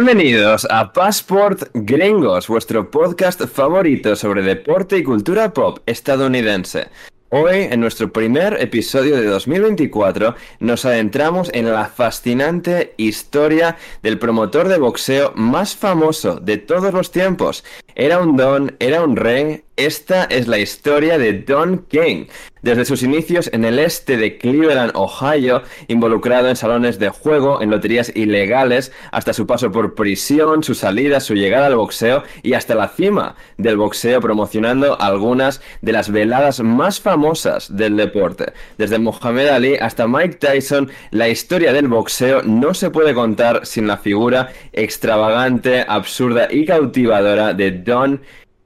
[0.00, 6.86] Bienvenidos a Passport Gringos, vuestro podcast favorito sobre deporte y cultura pop estadounidense.
[7.30, 14.68] Hoy, en nuestro primer episodio de 2024, nos adentramos en la fascinante historia del promotor
[14.68, 17.64] de boxeo más famoso de todos los tiempos.
[17.96, 19.64] Era un don, era un rey.
[19.78, 22.26] Esta es la historia de Don King,
[22.62, 27.70] desde sus inicios en el este de Cleveland, Ohio, involucrado en salones de juego, en
[27.70, 32.74] loterías ilegales, hasta su paso por prisión, su salida, su llegada al boxeo y hasta
[32.74, 38.54] la cima del boxeo, promocionando algunas de las veladas más famosas del deporte.
[38.78, 43.86] Desde Muhammad Ali hasta Mike Tyson, la historia del boxeo no se puede contar sin
[43.86, 48.22] la figura extravagante, absurda y cautivadora de Don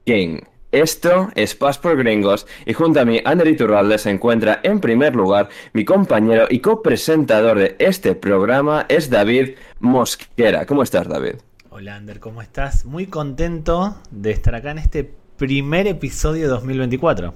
[0.07, 0.39] King.
[0.73, 5.15] Esto es Paz por Gringos y junto a mí, Ander Iturralde, se encuentra en primer
[5.15, 10.65] lugar mi compañero y copresentador de este programa es David Mosquera.
[10.65, 11.35] ¿Cómo estás, David?
[11.69, 12.87] Hola, Ander, ¿cómo estás?
[12.87, 17.35] Muy contento de estar acá en este primer episodio de 2024.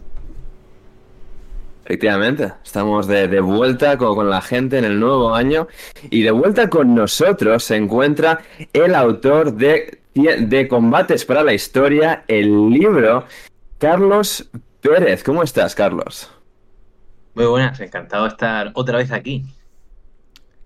[1.85, 5.69] Efectivamente, estamos de, de vuelta con, con, la gente en el nuevo año
[6.09, 8.41] y de vuelta con nosotros se encuentra
[8.73, 13.27] el autor de de Combates para la Historia, el libro,
[13.79, 14.49] Carlos
[14.81, 15.23] Pérez.
[15.23, 16.31] ¿Cómo estás, Carlos?
[17.35, 19.45] Muy buenas, encantado de estar otra vez aquí.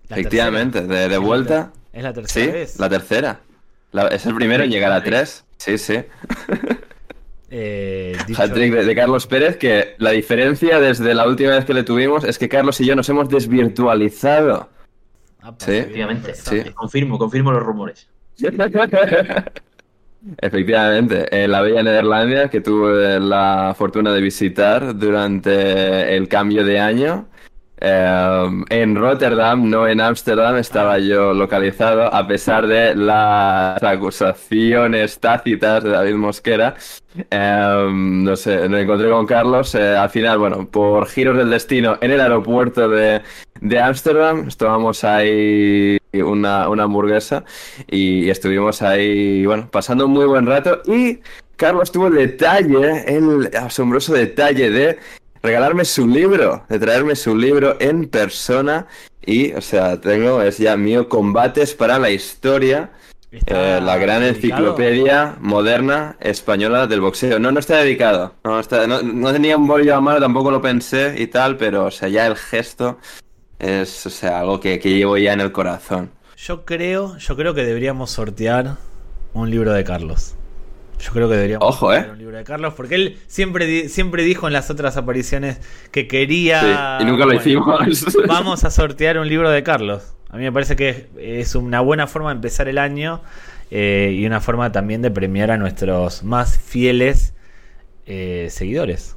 [0.09, 1.73] Efectivamente, de, de, vuelta.
[1.93, 2.79] ¿Es la tercera sí, vez?
[2.79, 3.41] La tercera.
[3.91, 5.45] La, es el primero en llegar a tres.
[5.57, 5.99] Sí, sí.
[7.53, 11.83] Eh, Hat-trick de, de, Carlos Pérez, que la diferencia desde la última vez que le
[11.83, 14.69] tuvimos es que Carlos y yo nos hemos desvirtualizado.
[15.43, 16.33] Ah, sí, efectivamente.
[16.37, 16.71] Sí.
[16.73, 18.09] Confirmo, confirmo los rumores.
[20.39, 26.79] Efectivamente, en la bella Nederlandia que tuve la fortuna de visitar durante el cambio de
[26.79, 27.27] año.
[27.83, 35.83] Eh, en Rotterdam, no en Ámsterdam, estaba yo localizado a pesar de las acusaciones tácitas
[35.83, 36.75] de David Mosquera.
[37.31, 39.75] Eh, no sé, me encontré con Carlos.
[39.75, 43.23] Eh, al final, bueno, por giros del destino en el aeropuerto de,
[43.63, 47.45] de Ámsterdam, estábamos ahí una, una hamburguesa
[47.89, 50.83] y, y estuvimos ahí, bueno, pasando un muy buen rato.
[50.87, 51.21] Y
[51.57, 54.99] Carlos tuvo el detalle, el asombroso detalle de
[55.43, 58.87] regalarme su libro, de traerme su libro en persona
[59.25, 62.91] y, o sea, tengo, es ya mío, Combates para la Historia,
[63.31, 64.37] eh, la gran dedicado?
[64.37, 67.39] enciclopedia moderna española del boxeo.
[67.39, 70.61] No, no está dedicado, no, está, no, no tenía un bollo a mano, tampoco lo
[70.61, 72.99] pensé y tal, pero, o sea, ya el gesto
[73.61, 76.11] es, o sea, algo que, que llevo ya en el corazón.
[76.37, 78.77] Yo creo, yo creo que deberíamos sortear
[79.35, 80.37] un libro de Carlos.
[80.99, 82.07] Yo creo que deberíamos Ojo, ¿eh?
[82.11, 85.61] un libro de Carlos, porque él siempre, siempre dijo en las otras apariciones
[85.91, 86.99] que quería.
[86.99, 88.17] Sí, y nunca lo bueno, hicimos.
[88.27, 90.15] Vamos a sortear un libro de Carlos.
[90.29, 93.23] A mí me parece que es una buena forma de empezar el año
[93.71, 97.35] eh, y una forma también de premiar a nuestros más fieles
[98.07, 99.17] eh, seguidores.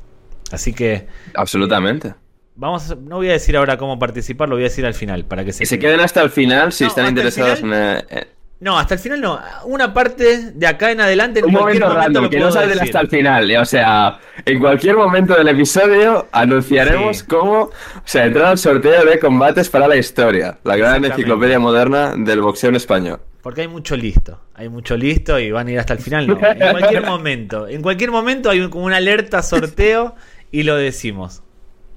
[0.52, 1.08] Así que.
[1.36, 2.16] Absolutamente.
[2.54, 4.94] Eh, Vamos, a, no voy a decir ahora cómo participar, lo voy a decir al
[4.94, 8.06] final para que se, que se queden hasta el final si no, están interesados final,
[8.10, 8.18] en.
[8.18, 8.28] Eh,
[8.64, 9.42] no, hasta el final no.
[9.66, 11.42] Una parte de acá en adelante.
[11.42, 13.58] En un momento, momento random, que no salten hasta el final.
[13.58, 17.26] O sea, en cualquier momento del episodio anunciaremos sí.
[17.28, 17.64] cómo.
[17.64, 17.72] O
[18.06, 20.60] sea, entrar al sorteo de combates para la historia.
[20.64, 23.20] La gran enciclopedia moderna del boxeo en español.
[23.42, 24.40] Porque hay mucho listo.
[24.54, 26.26] Hay mucho listo y van a ir hasta el final.
[26.26, 26.40] No.
[26.42, 27.68] En cualquier momento.
[27.68, 30.16] En cualquier momento hay como una alerta sorteo
[30.52, 31.44] y lo decimos.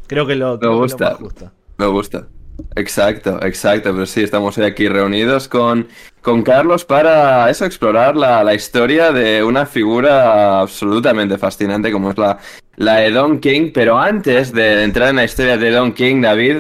[0.07, 1.17] Creo que lo, me gusta.
[1.17, 1.53] Que lo justo.
[1.79, 2.27] Me gusta.
[2.75, 5.89] Exacto, exacto, pero sí, estamos aquí reunidos con,
[6.23, 12.19] con Carlos para eso, explorar la, la, historia de una figura absolutamente fascinante como es
[12.19, 12.39] la,
[12.77, 16.59] la de Don King, pero antes de entrar en la historia de Don King, David,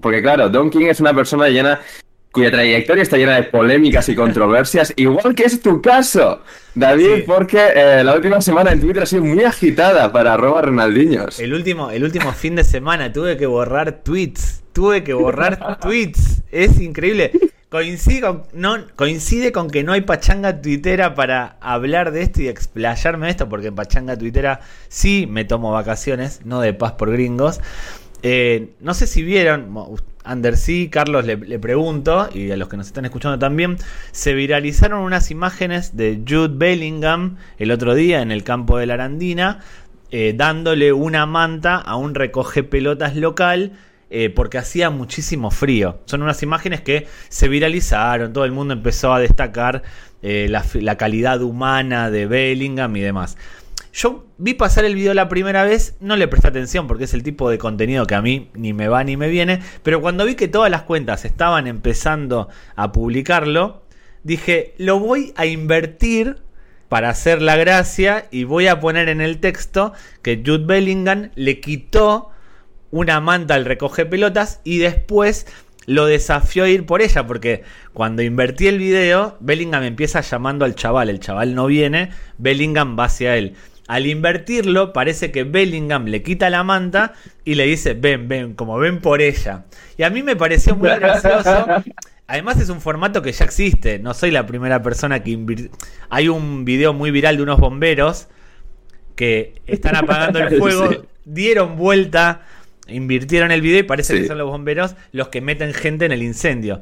[0.00, 1.80] porque claro, Don King es una persona llena
[2.32, 6.42] cuya trayectoria está llena de polémicas y controversias, igual que es tu caso,
[6.74, 7.22] David, sí.
[7.26, 11.40] porque eh, la última semana en Twitter ha sido muy agitada para arroba Renaldiños.
[11.40, 16.42] El último, el último fin de semana tuve que borrar tweets, tuve que borrar tweets,
[16.50, 17.32] es increíble.
[17.68, 22.48] Coincide con, no, coincide con que no hay pachanga tuitera para hablar de esto y
[22.48, 27.12] explayarme de esto, porque en pachanga tuitera sí me tomo vacaciones, no de paz por
[27.12, 27.60] gringos.
[28.22, 29.72] Eh, no sé si vieron,
[30.24, 33.78] Ander sí, Carlos le, pregunto, y a los que nos están escuchando también,
[34.12, 38.94] se viralizaron unas imágenes de Jude Bellingham el otro día en el campo de la
[38.94, 39.60] Arandina,
[40.10, 43.72] eh, dándole una manta a un recoge pelotas local.
[44.12, 46.00] Eh, porque hacía muchísimo frío.
[46.04, 49.84] Son unas imágenes que se viralizaron, todo el mundo empezó a destacar
[50.20, 53.36] eh, la calidad humana de Bellingham y demás.
[53.92, 57.24] Yo vi pasar el video la primera vez, no le presté atención porque es el
[57.24, 60.36] tipo de contenido que a mí ni me va ni me viene, pero cuando vi
[60.36, 63.82] que todas las cuentas estaban empezando a publicarlo,
[64.22, 66.36] dije, lo voy a invertir
[66.88, 71.60] para hacer la gracia y voy a poner en el texto que Jude Bellingham le
[71.60, 72.30] quitó
[72.92, 75.46] una manta al recoge pelotas y después
[75.86, 80.76] lo desafió a ir por ella, porque cuando invertí el video, Bellingham empieza llamando al
[80.76, 83.56] chaval, el chaval no viene, Bellingham va hacia él.
[83.90, 87.14] Al invertirlo, parece que Bellingham le quita la manta
[87.44, 89.64] y le dice, ven, ven, como ven por ella.
[89.96, 91.66] Y a mí me pareció muy gracioso.
[92.28, 95.70] Además es un formato que ya existe, no soy la primera persona que invirtió.
[96.08, 98.28] Hay un video muy viral de unos bomberos
[99.16, 100.88] que están apagando el fuego,
[101.24, 102.42] dieron vuelta
[102.86, 106.22] invirtieron el video y parece que son los bomberos los que meten gente en el
[106.22, 106.80] incendio.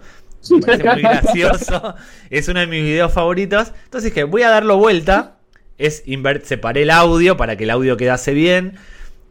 [0.50, 1.94] Me parece muy gracioso.
[2.28, 3.72] Es uno de mis videos favoritos.
[3.84, 5.37] Entonces dije, voy a darlo vuelta.
[5.78, 6.02] Es
[6.42, 8.74] separé el audio para que el audio quedase bien.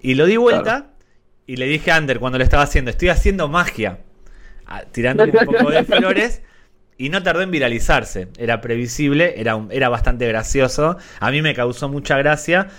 [0.01, 0.91] Y lo di vuelta.
[1.45, 3.99] Y le dije a Ander cuando lo estaba haciendo, estoy haciendo magia.
[4.91, 6.41] Tirando un poco de flores.
[6.97, 8.29] Y no tardó en viralizarse.
[8.38, 10.97] Era previsible, era, era bastante gracioso.
[11.19, 12.69] A mí me causó mucha gracia.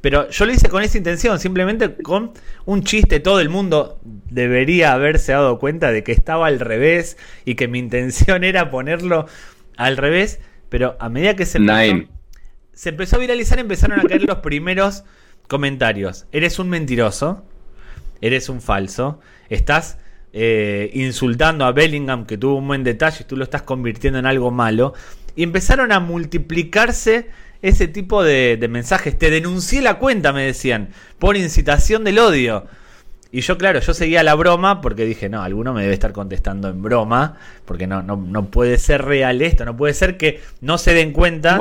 [0.00, 2.32] Pero yo lo hice con esa intención, simplemente con
[2.64, 3.20] un chiste.
[3.20, 7.78] Todo el mundo debería haberse dado cuenta de que estaba al revés y que mi
[7.78, 9.26] intención era ponerlo
[9.76, 10.40] al revés.
[10.68, 12.08] Pero a medida que se empezó,
[12.78, 15.02] se empezó a viralizar, empezaron a caer los primeros
[15.48, 16.26] comentarios.
[16.30, 17.44] Eres un mentiroso,
[18.20, 19.98] eres un falso, estás
[20.32, 24.26] eh, insultando a Bellingham que tuvo un buen detalle y tú lo estás convirtiendo en
[24.26, 24.94] algo malo.
[25.34, 27.26] Y empezaron a multiplicarse
[27.62, 29.18] ese tipo de, mensajes.
[29.18, 32.68] Te denuncié la cuenta, me decían, por incitación del odio.
[33.32, 36.68] Y yo, claro, yo seguía la broma porque dije, no, alguno me debe estar contestando
[36.68, 40.78] en broma, porque no, no, no puede ser real esto, no puede ser que no
[40.78, 41.58] se den cuenta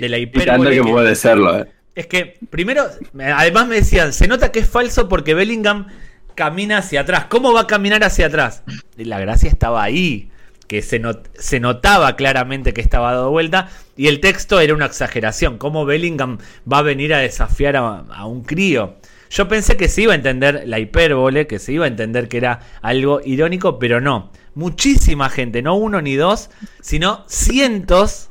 [0.00, 0.76] de la hipérbole.
[0.76, 1.66] que, puede serlo, eh.
[1.94, 2.86] Es que, primero,
[3.34, 5.86] además me decían, se nota que es falso porque Bellingham
[6.34, 7.24] camina hacia atrás.
[7.30, 8.62] ¿Cómo va a caminar hacia atrás?
[8.96, 10.30] la gracia estaba ahí
[10.68, 11.00] que se,
[11.34, 15.58] se, notaba claramente que estaba dado vuelta y el texto era una exageración.
[15.58, 16.38] ¿Cómo Bellingham
[16.70, 18.96] va a venir a desafiar a, un crío?
[19.30, 22.36] Yo pensé que se iba a entender la hipérbole, que se iba a entender que
[22.36, 24.30] era algo irónico, pero no.
[24.54, 26.50] Muchísima gente, no uno ni dos,
[26.80, 28.28] sino cientos,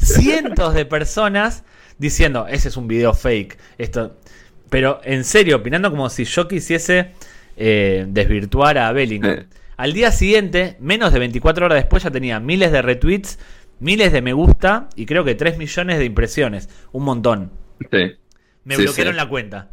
[0.00, 1.64] cientos de personas
[1.98, 3.58] diciendo, ese es un video fake.
[3.78, 4.16] Esto,
[4.68, 7.12] pero en serio, opinando como si yo quisiese
[7.56, 9.40] eh, desvirtuar a Bellingham.
[9.40, 13.38] Eh, al día siguiente, menos de 24 horas después, ya tenía miles de retweets,
[13.80, 16.68] miles de me gusta y creo que 3 millones de impresiones.
[16.92, 17.50] Un montón.
[17.90, 18.12] Sí.
[18.64, 19.70] Me bloquearon la cuenta.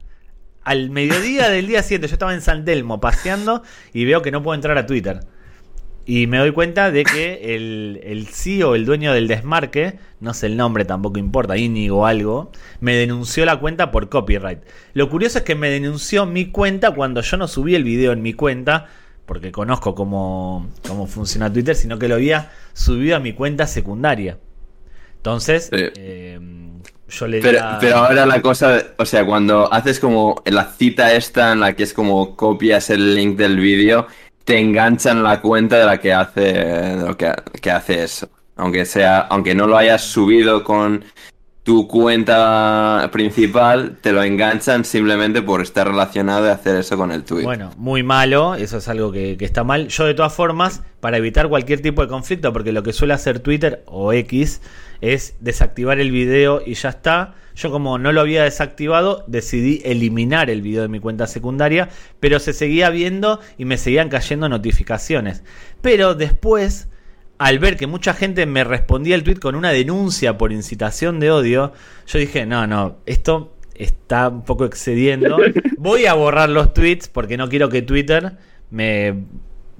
[0.63, 3.63] Al mediodía del día siguiente, yo estaba en San Telmo paseando
[3.93, 5.21] y veo que no puedo entrar a Twitter.
[6.09, 10.45] Y me doy cuenta de que el, el CEO, el dueño del desmarque, no sé
[10.45, 12.49] el nombre, tampoco importa, Íñigo o algo,
[12.79, 14.59] me denunció la cuenta por copyright.
[14.93, 18.21] Lo curioso es que me denunció mi cuenta cuando yo no subí el video en
[18.21, 18.87] mi cuenta
[19.25, 24.37] porque conozco cómo, cómo funciona Twitter, sino que lo había subido a mi cuenta secundaria.
[25.17, 26.39] Entonces, eh,
[27.09, 31.51] yo le pero, pero ahora la cosa, o sea, cuando haces como la cita esta
[31.51, 34.07] en la que es como copias el link del vídeo,
[34.47, 38.29] te enganchan la cuenta de la que hace, lo que, que hace eso.
[38.55, 41.03] Aunque sea, aunque no lo hayas subido con
[41.67, 47.25] tu cuenta principal te lo enganchan simplemente por estar relacionado y hacer eso con el
[47.25, 47.43] tweet.
[47.43, 49.89] Bueno, muy malo, eso es algo que, está mal.
[49.89, 53.39] Yo de todas formas, para evitar cualquier tipo de conflicto, porque lo que suele hacer
[53.39, 54.61] Twitter o X
[55.01, 57.35] es desactivar el video y ya está.
[57.57, 62.39] Yo como no lo había desactivado, decidí eliminar el video de mi cuenta secundaria, pero
[62.39, 65.43] se seguía viendo y me seguían cayendo notificaciones.
[65.81, 66.87] Pero después
[67.39, 71.31] al ver que mucha gente me respondía el tweet con una denuncia por incitación de
[71.31, 71.73] odio,
[72.07, 75.37] yo dije, no, no, esto está un poco excediendo.
[75.77, 78.37] Voy a borrar los tweets porque no quiero que Twitter
[78.69, 79.23] me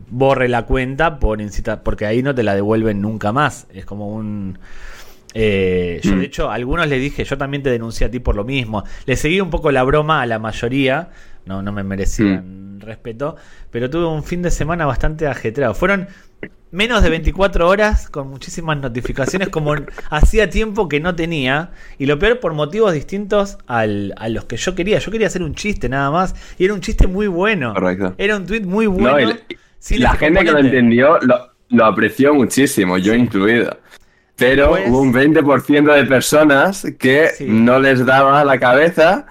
[0.10, 3.68] borre la cuenta por incita porque ahí no te la devuelven nunca más.
[3.74, 4.60] Es como un...
[5.34, 6.22] Eh, yo de mm.
[6.22, 8.84] hecho a algunos les dije, yo también te denuncié a ti por lo mismo.
[9.06, 11.10] Le seguí un poco la broma a la mayoría,
[11.46, 12.82] no, no me merecían mm.
[12.82, 13.36] respeto,
[13.72, 15.74] pero tuve un fin de semana bastante ajetreado.
[15.74, 16.08] Fueron
[16.72, 19.76] menos de 24 horas con muchísimas notificaciones como
[20.10, 24.58] hacía tiempo que no tenía y lo peor por motivos distintos al, a los que
[24.58, 25.00] yo quería.
[25.00, 27.74] Yo quería hacer un chiste nada más y era un chiste muy bueno.
[27.74, 28.16] Correcto.
[28.18, 29.34] Era un tweet muy bueno.
[29.92, 33.78] la gente que lo entendió lo, apreció muchísimo, yo incluido.
[34.38, 39.26] Pero pues hubo un 20% de personas que no les daba la cabeza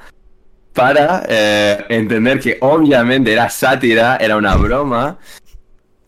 [0.73, 5.19] para eh, entender que obviamente era sátira, era una broma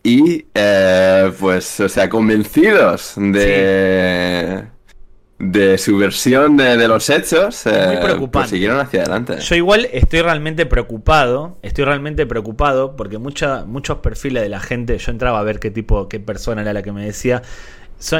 [0.03, 4.63] y eh, pues, o sea, convencidos de,
[5.39, 7.99] de su versión de, los hechos, eh,
[8.31, 9.39] pues siguieron hacia adelante.
[9.39, 14.97] Yo igual estoy realmente preocupado, estoy realmente preocupado porque mucha, muchos perfiles de la gente,
[14.97, 17.41] yo entraba a ver qué tipo, qué persona era la que me decía,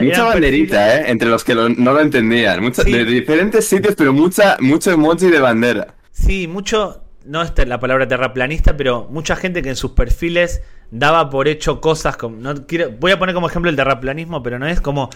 [0.02, 1.12] mucha banderita, ¿eh?
[1.12, 2.72] Entre los que no lo entendían.
[2.72, 5.96] De diferentes sitios, pero mucha, mucho emoji de bandera.
[6.12, 11.30] Sí, mucho, no es la palabra terraplanista, pero mucha gente que en sus perfiles daba
[11.30, 12.38] por hecho cosas como.
[12.38, 15.10] No quiero, voy a poner como ejemplo el terraplanismo, pero no es como.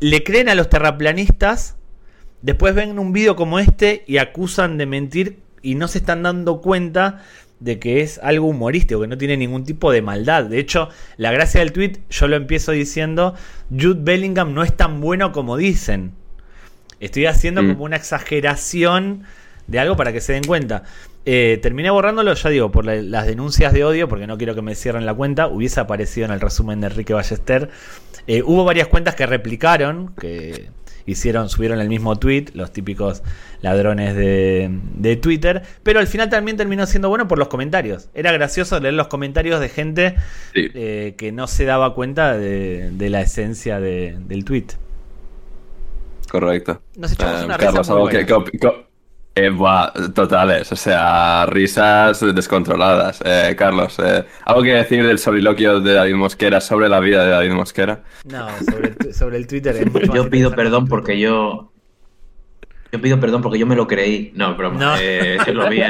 [0.00, 1.76] Le creen a los terraplanistas,
[2.40, 6.60] después ven un vídeo como este y acusan de mentir y no se están dando
[6.60, 7.24] cuenta
[7.60, 10.44] de que es algo humorístico, que no tiene ningún tipo de maldad.
[10.44, 13.34] De hecho, la gracia del tweet, yo lo empiezo diciendo,
[13.70, 16.12] Jude Bellingham no es tan bueno como dicen.
[17.00, 17.68] Estoy haciendo mm.
[17.68, 19.24] como una exageración
[19.66, 20.84] de algo para que se den cuenta.
[21.24, 24.74] Eh, terminé borrándolo, ya digo, por las denuncias de odio, porque no quiero que me
[24.74, 25.46] cierren la cuenta.
[25.46, 27.70] Hubiese aparecido en el resumen de Enrique Ballester.
[28.26, 30.70] Eh, hubo varias cuentas que replicaron, que
[31.12, 33.22] hicieron, subieron el mismo tweet, los típicos
[33.60, 38.08] ladrones de, Twitter, pero al final también terminó siendo bueno por los comentarios.
[38.14, 40.14] Era gracioso leer los comentarios de gente
[40.54, 44.66] eh, que no se daba cuenta de, la esencia del tweet.
[46.30, 46.82] Correcto.
[46.96, 48.26] Nos echamos una Carlos, algo que,
[49.46, 49.52] eh,
[50.14, 53.20] totales, o sea, risas descontroladas.
[53.24, 57.30] Eh, Carlos, eh, ¿algo que decir del soliloquio de David Mosquera sobre la vida de
[57.30, 58.02] David Mosquera?
[58.24, 58.48] No,
[59.12, 59.90] sobre el, Twitter.
[60.14, 61.72] yo pido perdón porque yo.
[62.90, 64.32] Yo pido perdón porque yo me lo creí.
[64.34, 64.78] No, broma.
[64.78, 64.96] No.
[64.98, 65.82] Eh, lo vi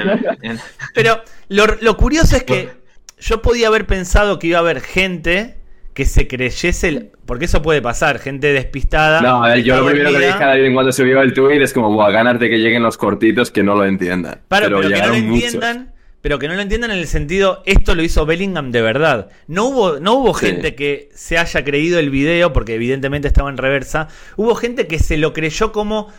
[0.94, 2.70] Pero lo, lo curioso es que
[3.18, 5.57] yo podía haber pensado que iba a haber gente
[5.98, 7.10] que se creyese el...
[7.26, 9.20] Porque eso puede pasar, gente despistada.
[9.20, 11.60] No, a ver, yo lo primero que le dije a David cuando subió el tweet
[11.60, 14.42] es como, a ganarte que lleguen los cortitos que no lo entiendan.
[14.46, 18.04] pero, que no lo entiendan, pero que no lo entiendan en el sentido, esto lo
[18.04, 19.30] hizo Bellingham de verdad.
[19.48, 23.56] No hubo, no hubo gente que se haya creído el video, porque evidentemente estaba en
[23.56, 24.06] reversa.
[24.36, 26.12] Hubo gente que se lo creyó como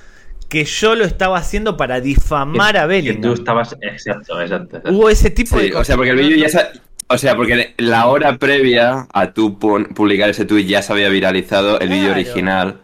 [0.49, 3.21] que yo lo estaba haciendo para difamar a Bellingham.
[3.21, 4.81] Que tú estabas, exacto, exacto.
[4.91, 5.83] Hubo ese tipo de cosas.
[5.83, 6.69] O sea, porque el vídeo ya,
[7.09, 11.79] o sea, porque la hora previa a tú publicar ese tweet ya se había viralizado
[11.79, 12.81] el vídeo original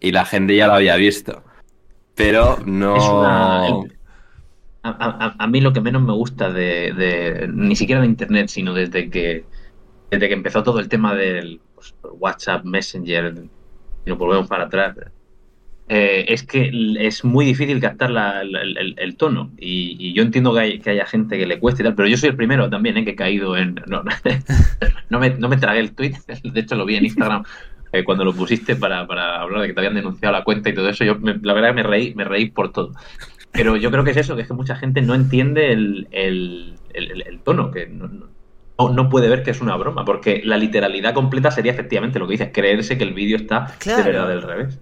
[0.00, 1.42] y la gente ya lo había visto.
[2.14, 3.86] Pero no.
[4.82, 9.44] A, mí lo que menos me gusta de, ni siquiera de internet, sino desde que
[10.10, 13.34] desde que empezó todo el tema del pues, WhatsApp, Messenger,
[14.04, 14.96] y nos volvemos para atrás,
[15.92, 16.70] eh, es que
[17.00, 19.50] es muy difícil captar el, tono.
[19.58, 22.36] Y, yo entiendo que, haya gente que le cueste y tal, pero yo soy el
[22.36, 23.74] primero también eh, que he caído en.
[23.88, 24.04] No,
[25.10, 27.42] no, me, no me tragué el tweet, de hecho lo vi en Instagram.
[27.92, 30.88] Eh, cuando lo pusiste para, hablar de que te habían denunciado la cuenta y todo
[30.88, 32.92] eso, yo la verdad que me reí, me reí por todo.
[33.50, 36.76] Pero yo creo que es eso, que es que mucha gente no entiende el,
[37.42, 38.28] tono, que no,
[38.78, 42.34] no, puede ver que es una broma, porque la literalidad completa sería efectivamente lo que
[42.34, 44.78] dices, creerse que el vídeo está de verdad del revés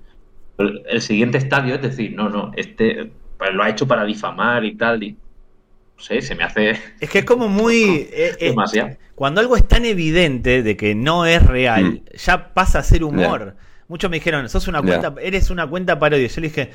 [0.59, 4.75] el siguiente estadio es decir, no, no, este pues, lo ha hecho para difamar y
[4.75, 5.03] tal.
[5.03, 6.79] Y, no sé, se me hace.
[7.01, 8.09] Es que es como muy.
[8.13, 12.17] Eh, eh, cuando algo es tan evidente de que no es real, mm.
[12.17, 13.57] ya pasa a ser humor.
[13.89, 16.27] Muchos me dijeron, sos una cuenta, eres una cuenta parodia.
[16.27, 16.71] Yo le dije,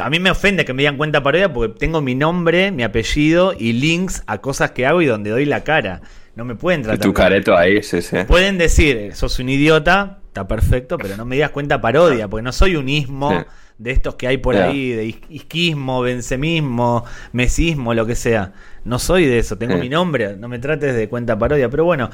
[0.00, 3.52] a mí me ofende que me digan cuenta parodia porque tengo mi nombre, mi apellido
[3.56, 6.00] y links a cosas que hago y donde doy la cara.
[6.34, 7.00] No me pueden tratar.
[7.00, 8.16] Tu careto ahí, sí, sí.
[8.26, 12.52] Pueden decir, sos un idiota, está perfecto, pero no me digas cuenta parodia, porque no
[12.52, 13.44] soy un ismo
[13.78, 18.52] de estos que hay por ahí, de isquismo, bencemismo, mesismo, lo que sea.
[18.84, 22.10] No soy de eso, tengo mi nombre, no me trates de cuenta parodia, pero bueno,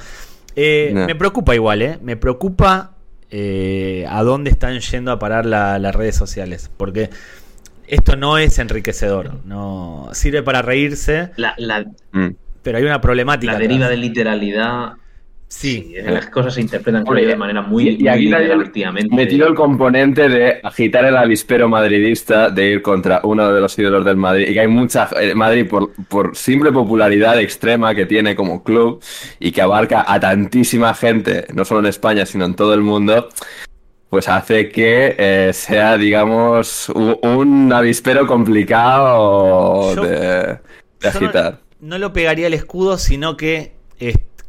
[0.54, 1.98] eh, me preocupa igual, ¿eh?
[2.00, 2.92] Me preocupa
[3.30, 7.10] eh, a dónde están yendo a parar las redes sociales, porque
[7.88, 11.30] esto no es enriquecedor, no sirve para reírse.
[12.12, 12.28] Mm.
[12.62, 13.52] Pero hay una problemática.
[13.54, 14.92] La deriva de literalidad
[15.54, 18.32] Sí, las cosas se interpretan de manera muy, y, aquí
[19.10, 24.02] Metido el componente de agitar el avispero madridista, de ir contra uno de los ídolos
[24.04, 25.10] del Madrid, y que hay mucha.
[25.20, 29.04] Eh, Madrid, por, por simple popularidad extrema que tiene como club
[29.38, 33.28] y que abarca a tantísima gente, no solo en España, sino en todo el mundo,
[34.08, 40.58] pues hace que eh, sea, digamos, un, avispero complicado de,
[41.06, 41.60] agitar.
[41.78, 43.74] No, lo pegaría el escudo, sino que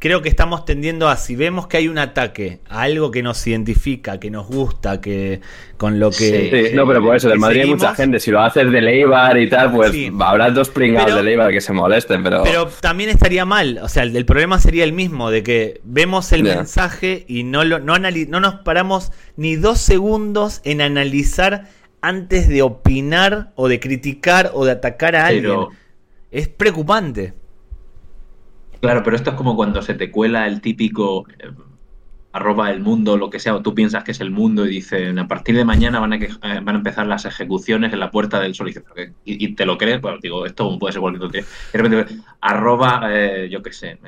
[0.04, 3.46] creo que estamos tendiendo a, si vemos que hay un ataque a algo que nos
[3.46, 5.40] identifica, que nos gusta, que
[5.78, 6.68] con lo que...
[6.68, 9.38] Sí, no, pero por eso, del Madrid hay mucha gente, si lo haces de Leibar
[9.38, 12.42] y tal, pues habrá dos pringados de Leibar que se molesten, pero...
[12.42, 16.42] Pero también estaría mal, o sea, el, problema sería el mismo, de que vemos el
[16.42, 21.70] mensaje y no, lo, no, no nos paramos ni dos segundos en analizar
[22.02, 25.60] antes de opinar o de criticar o de atacar a alguien.
[26.30, 27.32] Es preocupante.
[28.84, 31.48] Claro, pero esto es como cuando se te cuela el típico eh,
[32.32, 35.18] arroba el mundo, lo que sea, o tú piensas que es el mundo y dicen
[35.18, 38.10] a partir de mañana van a, que, eh, van a empezar las ejecuciones en la
[38.10, 38.92] puerta del solicitor.
[39.24, 41.40] Y, te lo crees, bueno, digo, esto puede ser cualquier otro.
[42.42, 43.98] arroba, eh, yo qué sé,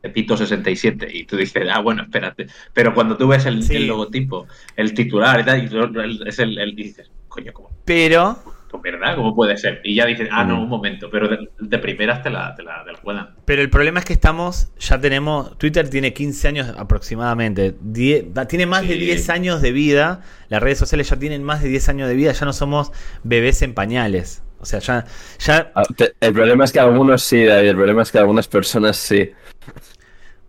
[0.00, 2.46] Pepito 67 y tú dices, ah, bueno, espérate.
[2.72, 3.74] Pero cuando tú ves el, Sí.
[3.74, 7.70] el logotipo, el titular y tal, y es el, el- y dices, coño, ¿cómo?
[7.84, 9.16] Pero ¿Con ¿Verdad?
[9.16, 9.80] ¿Cómo puede ser?
[9.82, 10.62] Y ya dices, ah, no, Mm.
[10.62, 13.30] un momento, pero de, de primeras te la, te la, te la cuelan.
[13.44, 18.46] Pero el problema es que estamos, ya tenemos, Twitter tiene 15 años aproximadamente, Die- da-
[18.46, 19.00] tiene más de Sí.
[19.00, 22.32] 10 años de vida, las redes sociales ya tienen más de 10 años de vida,
[22.32, 22.92] ya no somos
[23.24, 24.42] bebés en pañales.
[24.60, 25.04] O sea, ya,
[25.38, 25.82] ya Ah,
[26.20, 27.70] El problema es que algunos sí, David.
[27.70, 29.30] El problema es que algunas personas sí.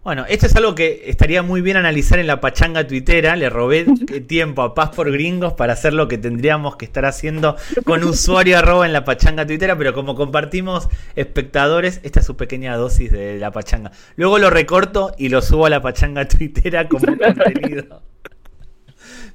[0.04, 3.36] Bueno, esto es algo que estaría muy bien analizar en la pachanga tuitera.
[3.36, 3.86] Le robé
[4.28, 7.56] tiempo a Paz por Gringos para hacer lo que tendríamos que estar haciendo
[7.86, 12.76] con usuario arroba en la pachanga tuitera, pero como compartimos espectadores, esta es su pequeña
[12.78, 13.92] dosis de la pachanga.
[14.16, 18.02] Luego lo recorto y lo subo a la pachanga tuitera como contenido.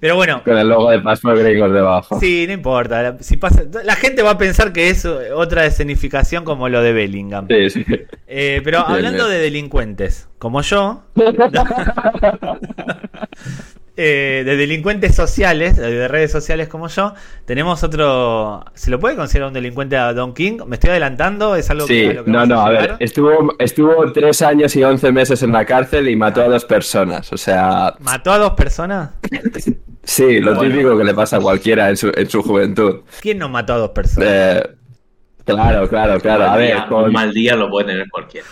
[0.00, 2.20] Pero bueno, Con el logo de Passport Gringos debajo.
[2.20, 3.02] sí, no importa.
[3.02, 6.92] La, si pasa, la gente va a pensar que es otra escenificación como lo de
[6.92, 7.46] Bellingham.
[7.48, 7.84] Sí, sí.
[8.26, 11.02] Eh, pero hablando de delincuentes, como yo,
[13.96, 17.14] eh, de delincuentes sociales, de redes sociales como yo,
[17.46, 18.64] tenemos otro.
[18.74, 20.58] ¿Se lo puede considerar un delincuente a Don King?
[20.66, 21.56] ¿Me estoy adelantando?
[21.56, 24.84] ¿Es algo que, Sí, lo que no, no, a ver, estuvo, estuvo tres años y
[24.84, 27.32] once meses en la cárcel y mató a dos personas.
[27.32, 29.10] O sea, ¿Mató a dos personas?
[30.02, 30.72] sí, lo Bueno.
[30.74, 33.00] típico que le pasa a cualquiera en su, en su juventud.
[33.20, 34.28] ¿Quién no mató a dos personas?
[34.30, 34.62] Eh,
[35.44, 36.44] claro, claro, claro.
[36.44, 38.46] A mal ver, día, con- un mal día lo puede tener cualquiera.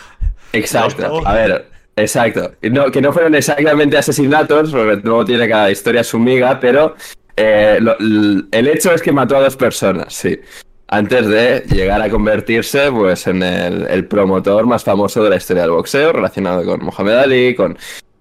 [0.52, 2.52] Exacto, a ver, exacto.
[2.62, 6.94] No, que no fueron exactamente asesinatos, porque luego tiene cada historia su miga, pero
[7.36, 10.38] eh, lo- el hecho es que mató a dos personas, sí.
[10.86, 15.62] Antes de llegar a convertirse pues, en el, el promotor más famoso de la historia
[15.62, 17.76] del boxeo, relacionado con Mohamed Ali, con,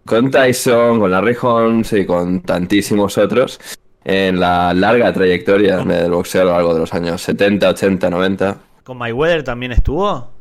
[0.06, 3.60] con Tyson, con Larry Holmes y con tantísimos otros
[4.06, 8.58] en la larga trayectoria del boxeo a lo largo de los años 70, 80, 90.
[8.84, 10.33] ¿Con Mayweather también estuvo?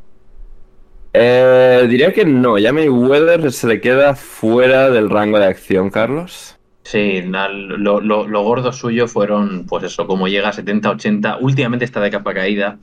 [1.14, 6.56] Eh, diría que no, ya Mayweather se le queda fuera del rango de acción, Carlos.
[6.84, 11.36] Sí, na- lo, lo, lo gordo suyo fueron, pues eso, como llega a 70, 80.
[11.40, 12.78] Últimamente está de capa caída,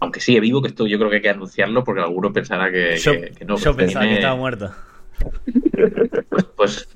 [0.00, 2.96] aunque sigue vivo, que esto yo creo que hay que anunciarlo porque alguno pensará que,
[2.96, 3.56] Yo, que- que no.
[3.56, 4.72] yo pues pensaba tiene- que estaba muerto.
[6.28, 6.88] Pues, pues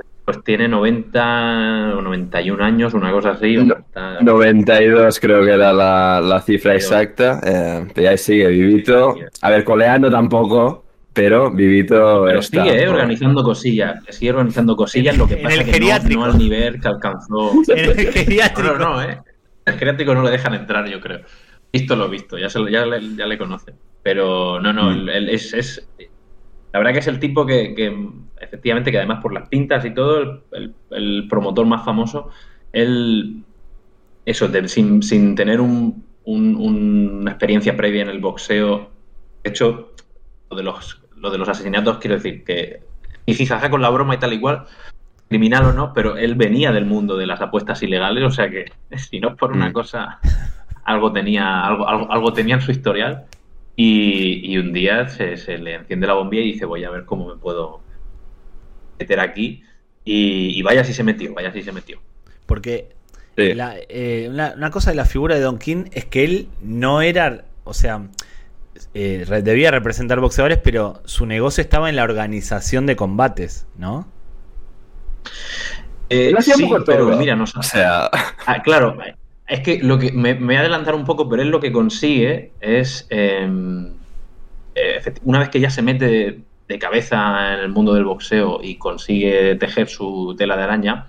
[0.44, 3.56] tiene 90 o 91 años, una cosa así.
[3.56, 7.40] No, está- 92 creo que era la, la cifra Pero- exacta.
[7.44, 9.16] Eh, pero ahí sigue vivito.
[9.42, 12.64] A ver, coleando tampoco, pero vivito Pero está.
[12.64, 16.20] sigue eh, organizando cosillas, sigue organizando cosillas, lo que En pasa el que no, geriátrico.
[16.20, 17.52] no al nivel que alcanzó.
[17.68, 18.62] En el geriátrico.
[18.62, 19.18] No, no, eh.
[19.66, 21.20] El geriátrico no le dejan entrar, yo creo.
[21.72, 23.72] Visto lo visto, ya, se lo- ya, le, ya le conoce.
[24.02, 24.92] Pero no, no, Mm.
[24.92, 25.86] el- el- es, es-
[26.72, 27.90] La verdad que es el tipo que, que,
[28.40, 32.30] efectivamente, que además por las pintas y todo, el, el- el promotor más famoso,
[32.72, 33.44] él,
[34.24, 38.90] eso, de- sin, sin tener un- un- una experiencia previa en el boxeo,
[39.44, 39.92] de hecho,
[40.50, 42.82] lo de los, lo de los asesinatos, quiero decir que,
[43.26, 44.64] y jijaja con la broma y tal igual,
[45.28, 48.72] criminal o no, pero él venía del mundo de las apuestas ilegales, o sea que
[48.96, 49.72] si no es por una Mm.
[49.72, 50.20] cosa,
[50.84, 53.26] algo tenía, algo, algo, algo tenía en su historial.
[53.76, 57.06] Y, y un día se, se le enciende la bombilla y dice, voy a ver
[57.06, 57.80] cómo me puedo
[59.00, 59.64] meter aquí.
[60.04, 62.00] Y, y vaya si se metió, vaya si se metió.
[62.46, 62.88] Porque
[63.36, 63.54] Sí.
[63.54, 67.00] la- eh, una, una cosa de la figura de Don King es que él no
[67.02, 68.02] era, o sea,
[68.94, 74.08] eh, debía representar boxeadores, pero su negocio estaba en la organización de combates, ¿no?
[76.08, 78.10] Eh, hacía sí, pero mira, no O sea,
[78.46, 78.98] Ah, claro,
[79.46, 81.70] es que lo que me, me voy a adelantar un poco, pero él lo que
[81.72, 83.48] consigue es eh,
[84.74, 88.76] eh, una vez que ya se mete de, cabeza en el mundo del boxeo y
[88.76, 91.06] consigue tejer su tela de araña,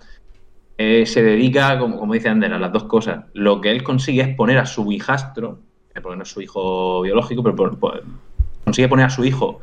[0.78, 3.26] eh, se dedica, como, como dice Ander, a las dos cosas.
[3.34, 5.60] Lo que él consigue es poner a su hijastro,
[5.94, 7.80] eh, porque no es su hijo biológico, pero
[8.64, 9.60] consigue poner a su hijo,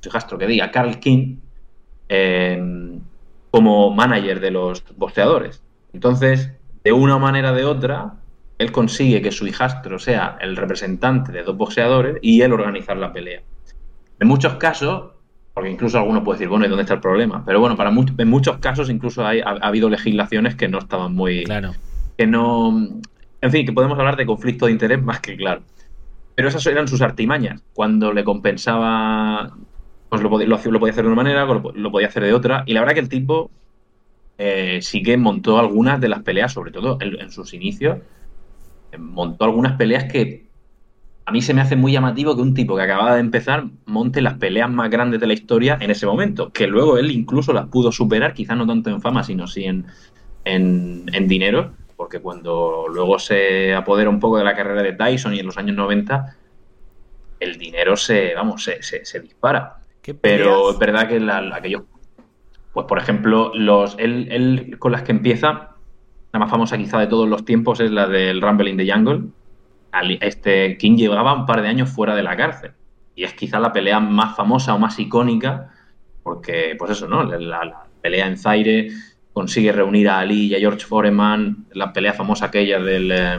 [0.00, 1.36] su hijastro que diga, Carl King,
[3.50, 5.62] como manager de los boxeadores.
[5.92, 6.50] Entonces,
[6.84, 8.14] de una manera o de otra,
[8.58, 13.12] él consigue que su hijastro sea el representante de dos boxeadores y él organizar la
[13.12, 13.42] pelea.
[14.20, 15.12] En muchos casos,
[15.54, 17.44] porque incluso alguno puede decir, bueno, ¿y dónde está el problema?
[17.44, 20.78] Pero bueno, para mu- en muchos casos incluso hay- ha, ha habido legislaciones que no
[20.78, 21.44] estaban muy...
[21.44, 21.72] Claro.
[22.16, 22.88] que no...
[23.40, 25.62] En fin, que podemos hablar de conflicto de interés más que claro.
[26.34, 27.62] Pero esas eran sus artimañas.
[27.74, 29.52] Cuando le compensaba,
[30.08, 32.62] pues lo, podía- lo podía hacer de una manera, lo, lo podía hacer de otra.
[32.66, 33.50] Y la verdad que el tipo
[34.38, 37.98] eh, sí que montó algunas de las peleas, sobre todo en, en sus inicios,
[38.92, 40.46] eh, montó algunas peleas que
[41.24, 44.20] a mí se me hace muy llamativo que un tipo que acababa de empezar monte
[44.22, 47.66] las peleas más grandes de la historia en ese momento, que luego él incluso las
[47.68, 49.86] pudo superar, quizá no tanto en fama, sino sí en,
[50.44, 55.34] en, en dinero, porque cuando luego se apodera un poco de la carrera de Tyson
[55.34, 56.36] y en los años 90,
[57.40, 59.76] el dinero se, vamos, se, se- se dispara.
[60.00, 61.82] ¿Qué Pero es verdad que la, aquellos,
[62.72, 65.76] pues por ejemplo, los él, él con las que empieza,
[66.32, 69.22] la más famosa quizá de todos los tiempos es la del Rumble in the Jungle.
[69.92, 72.72] Ali- Este King llevaba un par de años fuera de la cárcel.
[73.14, 75.70] Y es quizá la pelea más famosa o más icónica,
[76.22, 77.22] porque, pues eso, ¿no?
[77.24, 78.88] La, pelea en Zaire
[79.32, 83.38] consigue reunir a Ali y a George Foreman, la pelea famosa aquella del, eh,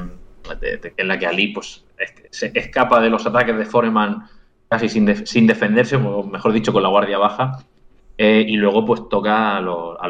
[0.98, 4.24] en la que Ali pues, este, se escapa de los ataques de Foreman
[4.70, 7.60] casi sin, def- sin defenderse, o mejor dicho, con la guardia baja.
[8.18, 10.08] Eh, y luego pues toca a a los- a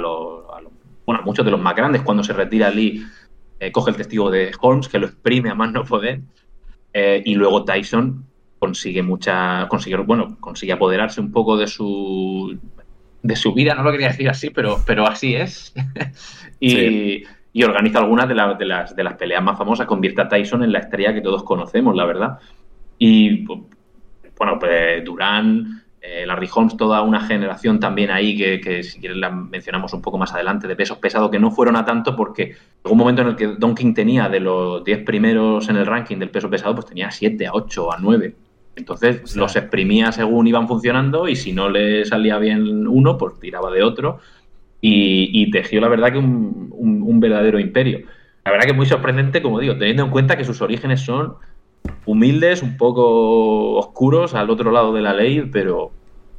[1.05, 2.01] bueno, a muchos de los más grandes.
[2.01, 3.03] Cuando se retira Lee,
[3.67, 6.21] eh, coge el testigo de Holmes, que lo exprime a más no poder.
[6.93, 8.25] Eh, y luego Tyson
[8.59, 12.57] consigue mucha, consigue, bueno, consigue apoderarse un poco de su
[13.21, 15.73] de su vida, no lo quería decir así, pero, pero así es.
[16.59, 17.23] y, Sí.
[17.53, 20.61] y organiza algunas de, la- de las, de las peleas más famosas, convierte a Tyson
[20.63, 22.39] en la estrella que todos conocemos, la verdad.
[22.99, 28.99] Y bueno, pues Durán, eh, Larry Holmes, toda una generación también ahí que, que si
[28.99, 32.13] quieres la mencionamos un poco más adelante de pesos pesados que no fueron a tanto
[32.15, 32.47] porque
[32.83, 35.85] llegó un momento en el que Don King tenía de los 10 primeros en el
[35.85, 38.35] ranking del peso pesado, pues tenía 7, a 8, a 9.
[38.75, 43.17] Entonces O sea- los exprimía según iban funcionando y si no le salía bien uno,
[43.17, 44.19] pues tiraba de otro
[44.81, 47.99] y, y tejió la verdad que un, un- un verdadero imperio.
[48.45, 51.35] La verdad que es muy sorprendente, como digo, teniendo en cuenta que sus orígenes son
[52.05, 55.91] humildes, un poco oscuros al otro lado de la ley, pero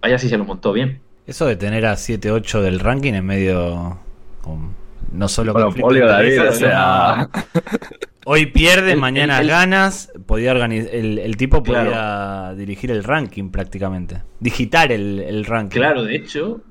[0.02, 1.00] vaya si se lo montó bien.
[1.26, 3.98] Eso de tener a 7-8 del ranking es medio.
[4.42, 4.74] con-
[5.12, 7.28] no solo de David, o sea.
[8.26, 10.10] Hoy pierde, El- mañana el- ganas.
[10.26, 10.92] Podía organizar.
[10.94, 12.56] El, el tipo podía Claro.
[12.56, 14.22] dirigir el ranking prácticamente.
[14.40, 15.76] Digitar el, el ranking.
[15.78, 16.62] Claro, de hecho,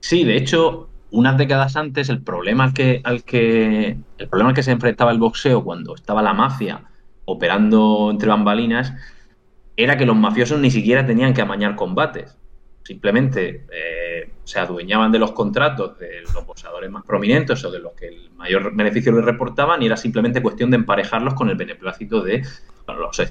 [0.00, 4.54] sí, de hecho, unas décadas antes el problema al que, al que el problema al
[4.54, 6.82] que se enfrentaba el boxeo cuando estaba la mafia
[7.26, 8.92] operando entre bambalinas
[9.76, 12.36] era que los mafiosos ni siquiera tenían que amañar combates.
[12.82, 17.92] Simplemente eh, se adueñaban de los contratos de los boxeadores más prominentes o de los
[17.92, 22.22] que el mayor beneficio les reportaban y era simplemente cuestión de emparejarlos con el beneplácito
[22.22, 22.42] de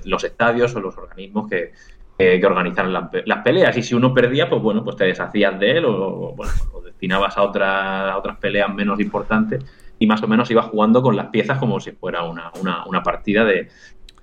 [0.03, 1.71] los, estadios o los organismos que,
[2.17, 3.75] que organizaran las, pe- las peleas.
[3.77, 7.37] Y si uno perdía, pues bueno, pues te deshacías de él o, bueno, lo destinabas
[7.37, 9.63] a, otras a otras peleas menos importantes
[9.99, 12.51] y más o menos ibas jugando con las piezas como si fuera una,
[12.87, 13.69] una, partida de,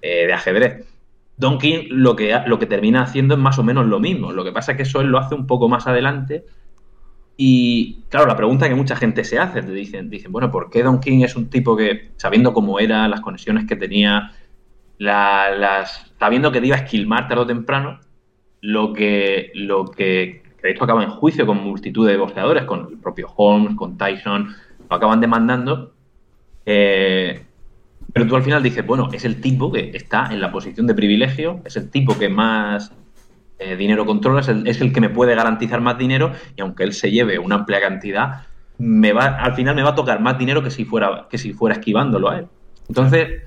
[0.02, 0.86] eh, de ajedrez.
[1.36, 4.32] Don King lo que, lo que termina haciendo es más o menos lo mismo.
[4.32, 6.44] Lo que pasa es que eso él lo hace un poco más adelante.
[7.36, 10.82] Y claro, la pregunta que mucha gente se hace, te dicen, dicen, bueno, ¿por qué
[10.82, 14.32] Don King es un tipo que, sabiendo cómo era, las conexiones que tenía,
[14.98, 18.00] la- las, sabiendo que iba a esquilmar tarde o temprano,
[18.60, 23.28] lo que, lo que, que acaba en juicio con multitud de boxeadores, con el propio
[23.34, 24.54] Holmes, con Tyson,
[24.92, 25.94] lo acaban demandando.
[26.66, 27.42] Eh,
[28.12, 30.94] pero tú al final dices, bueno, es el tipo que está en la posición de
[30.94, 32.92] privilegio, es el tipo que más
[33.58, 37.10] eh, dinero controla, es el, que me puede garantizar más dinero y aunque él se
[37.10, 38.42] lleve una amplia cantidad,
[38.76, 41.54] me va, al final me va a tocar más dinero que si fuera, que si
[41.54, 42.46] fuera esquivándolo a él.
[42.88, 43.44] Entonces,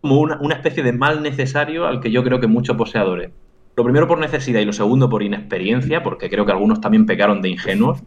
[0.00, 3.30] como una, una especie de mal necesario al que yo creo que muchos poseadores,
[3.76, 7.42] lo primero por necesidad y lo segundo por inexperiencia, porque creo que algunos también pecaron
[7.42, 8.02] de ingenuos,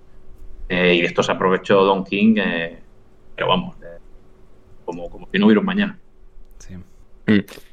[0.69, 2.79] eh, y de esto se aprovechó Don King, eh,
[3.35, 3.99] pero vamos, eh,
[4.85, 5.97] como, como si no hubiera un mañana.
[6.59, 6.75] Sí.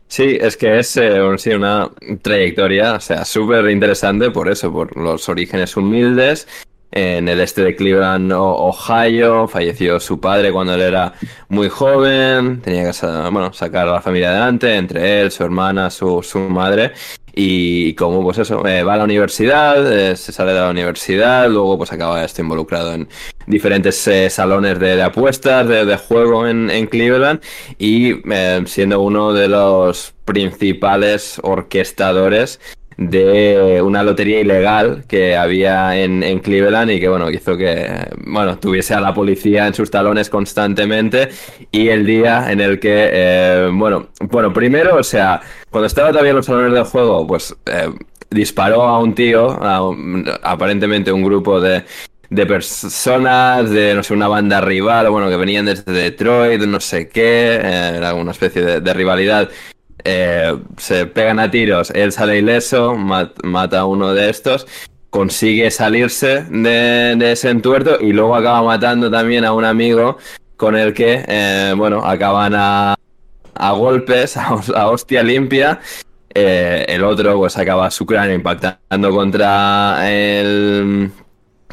[0.06, 1.88] Sí, es que es eh, sí, una
[2.22, 6.48] trayectoria, o sea, súper interesante por eso, por los orígenes humildes.
[6.92, 11.12] En el este de Cleveland, O- Ohio, falleció su padre cuando él era
[11.48, 16.20] muy joven, tenía que bueno, sacar a la familia adelante, entre él, su hermana, su,
[16.24, 16.90] su madre,
[17.34, 21.48] y como pues eso, eh, va a la universidad, eh, se sale de la universidad,
[21.48, 23.08] luego pues acaba esto involucrado en
[23.46, 27.40] diferentes eh, salones de, apuestas, de, de juego en, en Cleveland,
[27.78, 32.60] y eh, siendo uno de los principales orquestadores
[33.00, 38.58] de una lotería ilegal que había en, en Cleveland y que bueno hizo que bueno
[38.58, 41.30] tuviese a la policía en sus talones constantemente
[41.72, 46.32] y el día en el que eh, bueno bueno primero o sea cuando estaba todavía
[46.32, 47.90] en los salones del juego pues eh,
[48.28, 49.80] disparó a un tío a
[50.42, 51.84] aparentemente un grupo de
[52.28, 57.08] de personas de, no sé, una banda rival, bueno, que venían desde Detroit, no sé
[57.08, 59.50] qué, eh, era una especie de, de rivalidad.
[60.04, 64.66] Eh, se pegan a tiros, él sale ileso, mat- mata a uno de estos,
[65.10, 70.18] consigue salirse de, ese entuerto y luego acaba matando también a un amigo
[70.56, 72.94] con el que, eh, bueno, acaban a,
[73.54, 75.80] a golpes, a hostia limpia.
[76.32, 81.10] Eh, el otro pues acaba su cráneo impactando contra el,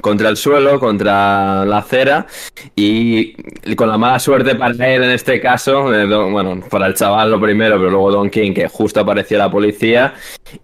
[0.01, 2.27] contra el suelo, contra la acera
[2.75, 3.33] y
[3.75, 7.39] con la mala suerte para él en este caso, eh, bueno, para el chaval lo
[7.39, 10.13] primero, pero luego Don King que justo apareció la policía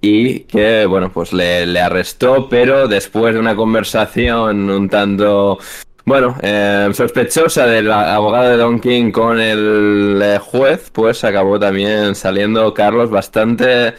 [0.01, 5.57] y que, bueno, pues le, arrestó, pero después de una conversación un tanto...
[6.05, 12.13] Bueno, eh, sospechosa del abogado de Don King con el eh, juez, pues acabó también
[12.13, 13.93] saliendo Carlos bastante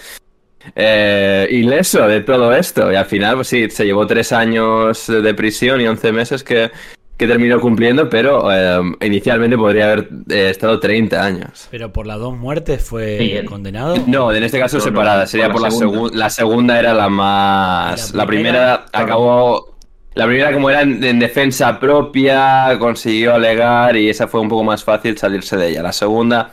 [0.75, 2.91] eh, ileso de todo esto.
[2.93, 6.71] Y al final, pues sí, se llevó tres años de prisión y once meses que,
[7.17, 11.69] terminó cumpliendo, pero eh, inicialmente podría haber eh, estado 30 años.
[11.71, 13.97] ¿Pero por las dos muertes fue condenado?
[14.07, 15.27] No, en este caso separada.
[15.27, 16.15] Sería por, la, segunda.
[16.15, 18.13] la segunda era la más...
[18.15, 19.75] La primera, acabó...
[20.15, 24.63] La primera, como era en, en, defensa propia, consiguió alegar y esa fue un poco
[24.63, 25.83] más fácil salirse de ella.
[25.83, 26.53] La segunda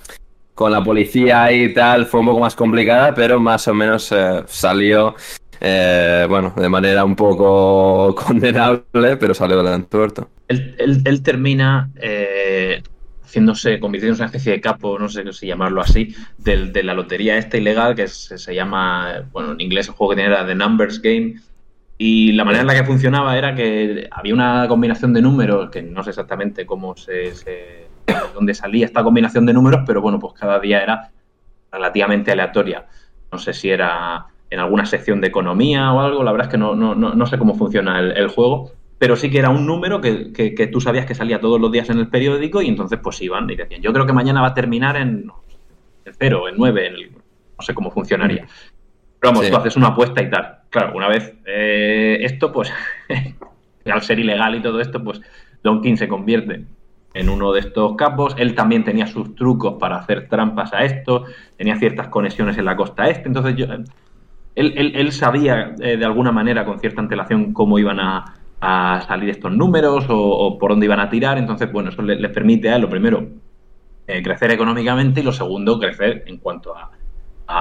[0.53, 4.43] con la policía y tal fue un poco más complicada, pero más o menos eh,
[4.47, 5.15] salió,
[5.59, 10.29] eh, bueno, de manera un poco condenable, pero salió del tuerto.
[10.47, 12.81] Él, él, termina eh,
[13.23, 17.37] haciéndose, convirtiéndose en una especie de capo, no sé si llamarlo así, de la lotería
[17.37, 21.01] esta ilegal que se llama, bueno, en inglés el juego que tenía era The Numbers
[21.01, 21.35] Game.
[21.97, 25.83] Y la manera en la que funcionaba era que había una combinación de números, que
[25.83, 27.35] no sé exactamente cómo se
[28.33, 31.11] donde salía esta combinación de números, pero bueno, pues cada día era
[31.71, 32.85] relativamente aleatoria.
[33.31, 36.57] No sé si era en alguna sección de economía o algo, la verdad es que
[36.57, 40.33] no, no, no, sé cómo funciona el, juego, pero sí que era un número que,
[40.33, 43.49] que, tú sabías que salía todos los días en el periódico y entonces pues iban
[43.49, 45.31] y decían, yo creo que mañana va a terminar en,
[46.05, 48.45] en cero, en nueve, en no sé cómo funcionaría.
[49.19, 50.57] Pero vamos, tú haces una apuesta y tal.
[50.69, 52.73] Claro, una vez eh, esto, pues
[53.85, 55.21] al ser ilegal y todo esto, pues
[55.63, 56.65] Don King se convierte
[57.13, 58.35] en uno de estos capos.
[58.37, 61.25] Él también tenía sus trucos para hacer trampas a esto,
[61.57, 63.27] tenía ciertas conexiones en la costa este.
[63.27, 63.65] Entonces, yo,
[64.55, 68.37] él, sabía eh, de alguna manera, con cierta antelación, cómo iban a,
[69.07, 71.37] salir estos números o, por dónde iban a tirar.
[71.37, 73.27] Entonces, bueno, eso le, permite a él, lo primero,
[74.07, 76.91] eh, crecer económicamente y lo segundo, crecer en cuanto a,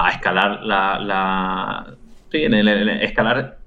[0.09, 1.95] escalar la.
[2.31, 2.53] sí, en,
[3.01, 3.57] escalar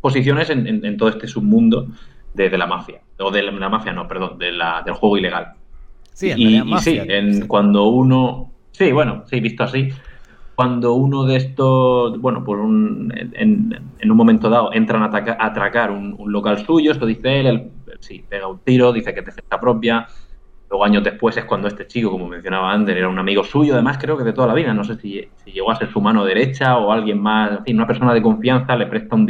[0.00, 1.88] posiciones en todo este submundo
[2.34, 3.00] de, la mafia.
[3.18, 5.54] O de la, mafia, no, perdón, de la, del juego ilegal.
[6.12, 8.50] Sí, y, sí, en, cuando uno.
[8.72, 9.88] Sí, bueno, sí, visto así.
[10.54, 16.16] Cuando uno de estos, bueno, por un, en, un momento dado entran a, atracar un,
[16.26, 20.06] local suyo, esto dice él, él, sí, pega un tiro, dice que es defensa propia.
[20.70, 23.98] Luego, años después, es cuando este chico, como mencionaba Ander, era un amigo suyo, además
[23.98, 24.72] creo que de toda la vida.
[24.72, 27.76] No sé si, si llegó a ser su mano derecha o alguien más, en fin,
[27.76, 29.26] una persona de confianza le presta un,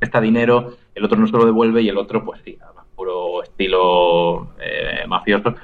[0.00, 2.58] presta dinero, el otro no se lo devuelve y el otro, pues sí,
[2.96, 5.54] puro estilo eh, mafioso,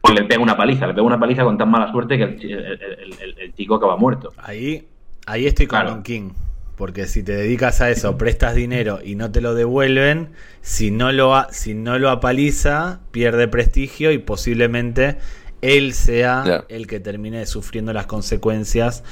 [0.00, 3.54] pues le pega una paliza, le pega una paliza con tan mala suerte que el,
[3.54, 4.32] chico acaba muerto.
[4.38, 4.88] Ahí,
[5.26, 6.30] ahí estoy con Don King.
[6.76, 11.12] Porque si te dedicas a eso, prestas dinero y no te lo devuelven, si no
[11.12, 15.18] lo, si no lo apaliza, pierde prestigio y posiblemente
[15.62, 19.04] él sea el que termine sufriendo las consecuencias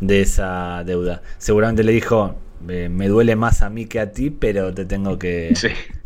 [0.00, 1.20] de esa deuda.
[1.36, 5.54] Seguramente le dijo, me duele más a mí que a ti, pero te tengo que,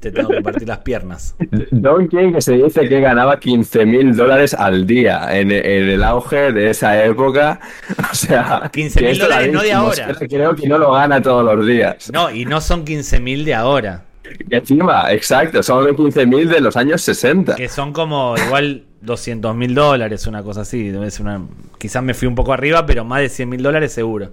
[0.01, 1.37] te tengo que partir las piernas.
[1.71, 6.53] Don King que se dice que ganaba 15 mil dólares al día en, el auge
[6.53, 7.61] de esa época.
[8.11, 10.14] O sea, 15 mil dólares no de ahora.
[10.19, 12.11] Creo que no lo gana todos los días.
[12.12, 14.05] No, y no son 15 mil de ahora.
[14.49, 17.57] Y encima, exacto, son 15 mil de los años 60.
[17.57, 20.90] Que son como igual 200 mil dólares, una cosa así.
[21.21, 21.43] Una,
[21.79, 24.33] quizás me fui un poco arriba, pero más de 100 mil dólares seguro.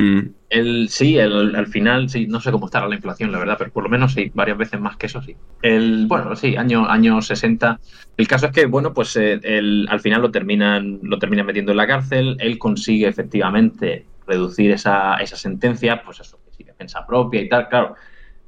[0.00, 0.34] Mm.
[0.48, 3.70] El, sí, el, al final, sí, no sé cómo estará la inflación, la verdad, pero
[3.70, 5.36] por lo menos sí, varias veces más que eso sí.
[5.60, 7.78] El, bueno, sí, años año 60.
[8.16, 9.40] El caso es que, bueno, pues eh,
[9.88, 12.36] al final lo terminan, lo terminan metiendo en la cárcel.
[12.40, 17.68] Él consigue efectivamente reducir esa, esa sentencia, pues eso, que sí, defensa propia y tal,
[17.68, 17.94] claro.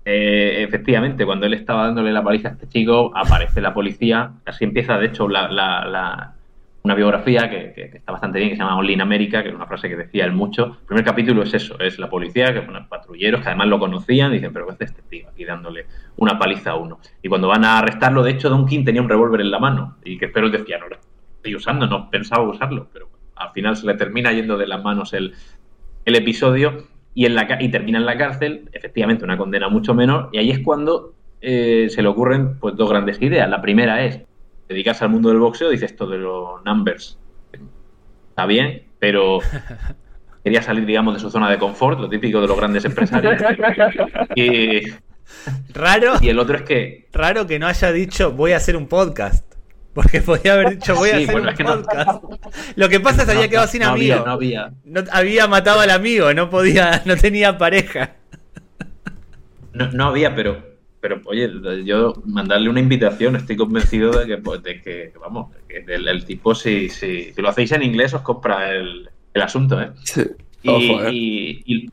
[0.04, 4.32] Eh, efectivamente, cuando él estaba dándole la paliza a este chico, aparece la policía.
[4.46, 6.34] Así empieza, de hecho, la, la
[6.84, 9.66] una biografía que, está bastante bien, que se llama Only in America, que es una
[9.66, 10.78] frase que decía él mucho.
[10.80, 14.32] El primer capítulo es eso, es la policía, que son patrulleros que además lo conocían,
[14.32, 16.98] dicen, pero ¿qué hace este tío aquí dándole una paliza a uno?
[17.22, 19.96] Y cuando van a arrestarlo, de hecho, Don King tenía un revólver en la mano,
[20.04, 20.96] y que espero decía, no lo
[21.36, 25.12] estoy usando, no pensaba usarlo, pero al final se le termina yendo de las manos
[25.12, 25.34] el,
[26.04, 30.38] episodio y, en la, y termina en la cárcel, efectivamente una condena mucho menor, y
[30.38, 33.48] ahí es cuando eh, se le ocurren pues dos grandes ideas.
[33.48, 34.20] La primera es
[34.72, 37.18] dedicas al mundo del boxeo, dices esto de los numbers.
[38.30, 39.40] Está bien, pero
[40.42, 43.40] quería salir, digamos, de su zona de confort, lo típico de los grandes empresarios.
[44.34, 44.82] y,
[45.72, 46.14] raro.
[46.20, 47.08] Y el otro es que.
[47.12, 49.46] Raro que no haya dicho voy a hacer un podcast.
[49.94, 52.24] Porque podía haber dicho voy a hacer un podcast.
[52.76, 54.22] Lo que pasa es que había quedado sin amigo.
[54.24, 54.72] no había.
[54.84, 58.16] No, había matado al amigo, no podía, no tenía pareja.
[59.74, 60.71] No, no había, pero
[61.02, 61.50] pero oye,
[61.84, 66.24] yo mandarle una invitación, estoy convencido de que, pues, de que vamos, de que el,
[66.24, 69.90] tipo, si, si, si, lo hacéis en inglés, os compra el, el asunto, ¿eh?
[70.04, 70.22] Sí.
[70.62, 71.10] Y, Ojo, ¿eh?
[71.12, 71.90] y- y-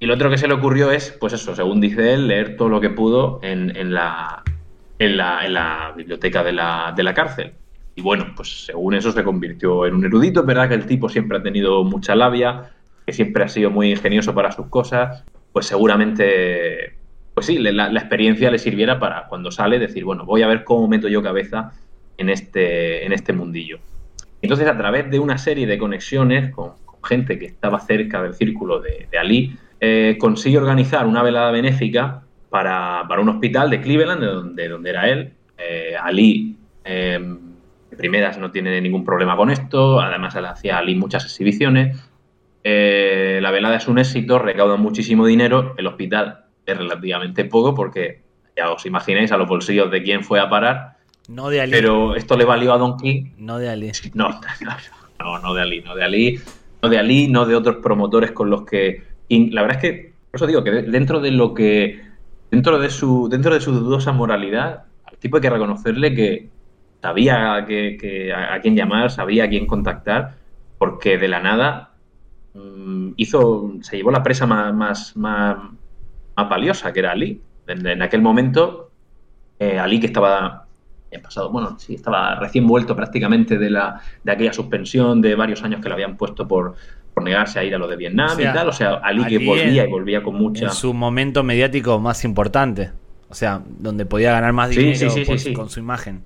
[0.00, 2.68] y lo otro que se le ocurrió es, pues eso, según dice él, leer todo
[2.68, 4.42] lo que pudo en, en la,
[4.98, 7.52] en, la, en la biblioteca de la, de la cárcel.
[7.94, 10.40] Y bueno, pues según eso se convirtió en un erudito.
[10.40, 12.72] Es verdad que el tipo siempre ha tenido mucha labia,
[13.06, 15.22] que siempre ha sido muy ingenioso para sus cosas.
[15.52, 16.96] Pues seguramente,
[17.34, 20.46] pues sí, le- la, la experiencia le sirviera para cuando sale decir, bueno, voy a
[20.46, 21.72] ver cómo meto yo cabeza
[22.16, 23.78] en este, en este mundillo.
[24.40, 26.72] Entonces, a través de una serie de conexiones con,
[27.04, 33.04] gente que estaba cerca del círculo de, Ali, eh, consigue organizar una velada benéfica para,
[33.08, 35.32] para un hospital de Cleveland, de donde, donde era él.
[35.58, 37.18] Eh, Ali, eh,
[37.90, 40.00] de primeras, no tiene ningún problema con esto.
[40.00, 41.98] Además, él hacía Ali muchas exhibiciones.
[42.62, 45.74] Eh, la velada es un éxito, recauda muchísimo dinero.
[45.76, 48.22] El hospital es relativamente poco porque
[48.56, 50.96] ya os imagináis a los bolsillos de quién fue a parar.
[51.28, 51.72] No de Ali.
[51.72, 53.92] Pero esto le valió a Don King No de Ali.
[54.14, 54.28] no,
[55.18, 56.40] no, no de Ali, no de Ali,
[56.82, 59.02] no de Ali, no de otros promotores con los que.
[59.28, 62.02] la verdad es que, por eso digo que dentro de lo que.
[62.50, 66.48] Dentro de su, dentro de su dudosa moralidad, al tipo hay que reconocerle que
[67.02, 70.36] sabía que, que a, a quién llamar, sabía a quién contactar,
[70.78, 71.94] porque de la nada
[72.54, 75.56] mm, hizo, se llevó la presa más, más, más,
[76.36, 77.40] más valiosa, que era Ali.
[77.66, 78.90] En, en aquel momento,
[79.58, 80.66] eh, Ali que estaba
[81.10, 85.62] el pasado, bueno, sí, estaba recién vuelto prácticamente de, la, de aquella suspensión de varios
[85.62, 86.74] años que le habían puesto por,
[87.14, 88.68] por negarse a ir a lo de Vietnam O sea, y tal.
[88.68, 90.64] O sea, Ali, que volvía en- y volvía con mucha.
[90.66, 92.90] En su momento mediático más importante.
[93.28, 95.52] O sea, donde podía ganar más dinero sí, sí, sí, sí.
[95.52, 96.22] con su imagen.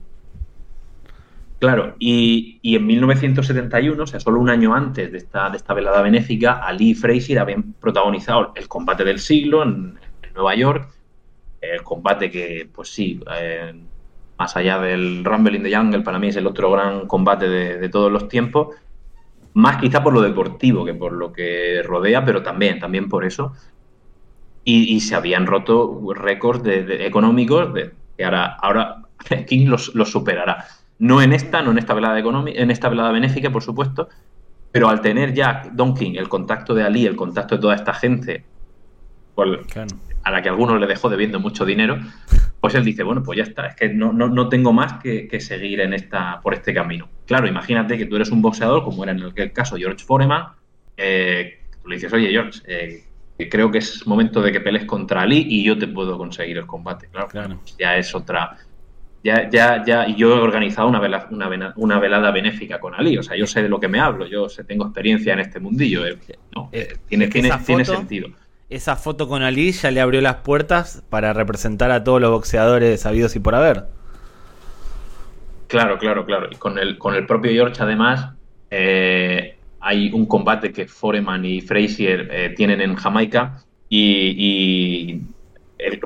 [1.61, 5.75] Claro, y, y en 1971, o sea, solo un año antes de esta, de esta
[5.75, 9.99] velada benéfica, Ali y Frazier habían protagonizado el combate del siglo en,
[10.35, 10.88] Nueva York.
[11.61, 13.75] El combate que, pues sí, eh,
[14.38, 17.79] más allá del Rumble in the Jungle, para mí es el otro gran combate de,
[17.79, 18.77] de todos los tiempos.
[19.55, 23.55] Más quizá por lo deportivo que por lo que rodea, pero también, también por eso.
[24.64, 27.73] Y, y se habían roto récords de- de- económicos
[28.16, 29.03] que ahora, ahora
[29.49, 30.66] King los, los superará.
[31.01, 34.09] No en esta, no en esta velada económica, en esta velada benéfica, por supuesto,
[34.73, 37.95] pero al tener ya Don King el contacto de Ali, el contacto de toda esta
[37.95, 38.45] gente,
[39.73, 39.87] Claro.
[40.25, 41.99] a la que algunos le dejó debiendo mucho dinero,
[42.61, 45.29] pues él dice, bueno, pues ya está, es que no, no, no tengo más que,
[45.29, 47.09] que seguir en esta, por este camino.
[47.25, 50.49] Claro, imagínate que tú eres un boxeador, como era en aquel caso George Foreman,
[50.97, 53.05] eh, tú le dices, oye George, eh,
[53.49, 56.67] creo que es momento de que pelees contra Ali y yo te puedo conseguir el
[56.67, 57.07] combate.
[57.13, 57.61] Claro, Claro.
[57.79, 58.57] ya es otra...
[59.24, 62.94] Ya, ya, ya, y yo he organizado una, vela- una, vena- una velada benéfica con
[62.94, 65.40] Ali, o sea, yo sé de lo que me hablo, yo sé, tengo experiencia en
[65.40, 66.07] este mundillo.
[66.07, 66.16] eh,
[66.54, 68.28] no, Eh, eh, tiene, es que tiene, esa tiene foto- sentido.
[68.70, 73.00] Esa foto con Ali ya le abrió las puertas para representar a todos los boxeadores
[73.00, 73.87] sabidos y por haber.
[75.68, 76.48] Claro, claro, claro.
[76.50, 78.35] Y con el, con el propio George, además,
[78.70, 85.20] eh, hay un combate que Foreman y Frazier eh, tienen en Jamaica y, y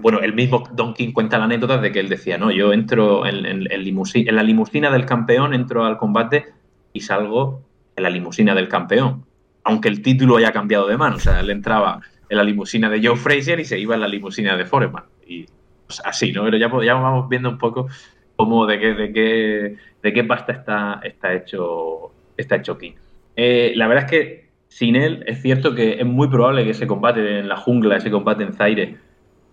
[0.01, 3.27] bueno, el mismo Don King cuenta la anécdota de que él decía, no, yo entro
[3.27, 6.47] en, la limusina del campeón, entro al combate
[6.93, 7.63] y salgo
[7.97, 9.25] en la limusina del campeón,
[9.65, 11.17] aunque el título haya cambiado de mano.
[11.17, 14.09] O sea, él entraba en la limusina de Joe Frazier y se iba en la
[14.09, 15.05] limusina de Foreman.
[15.27, 15.47] Y
[15.87, 16.45] pues, así, ¿no?
[16.45, 17.89] Pero ya, ya vamos viendo un poco
[18.37, 22.93] cómo, de qué, de qué, de qué pasta está, está hecho, está hecho King.
[23.37, 26.87] Eh, la verdad es que sin él es cierto que es muy probable que ese
[26.87, 28.97] combate en la jungla, ese combate en Zaire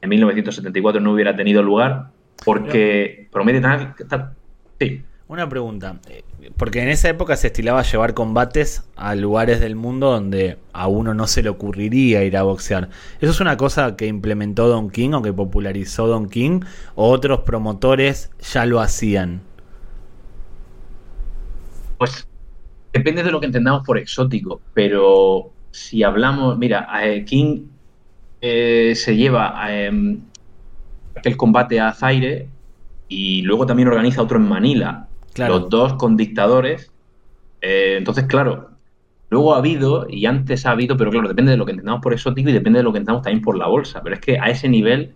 [0.01, 2.11] en 1974 no hubiera tenido lugar
[2.43, 3.95] porque promete tan...
[4.07, 4.37] tan-
[4.79, 6.23] sí, Una pregunta, eh,
[6.57, 11.13] porque en esa época se estilaba llevar combates a lugares del mundo donde a uno
[11.13, 12.89] no se le ocurriría ir a boxear.
[13.21, 16.61] ¿Eso es una cosa que implementó Don King o que popularizó Don King
[16.95, 19.43] o otros promotores ya lo hacían?
[21.97, 22.27] Pues
[22.93, 27.69] depende de lo que entendamos por exótico, pero si hablamos, mira, eh, King
[28.41, 30.17] eh, se lleva eh,
[31.15, 32.47] aquel combate a Zaire
[33.07, 35.59] y luego también organiza otro en Manila, Claro.
[35.59, 36.91] los dos con dictadores.
[37.61, 38.71] Eh, entonces, claro,
[39.29, 42.13] luego ha habido, y antes ha habido, pero claro, depende de lo que entendamos por
[42.13, 44.45] exótico y depende de lo que entendamos también por la bolsa, pero es que a
[44.49, 45.13] ese nivel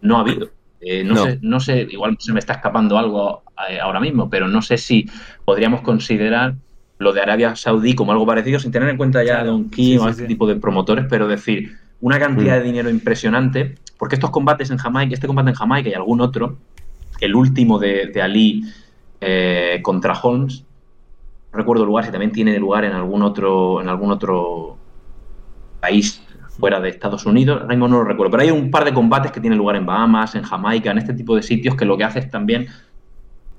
[0.00, 0.50] no ha habido.
[0.80, 1.24] Eh, no, No.
[1.24, 3.42] Sé, no sé, igual se me está escapando algo
[3.82, 5.06] ahora mismo, pero no sé si
[5.44, 6.54] podríamos considerar
[6.98, 9.84] lo de Arabia Saudí como algo parecido, sin tener en cuenta ya Claro, Don King
[9.84, 10.28] sí, o sí, este sí.
[10.28, 11.72] tipo de promotores, pero decir
[12.04, 12.58] una cantidad Mm.
[12.58, 16.58] de dinero impresionante, porque estos combates en Jamaica, este combate en Jamaica y algún otro,
[17.18, 18.62] el último de, de Ali
[19.22, 20.66] eh, contra Holmes,
[21.50, 24.76] no recuerdo el lugar, si también tiene lugar en algún otro, en algún otro
[25.80, 26.22] país
[26.58, 29.32] fuera de Estados Unidos, ahora mismo no lo recuerdo, pero hay un par de combates
[29.32, 32.04] que tienen lugar en Bahamas, en Jamaica, en este tipo de sitios que lo que
[32.04, 32.66] hace es también,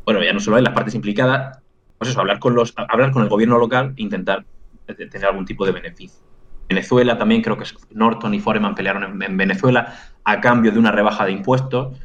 [0.06, 1.58] bueno, ya no solo hay las partes implicadas,
[1.98, 4.46] pues eso, hablar con los, hablar con el gobierno local e intentar
[4.86, 6.25] tener algún tipo de beneficio.
[6.68, 11.26] Venezuela también creo que Norton y Foreman pelearon en, Venezuela a cambio de una rebaja
[11.26, 11.98] de impuestos,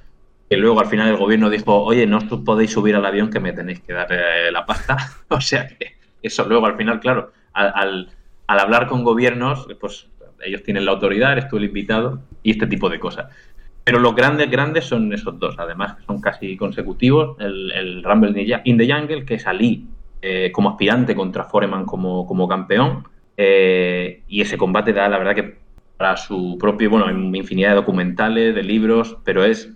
[0.48, 3.52] que luego al final el gobierno dijo, oye, no podéis subir al avión que me
[3.52, 4.96] tenéis que dar eh, la pasta.
[5.28, 8.11] o sea que eso luego al final, claro, al,
[8.46, 10.08] al hablar con gobiernos, pues
[10.42, 13.26] ellos tienen la autoridad, eres tú el invitado y este tipo de cosas.
[13.84, 17.36] Pero los grandes, grandes son esos dos, además, son casi consecutivos.
[17.40, 19.86] El, Rumble in the Jungle, que es Ali
[20.22, 23.08] eh, como aspirante contra Foreman como, como campeón.
[23.36, 25.56] Eh, y ese combate da, la verdad, que
[25.96, 29.70] para su propio, bueno, infinidad de documentales, de libros, pero es,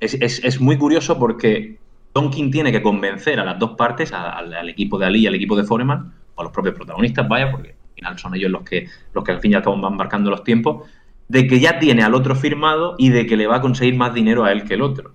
[0.00, 1.78] es, es, muy curioso porque
[2.12, 5.56] Tonkin tiene que convencer a las dos partes, al, equipo de Ali y al equipo
[5.56, 8.88] de Foreman, o a los propios protagonistas, vaya, porque al final son ellos los que,
[9.12, 10.88] los que al fin y al cabo van marcando los tiempos,
[11.28, 14.12] de que ya tiene al otro firmado y de que le va a conseguir más
[14.12, 15.12] dinero a él que el otro.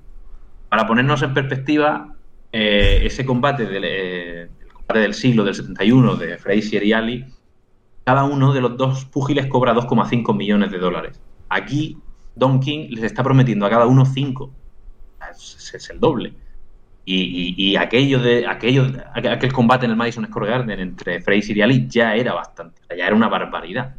[0.70, 2.16] Para ponernos en perspectiva,
[2.52, 7.26] eh, ese combate del, eh, combate del siglo del 71 de Frazier y Ali,
[8.10, 11.22] cada uno de los dos púgiles cobra 2,5 millones de dólares.
[11.48, 11.96] Aquí,
[12.34, 14.52] Don King les está prometiendo a cada uno 5.
[15.30, 16.34] Es, el doble.
[17.06, 21.88] Y, aquello de aquello aquel combate en el Madison Square Garden entre Frazier y Ali
[21.88, 23.96] ya era bastante, ya era una barbaridad.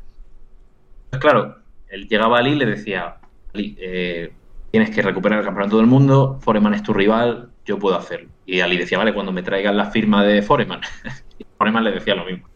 [1.10, 3.18] Pues claro, él llegaba a Ali y le decía,
[3.54, 4.32] Ali, eh,
[4.72, 8.28] tienes que recuperar el campeonato del mundo, Foreman es tu rival, yo puedo hacerlo.
[8.44, 10.80] Y Ali decía, vale, cuando me traigan la firma de Foreman.
[11.58, 12.49] Foreman le decía lo mismo.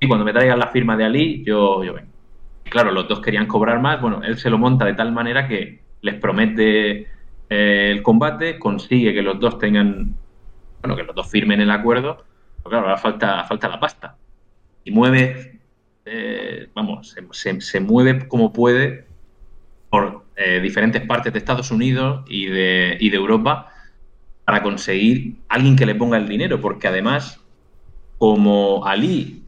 [0.00, 2.10] Y cuando me traigan la firma de Ali, yo, yo vengo.
[2.64, 4.00] Claro, los dos querían cobrar más.
[4.00, 7.08] Bueno, él se lo monta de tal manera que les promete
[7.48, 10.14] eh, el combate, consigue que los dos tengan,
[10.82, 12.24] bueno, que los dos firmen el acuerdo.
[12.58, 14.16] Pero claro, ahora falta, falta la pasta.
[14.84, 15.56] Y mueve
[16.08, 19.06] eh, vamos, se, mueve como puede
[19.90, 23.72] por eh, diferentes partes de Estados Unidos y de, y de Europa
[24.44, 27.44] para conseguir alguien que le ponga el dinero, porque además,
[28.18, 29.42] como Ali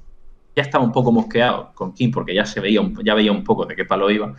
[0.58, 3.64] ya estaba un poco mosqueado con King, porque ya se veía, ya veía un poco
[3.64, 4.34] de qué palo iba,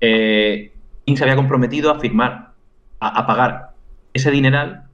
[0.00, 0.72] eh,
[1.06, 2.52] King se había comprometido a firmar,
[3.00, 3.70] a, pagar
[4.12, 4.84] ese dineral,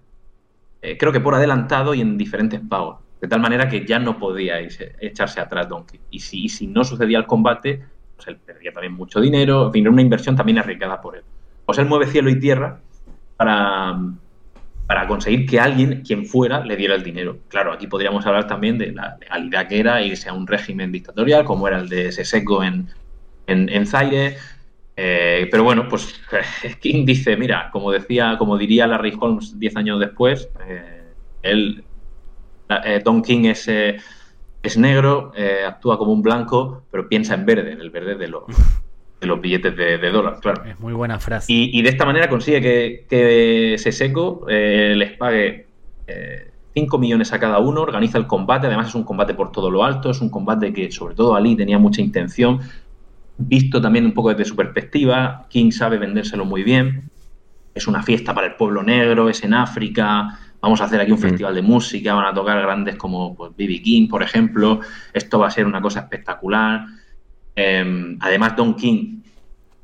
[0.99, 2.99] creo que por adelantado y en diferentes pagos.
[3.21, 5.99] De tal manera que ya no podía echarse atrás Donkey.
[6.11, 7.83] Y si, si no sucedía el combate,
[8.17, 9.67] pues él perdía también mucho dinero.
[9.67, 11.23] En fin, era una inversión también arriesgada por él.
[11.65, 12.81] Pues él mueve cielo y tierra
[13.37, 13.99] para,
[14.87, 17.39] para conseguir que alguien, quien fuera, le diera el dinero.
[17.49, 21.45] Claro, aquí podríamos hablar también de la legalidad que era irse a un régimen dictatorial,
[21.45, 22.89] como era el de Seseco en,
[23.47, 24.37] en, Zaire.
[24.97, 26.20] Eh, pero bueno, pues
[26.80, 31.03] King dice, mira, como decía, como diría Larry Holmes diez años después, eh,
[31.43, 31.82] él
[32.85, 35.32] eh, Don King es, es negro,
[35.66, 38.45] actúa como un blanco, pero piensa en verde, en el verde de los,
[39.25, 40.64] de los billetes de, dólar, claro.
[40.64, 41.53] Es muy buena frase.
[41.53, 45.66] Y, de esta manera consigue que, que Seseco les pague
[46.75, 49.85] 5 millones a cada uno, organiza el combate, además es un combate por todo lo
[49.85, 52.61] alto, es un combate que sobre todo Ali tenía mucha intención,
[53.39, 57.11] visto también un poco desde su perspectiva, King sabe vendérselo muy bien,
[57.75, 61.18] es una fiesta para el pueblo negro, es en África, vamos a hacer aquí un
[61.18, 61.22] mm.
[61.22, 63.81] festival de música, van a tocar grandes como pues, B.B.
[63.83, 64.81] King, por ejemplo,
[65.12, 66.87] esto va a ser una cosa espectacular.
[67.57, 69.21] Em, además, Don King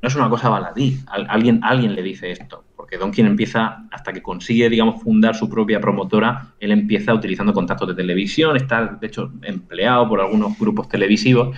[0.03, 4.13] no es una cosa baladí, alguien, alguien le dice esto, porque Don King empieza, hasta
[4.13, 9.07] que consigue, digamos, fundar su propia promotora, él empieza utilizando contactos de televisión, está, de
[9.07, 11.55] hecho, empleado por algunos grupos televisivos,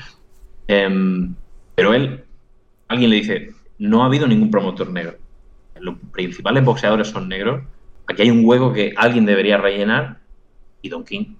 [0.66, 1.34] em,
[1.74, 2.24] pero él,
[2.88, 5.16] alguien le dice, no ha habido ningún promotor negro.
[5.80, 7.62] Los principales boxeadores son negros.
[8.06, 10.18] Aquí hay un hueco que alguien debería rellenar
[10.82, 11.34] y Don King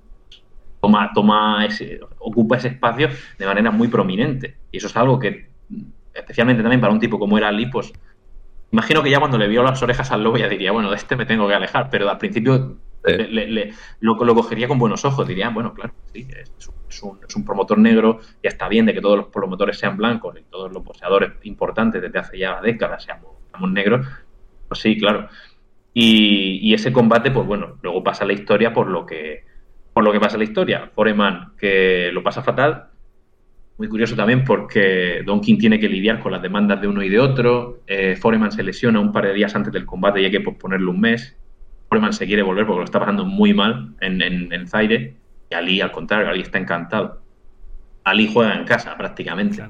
[0.82, 3.08] toma, toma ese, ocupa ese espacio
[3.38, 4.56] de manera muy prominente.
[4.72, 5.48] Y eso es algo que,
[6.12, 7.92] especialmente también para un tipo como era Ali, pues
[8.72, 11.14] imagino que ya cuando le vio las orejas al lobo ya diría, bueno, de este
[11.14, 15.74] me tengo que alejar, pero al principio le, lo, cogería con buenos ojos, diría, bueno,
[15.74, 16.26] claro, sí,
[16.88, 20.42] es, un, promotor negro, ya está bien de que todos los promotores sean blancos y
[20.44, 24.06] todos los poseadores importantes desde hace ya décadas seamos, seamos negros,
[24.68, 25.28] pues sí, claro.
[25.94, 29.44] Y, ese combate, pues bueno, luego pasa la historia por lo que
[29.92, 30.90] por lo que pasa la historia.
[30.94, 32.88] Foreman, que lo pasa fatal.
[33.78, 37.08] Muy curioso también porque Don King tiene que lidiar con las demandas de uno y
[37.08, 37.80] de otro.
[37.86, 40.90] Eh, Foreman se lesiona un par de días antes del combate y hay que posponerlo
[40.90, 41.36] un mes.
[41.88, 45.16] Foreman se quiere volver porque lo está pasando muy mal en, en, Zaire.
[45.50, 47.22] Y Ali, al contrario, Ali está encantado.
[48.04, 49.62] Ali juega en casa prácticamente.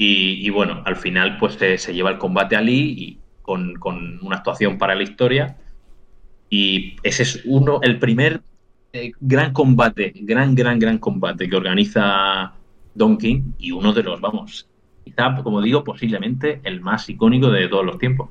[0.00, 4.78] Y, bueno, al final pues se lleva el combate a Ali y con, una actuación
[4.78, 5.56] para la historia.
[6.50, 8.42] Y ese es uno, el primer
[8.92, 12.52] eh, gran combate, gran, gran, gran combate que organiza
[12.94, 14.66] Don King y uno de los, vamos,
[15.04, 18.30] quizá, como digo, posiblemente el más icónico de todos los tiempos.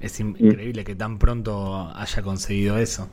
[0.00, 3.08] Es increíble que tan pronto haya conseguido eso.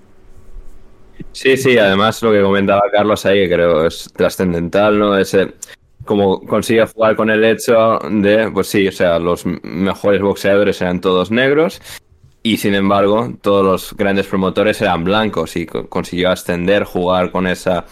[1.32, 5.18] Sí, sí, además lo que comentaba Carlos ahí, que creo es trascendental, ¿no?
[5.18, 5.54] Ese,
[6.06, 11.02] como consigue jugar con el hecho de, pues sí, o sea, los mejores boxeadores eran
[11.02, 11.82] todos negros
[12.44, 17.86] y sin embargo todos los grandes promotores eran blancos y consiguió ascender, jugar con esa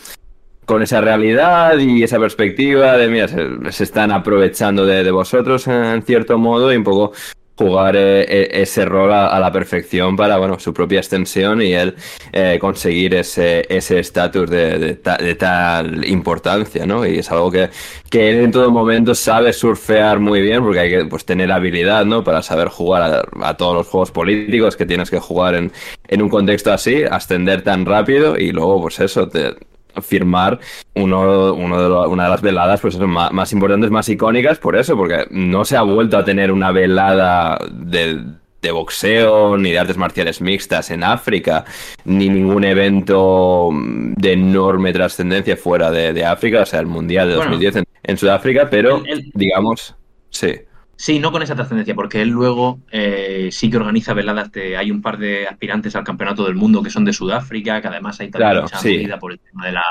[0.66, 6.04] con esa realidad y esa perspectiva de, mira, se, están aprovechando de, de, vosotros en
[6.04, 7.14] cierto modo y un poco
[7.58, 11.96] jugar eh, eh, ese rol a, la perfección para bueno su propia extensión y él
[12.32, 17.70] eh, conseguir ese ese estatus de, de, tal importancia no y es algo que,
[18.10, 22.06] que él en todo momento sabe surfear muy bien porque hay que pues tener habilidad
[22.06, 25.72] no para saber jugar a, todos los juegos políticos que tienes que jugar en,
[26.08, 29.56] en un contexto así ascender tan rápido y luego pues eso te,
[30.02, 30.60] firmar
[30.96, 34.96] uno, uno de una de las veladas pues más, más, importantes, más icónicas, por eso,
[34.96, 38.24] porque no se ha vuelto a tener una velada de,
[38.62, 41.66] de, boxeo ni de artes marciales mixtas en África,
[42.06, 47.36] ni ningún evento de enorme trascendencia fuera de, de, África, o sea, el Mundial de
[47.36, 49.02] 2010 en, en, Sudáfrica, pero
[49.34, 49.96] digamos,
[50.30, 50.54] sí.
[51.00, 54.76] Sí, no con esa trascendencia, porque él luego eh, sí que organiza veladas de.
[54.76, 58.20] Hay un par de aspirantes al campeonato del mundo que son de Sudáfrica, que además
[58.20, 59.08] hay también mucha sí.
[59.20, 59.84] por el tema de la,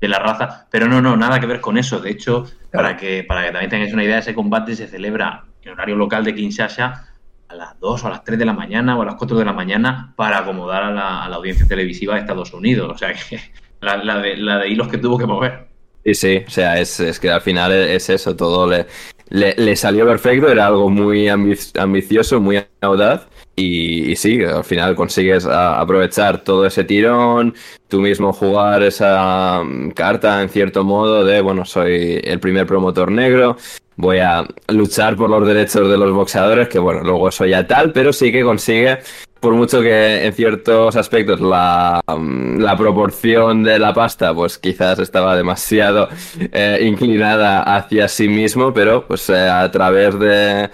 [0.00, 0.68] de la raza.
[0.70, 1.98] Pero no, no, nada que ver con eso.
[1.98, 5.72] De hecho, para, que, para que también tengáis una idea, ese combate se celebra en
[5.72, 7.08] horario local de Kinshasa
[7.48, 9.44] a las 2 o a las 3 de la mañana o a las 4 de
[9.44, 12.92] la mañana para acomodar a la, a la audiencia televisiva de Estados Unidos.
[12.94, 13.40] O sea que
[13.80, 15.66] la, la, de, la de hilos que tuvo que mover.
[16.04, 18.86] Sí, sí, o sea, es, es que al final es eso, todo le,
[19.34, 23.26] le, le, salió perfecto, era algo muy ambicioso, muy audaz.
[23.56, 27.54] Y, y, sí, al final consigues aprovechar todo ese tirón,
[27.88, 33.12] tú mismo jugar esa mm, carta en cierto modo de, bueno, soy el primer promotor
[33.12, 33.56] negro,
[33.96, 37.92] voy a luchar por los derechos de los boxeadores, que bueno, luego eso ya tal,
[37.92, 38.98] pero sí que consigue
[39.44, 44.98] por mucho que en ciertos aspectos la, mm, la, proporción de la pasta, pues quizás
[44.98, 46.08] estaba demasiado
[46.50, 50.70] eh, inclinada hacia sí mismo, pero pues eh, a través de,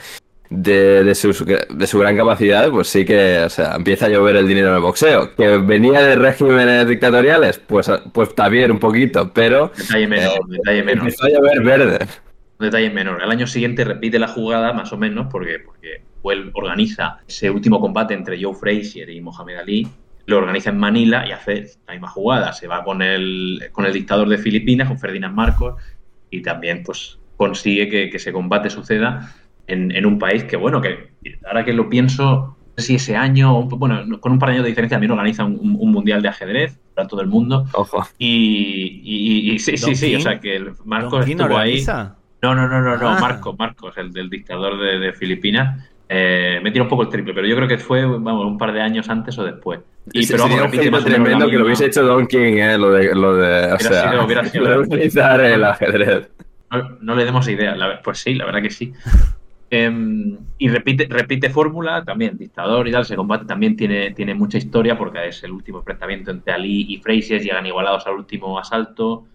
[0.51, 4.35] de, de, su, de, su, gran capacidad, pues sí que, o sea, empieza a llover
[4.35, 5.35] el dinero en el boxeo.
[5.37, 9.71] Que venía de regímenes dictatoriales, pues, pues también un poquito, pero...
[9.77, 11.05] Detalle menor, eh, detalle menor.
[11.05, 12.07] Empezó a llover verde.
[12.59, 13.23] Un detalle menor.
[13.23, 17.81] Al año siguiente repite la jugada, más o menos, porque, porque él organiza ese último
[17.81, 19.89] combate entre Joe Frazier y Mohamed Ali,
[20.27, 22.53] lo organiza en Manila y hace la misma jugada.
[22.53, 25.81] Se va con el, con el dictador de Filipinas, con Ferdinand Marcos,
[26.29, 29.33] y también pues consigue que, que ese combate suceda
[29.73, 31.11] en, en, un país que, bueno, que
[31.47, 34.97] ahora que lo pienso, si ese año, bueno, con un par de años de diferencia
[34.97, 37.67] también organiza un, un mundial de ajedrez para todo el mundo.
[37.73, 38.07] Ojo.
[38.19, 41.85] Y, y, y sí, sí, sí, o sea que el Marcos estuvo ahí.
[42.43, 43.21] No, no, no, no, no, ah.
[43.21, 45.87] Marcos, Marcos, el del dictador de, de Filipinas.
[46.13, 48.73] Eh, me tira un poco el triple, pero yo creo que fue vamos, un par
[48.73, 49.79] de años antes o después.
[50.13, 52.77] Y, pero vamos, repite más tremendo que lo hubiese hecho Don King, ¿eh?
[52.77, 56.29] lo de, lo de, o sea, sido, hubiera sido, lo de utilizar el ajedrez.
[56.73, 58.93] No, no, le demos idea, la, pues sí, la verdad que sí.
[59.73, 64.59] Eh, y repite, repite fórmula también, dictador y tal, ese combate también tiene, tiene mucha
[64.59, 69.27] historia porque es el último enfrentamiento entre Ali y Frazier, llegan igualados al último asalto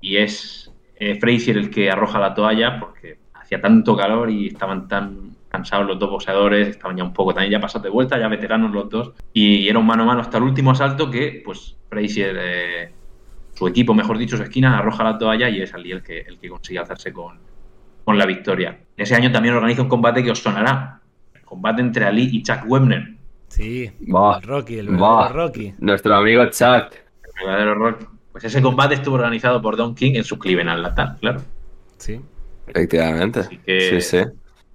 [0.00, 4.86] y es eh, Frazier el que arroja la toalla porque hacía tanto calor y estaban
[4.86, 8.26] tan cansados los dos boxeadores, estaban ya un poco también ya pasados de vuelta, ya
[8.26, 11.76] veteranos los dos, y era un mano a mano hasta el último asalto que, pues,
[11.88, 12.92] Frazier, eh,
[13.54, 16.38] su equipo, mejor dicho, su esquina, arroja la toalla y es Ali el que, el
[16.38, 17.38] que consigue hacerse con,
[18.04, 18.78] con la victoria.
[18.96, 21.00] Ese año también organiza un combate que os sonará,
[21.34, 23.14] el combate entre Ali y Chuck Webner.
[23.48, 25.74] Sí, el Rocky, el verdadero Rocky.
[25.78, 26.92] Nuestro amigo Chuck.
[26.92, 28.06] El verdadero Rocky.
[28.32, 31.40] Pues ese combate estuvo organizado por Don King en su Cleveland natal, claro.
[31.98, 32.20] Sí.
[32.66, 33.40] Efectivamente.
[33.40, 34.24] Así que, sí, sí.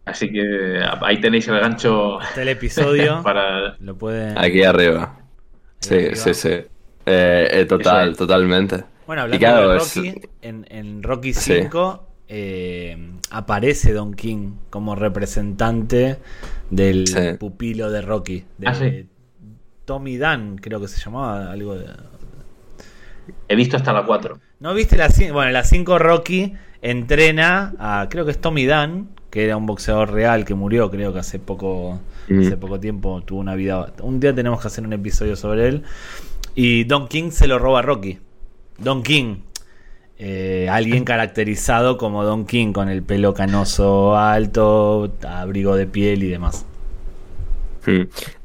[0.06, 2.20] Así que ahí tenéis el gancho.
[2.20, 3.22] Hasta el episodio.
[3.24, 3.76] para...
[3.80, 4.38] Lo pueden...
[4.38, 5.20] Aquí arriba.
[5.80, 6.16] Sí, arriba.
[6.16, 6.50] sí, sí.
[7.06, 8.84] Eh, eh, total, totalmente.
[9.06, 10.16] Bueno, hablando claro, de Rocky, es...
[10.42, 12.09] en, en, Rocky 5 sí.
[12.30, 12.96] Eh,
[13.32, 16.20] aparece Don King como representante
[16.70, 17.38] del sí.
[17.40, 18.46] pupilo de Rocky.
[18.58, 19.08] De ah, sí.
[19.86, 21.88] Tommy Dan, creo que se llamaba algo de...
[23.48, 24.40] He visto hasta la 4.
[24.60, 25.34] ¿No viste la 5?
[25.34, 26.54] Bueno, la 5 Rocky
[26.84, 31.12] entrena a, creo que es Tommy Dan, que era un boxeador real que murió, creo
[31.12, 32.42] que hace poco, mm.
[32.42, 33.94] hace poco tiempo tuvo una vida.
[34.04, 35.84] Un día tenemos que hacer un episodio sobre él.
[36.54, 38.20] Y Don King se lo roba a Rocky.
[38.78, 39.38] Don King,
[40.20, 46.28] eh, alguien caracterizado como Don King, con el pelo canoso alto, abrigo de piel y
[46.28, 46.66] demás.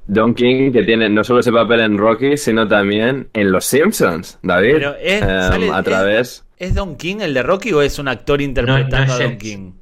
[0.06, 4.38] Don King, que tiene no solo ese papel en Rocky, sino también en Los Simpsons,
[4.42, 4.74] David.
[4.74, 6.44] Pero es, um, sale, a través.
[6.56, 9.20] Es, ¿Es, Don King el de Rocky o es un actor interpretando no, no es
[9.20, 9.72] a Don King?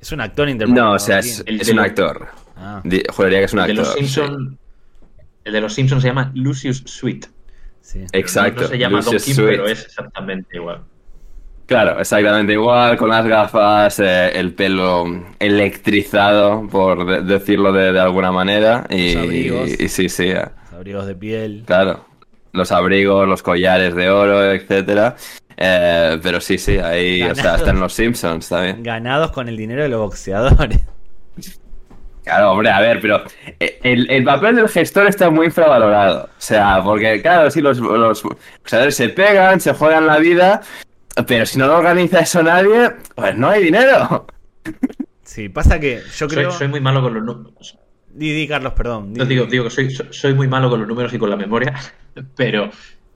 [0.00, 0.88] Es un actor interpretado.
[0.88, 2.26] No, o sea, es, El es de un actor.
[2.56, 3.86] Ah, Juraría que es un El de actor.
[3.86, 3.98] los sí.
[4.00, 4.58] Simpson,
[5.44, 7.26] el de los Simpsons se llama Lucius Sweet.
[7.80, 7.98] sí.
[7.98, 8.62] Pero no- Exacto.
[8.62, 9.48] No, se llama Don Lucius Kim, Sweet.
[9.48, 10.82] pero es exactamente igual.
[11.66, 15.04] Claro, exactamente igual, con las gafas, eh, el pelo
[15.40, 18.86] electrizado, por de- decirlo de, de alguna manera.
[18.88, 19.68] Y, Los abrigos.
[19.80, 21.62] y- y sí, sí, eh, Los abrigos de piel.
[21.66, 22.04] claro.
[22.52, 25.16] Los abrigos, los collares de oro, etcétera.
[25.58, 28.82] Eh, pero sí, sí, ahí, o sea, en los Simpsons también.
[28.82, 30.80] Ganados con el dinero de los boxeadores.
[32.24, 33.22] Claro, hombre, a ver, pero
[33.60, 36.24] eh, el, el papel del gestor está muy infravalorado.
[36.24, 40.60] O sea, porque, claro, si los, los boxeadores se pegan, se juegan la vida,
[41.26, 44.26] pero si no lo organiza eso nadie, pues no hay dinero.
[45.22, 46.50] Sí, pasa que yo creo.
[46.50, 47.78] soy muy malo con los números.
[48.12, 49.12] Di, di, Carlos, perdón.
[49.12, 49.20] di.
[49.20, 51.36] No, digo, digo que soy, soy- soy muy malo con los números y con la
[51.36, 51.74] memoria,
[52.36, 52.66] pero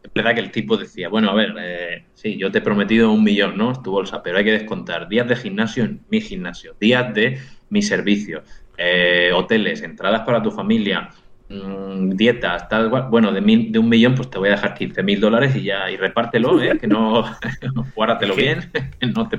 [0.02, 3.10] es verdad que el tipo decía, bueno, a ver, eh, sí, yo te he prometido
[3.12, 3.72] un millón, ¿no?
[3.72, 7.40] Es tu bolsa, pero hay que descontar días de gimnasio en mi gimnasio, días de
[7.70, 8.42] mi servicio,
[8.76, 11.10] eh, hoteles, entradas para tu familia,
[11.50, 13.08] mm, dietas, tal cual.
[13.10, 15.64] Bueno, de, mil, de un millón, pues te voy a dejar 15 mil dólares y
[15.64, 16.78] ya, y repártelo, ¿eh?
[16.78, 17.24] Que no,
[17.94, 19.38] guárdatelo bien, que no te...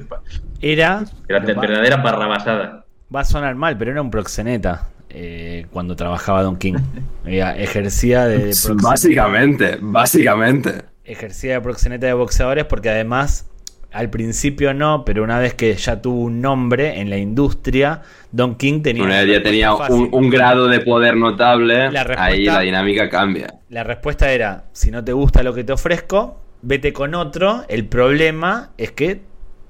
[0.61, 1.03] Era.
[1.27, 2.85] Era lo va, verdadera barrabasada.
[3.13, 6.75] va a sonar mal, pero era un proxeneta eh, cuando trabajaba Don King.
[7.25, 10.83] Ella ejercía de, de proxeneta- Básicamente, básicamente.
[11.03, 13.49] ejercía de proxeneta de boxeadores porque además
[13.91, 18.55] al principio no, pero una vez que ya tuvo un nombre en la industria, Don
[18.55, 23.53] King tenía ya tenía un, grado de poder notable, La ahí la dinámica cambia.
[23.69, 27.65] La respuesta era, si no te gusta lo que te ofrezco, vete con otro.
[27.67, 29.21] El problema es que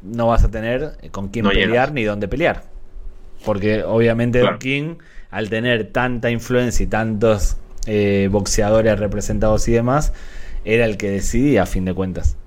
[0.04, 1.92] no vas a tener con quién No pelear llegas.
[1.94, 2.64] ni dónde Pelear.
[3.44, 4.60] Porque obviamente Don.
[4.60, 4.96] King,
[5.32, 7.58] al tener tanta influencia y tantos
[7.88, 10.14] eh, boxeadores representados y demás,
[10.64, 12.38] era el que decidía a fin de cuentas.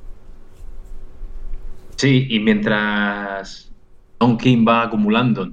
[1.97, 3.73] Sí, y mientras
[4.19, 5.51] Don King va acumulando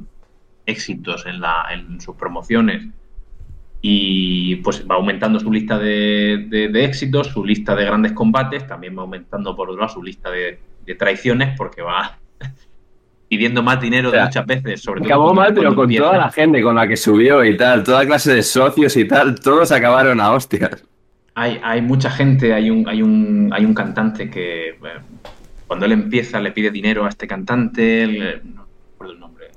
[0.66, 2.88] éxitos en, la, en sus promociones
[3.82, 8.68] y pues va aumentando su lista de, de- de éxitos, su lista de grandes combates,
[8.68, 12.20] también va aumentando por otro lado su lista de, de traiciones porque va
[13.28, 16.04] pidiendo más dinero O sea, muchas veces, sobre todo Acabó mal, pero con empieza.
[16.06, 19.40] toda la gente con la que subió y tal, toda clase de socios y tal,
[19.40, 20.84] todos acabaron a hostias.
[21.34, 25.00] Hay, hay mucha gente, hay un, hay un, hay un cantante que bueno,
[25.72, 29.48] cuando él empieza le pide dinero a este cantante, no recuerdo el nombre,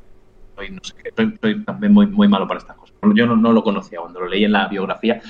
[0.54, 1.10] soy, no sé qué,
[1.42, 2.94] soy- también muy, muy malo para estas cosas.
[3.16, 5.20] Yo no, no lo conocía cuando lo leí en la biografía.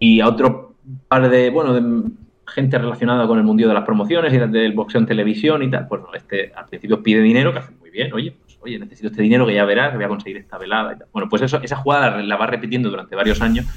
[0.00, 0.74] Y a otro
[1.06, 2.10] par de, bueno, de
[2.44, 5.86] gente relacionada con el mundo de las promociones y del boxeo en televisión y tal,
[5.86, 9.22] pues este al principio pide dinero, que hace muy bien, oye, pues, oye, necesito este
[9.22, 10.98] dinero que ya verás, que voy a conseguir esta velada.
[11.12, 13.72] Bueno, pues eso, esa jugada la, va repitiendo durante varios años de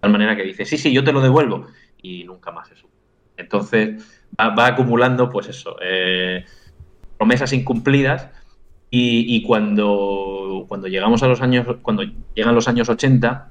[0.00, 1.66] tal manera que dice, sí, sí, yo te lo devuelvo.
[2.02, 2.90] Y nunca más eso.
[3.36, 4.04] Entonces
[4.38, 6.44] va, acumulando, pues eso, eh,
[7.18, 8.30] promesas incumplidas.
[8.90, 12.04] Y, y cuando, cuando llegamos a los años, cuando
[12.34, 13.50] llegan los años 80,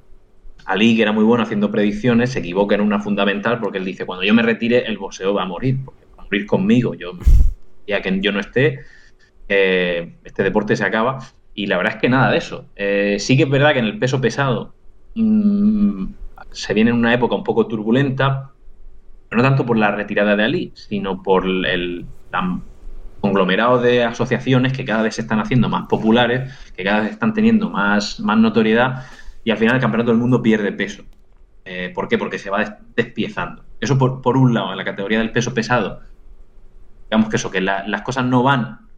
[0.65, 4.05] Ali, que era muy bueno haciendo predicciones, se equivoca en una fundamental porque él dice,
[4.05, 6.93] cuando yo me retire, el boxeo va a morir, porque va a morir conmigo.
[6.93, 7.13] Yo,
[7.87, 8.79] ya que yo no esté,
[9.49, 11.19] eh, este deporte se acaba.
[11.53, 12.65] Y la verdad es que nada de eso.
[12.75, 14.73] Eh, sí que es verdad que en el peso pesado
[15.15, 16.05] mm,
[16.51, 18.52] se viene en una época un poco turbulenta,
[19.35, 22.09] no tanto por la retirada de Ali, sino por el
[23.19, 27.33] conglomerado de asociaciones que cada vez se están haciendo más populares, que cada vez están
[27.33, 29.05] teniendo más, más notoriedad
[29.43, 31.03] y al final el campeonato del mundo pierde peso.
[31.65, 32.17] Eh, ¿Por qué?
[32.17, 33.65] Porque se va des- despiezando.
[33.79, 36.01] Eso por, por un lado, en la categoría del peso pesado,
[37.09, 38.89] digamos que eso, que la- las cosas no van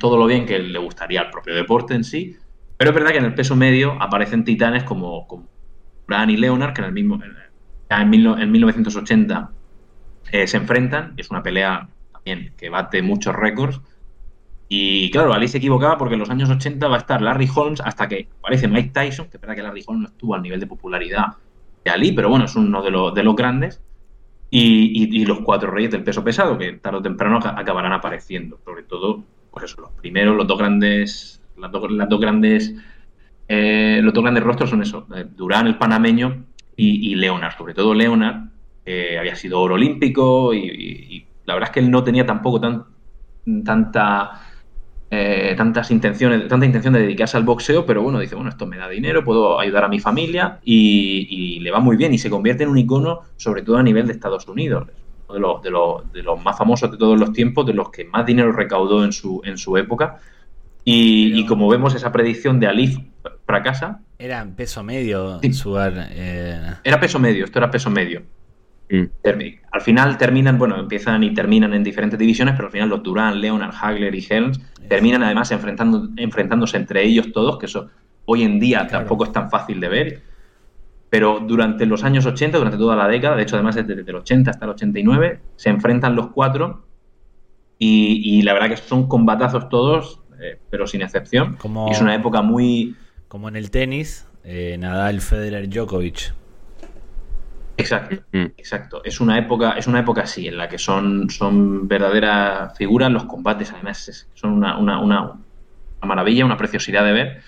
[0.00, 2.36] todo lo bien que le gustaría al propio deporte en sí,
[2.76, 5.50] pero es verdad que en el peso medio aparecen titanes como, como
[6.06, 7.18] Brian y Leonard, que en el mismo
[8.00, 9.52] en, en 1980
[10.32, 13.80] eh, se enfrentan, es una pelea también que bate muchos récords.
[14.68, 17.80] Y claro, Ali se equivocaba porque en los años 80 va a estar Larry Holmes
[17.82, 20.60] hasta que aparece Mike Tyson, que es verdad que Larry Holmes no estuvo al nivel
[20.60, 21.26] de popularidad
[21.84, 23.82] de Ali, pero bueno, es uno de, los de los grandes.
[24.50, 27.92] Y, y- y los cuatro reyes del peso pesado, que tarde o temprano aca- acabarán
[27.92, 28.60] apareciendo.
[28.64, 32.74] Sobre todo, pues eso, los primeros, los dos grandes, las las dos grandes,
[33.48, 36.46] eh, los dos grandes rostros son eso, eh, Durán, el panameño,
[36.76, 38.48] y, Leonard, sobre todo Leonard,
[38.84, 42.84] que había sido oro olímpico y, la verdad es que él no tenía tampoco tan,
[43.64, 44.42] tanta
[45.10, 48.78] eh, tantas intenciones, tanta intención de dedicarse al boxeo, pero bueno, dice, bueno, esto me
[48.78, 52.30] da dinero, puedo ayudar a mi familia y, y le va muy bien y se
[52.30, 54.86] convierte en un icono, sobre todo a nivel de Estados Unidos,
[55.30, 58.04] de los, de, los, de los más famosos de todos los tiempos, de los que
[58.06, 60.18] más dinero recaudó en su, en su época.
[60.84, 62.98] Y, Pero- y como vemos, esa predicción de Alif
[63.46, 64.00] fracasa.
[64.18, 65.52] Era en peso medio, Sí.
[65.52, 66.08] Sugar.
[66.10, 68.22] eh, Era peso medio, esto era peso medio.
[68.90, 69.04] Mm.
[69.72, 73.40] al final terminan, bueno, empiezan y terminan en diferentes divisiones, pero al final los Durán,
[73.40, 77.88] Leonard, Hagler y Helms terminan además enfrentando, enfrentándose entre ellos todos, que eso
[78.26, 78.98] hoy en día Claro.
[79.06, 80.22] tampoco es tan fácil de ver.
[81.08, 84.16] Pero durante los años 80, durante toda la década, de hecho además desde, desde el
[84.16, 86.84] 80 hasta el 89, se enfrentan los cuatro
[87.78, 91.56] y, y la verdad que son combatazos todos, eh, pero sin excepción.
[91.56, 92.96] Como- Y es una época muy...
[93.28, 96.34] Como en el tenis, eh, Nadal, Federer, Djokovic.
[97.78, 98.16] Exacto.
[98.32, 98.44] Mm.
[98.58, 103.10] Exacto, es una época, es una época así, en la que son, son verdaderas figuras,
[103.10, 105.40] los combates además es- son una, una, una- una
[106.02, 107.42] maravilla, una preciosidad de ver,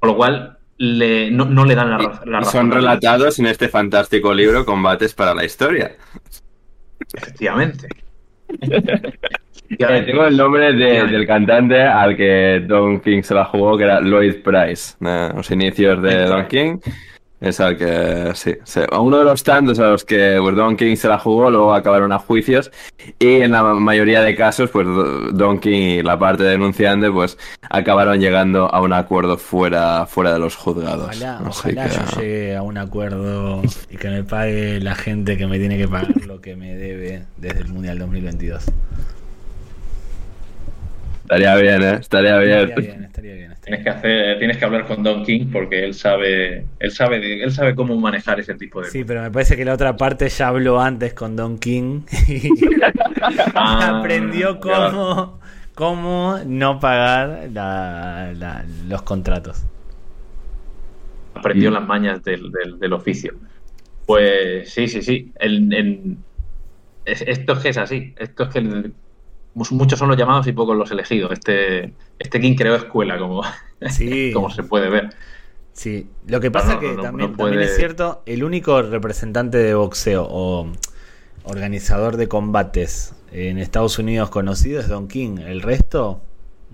[0.00, 2.52] por lo cual le- no, no le dan la, ra- la Y razón.
[2.52, 5.92] son relatados en este fantástico libro Combates para la Historia.
[7.12, 7.86] Efectivamente.
[9.70, 13.84] Eh, tengo el nombre de- del cantante al que Don King se la jugó, que
[13.84, 14.94] era Lloyd Price.
[15.04, 16.46] eh, los inicios de Don.
[16.46, 16.78] King.
[17.40, 20.96] Es al que, sí, sí, uno de los tantos a los que pues, Don King
[20.96, 22.70] se la jugó, luego acabaron a juicios
[23.18, 27.36] y en la mayoría de casos, pues Do- Don King y la parte denunciante, pues
[27.68, 31.08] acabaron llegando a un acuerdo fuera, fuera de los juzgados.
[31.08, 33.60] Ojalá, Así ojalá que- yo llegue a un acuerdo
[33.90, 37.24] y que me pague la gente que me tiene que pagar lo que me debe
[37.36, 38.64] desde el Mundial 2022.
[41.24, 41.94] Estaría bien, ¿eh?
[42.00, 42.58] Estaría bien.
[42.68, 43.52] Estaría bien, estaría bien.
[43.52, 47.42] estaría Tienes que hacer, tienes que hablar con Don King porque él sabe, él sabe,
[47.42, 50.28] él sabe cómo manejar ese tipo de Sí, pero me parece que la otra parte
[50.28, 52.50] ya habló antes con Don King y
[53.54, 55.40] Ah, aprendió cómo,
[55.74, 59.64] cómo no pagar la- la- los contratos.
[61.34, 61.74] aprendió Mm.
[61.74, 63.32] las mañas del, del- del oficio.
[64.06, 65.32] Pues sí, sí, sí.
[67.06, 68.14] Esto es que es así.
[68.18, 68.92] Esto es que el-
[69.54, 71.32] muchos son los llamados y pocos los elegidos.
[71.32, 73.42] Este, este King creó escuela, como,
[73.90, 75.10] Sí, como se puede ver.
[75.72, 76.08] sí.
[76.26, 79.58] Lo que pasa no, que no, también, no puede- también es cierto, el único representante
[79.58, 80.70] de boxeo o
[81.44, 85.38] organizador de combates en Estados Unidos conocido es Don King.
[85.38, 86.20] El resto,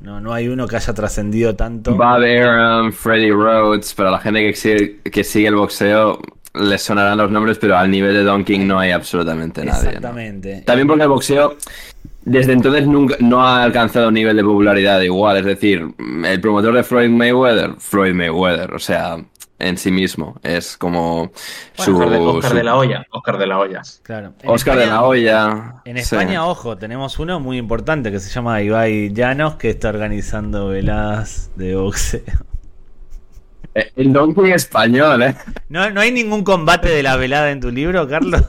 [0.00, 1.94] no, no hay uno que haya trascendido tanto.
[1.96, 6.20] Bob Arum, Freddie Rhodes, para la gente que sigue, que sigue el boxeo,
[6.54, 9.82] les sonarán los nombres, pero al nivel de Don King no hay absolutamente nadie.
[9.82, 9.88] ¿no?
[9.88, 10.62] Exactamente.
[10.66, 11.56] También porque el boxeo
[12.24, 15.38] desde entonces nunca, no ha alcanzado un nivel de popularidad igual.
[15.38, 15.94] Es decir,
[16.24, 19.16] el promotor de Floyd Mayweather, Floyd Mayweather, o sea,
[19.58, 21.32] en sí mismo, es como
[21.74, 23.06] su, Oscar, de, Oscar su- de la Hoya.
[23.10, 23.82] Oscar de la Hoya.
[24.02, 24.32] Claro.
[24.42, 25.74] En Oscar de la Hoya.
[25.84, 26.02] En sí.
[26.02, 31.50] España, ojo, tenemos uno muy importante que se llama Ibai Llanos, que está organizando veladas
[31.56, 32.22] de boxeo.
[33.74, 35.36] Eh, El Don King español, ¿eh?
[35.68, 38.42] ¿No, ¿No hay ningún combate de la velada en tu libro, Carlos?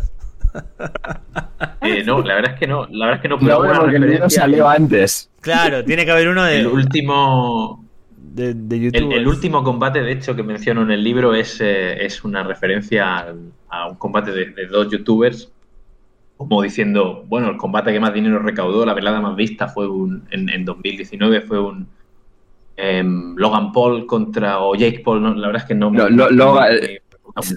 [1.83, 2.85] Eh, no, la verdad es que no.
[2.91, 3.37] La verdad es que no.
[3.39, 5.29] No, alguna porque el referencia- salió antes.
[5.41, 7.83] Claro, tiene que haber uno de, El último,
[8.17, 9.11] de, de El, YouTube.
[9.13, 13.17] el último combate, de hecho, que menciono en el libro es, eh, es una referencia
[13.17, 15.51] al- a un combate de, de dos youtubers,
[16.37, 20.23] como diciendo, bueno, el combate que más dinero recaudó, la velada más vista fue un,
[20.31, 21.87] en, en 2019, fue un
[22.77, 25.89] em, Logan Paul contra, o Jake Paul, no, la verdad es que no...
[25.91, 26.87] No, no- lo- Logan- no-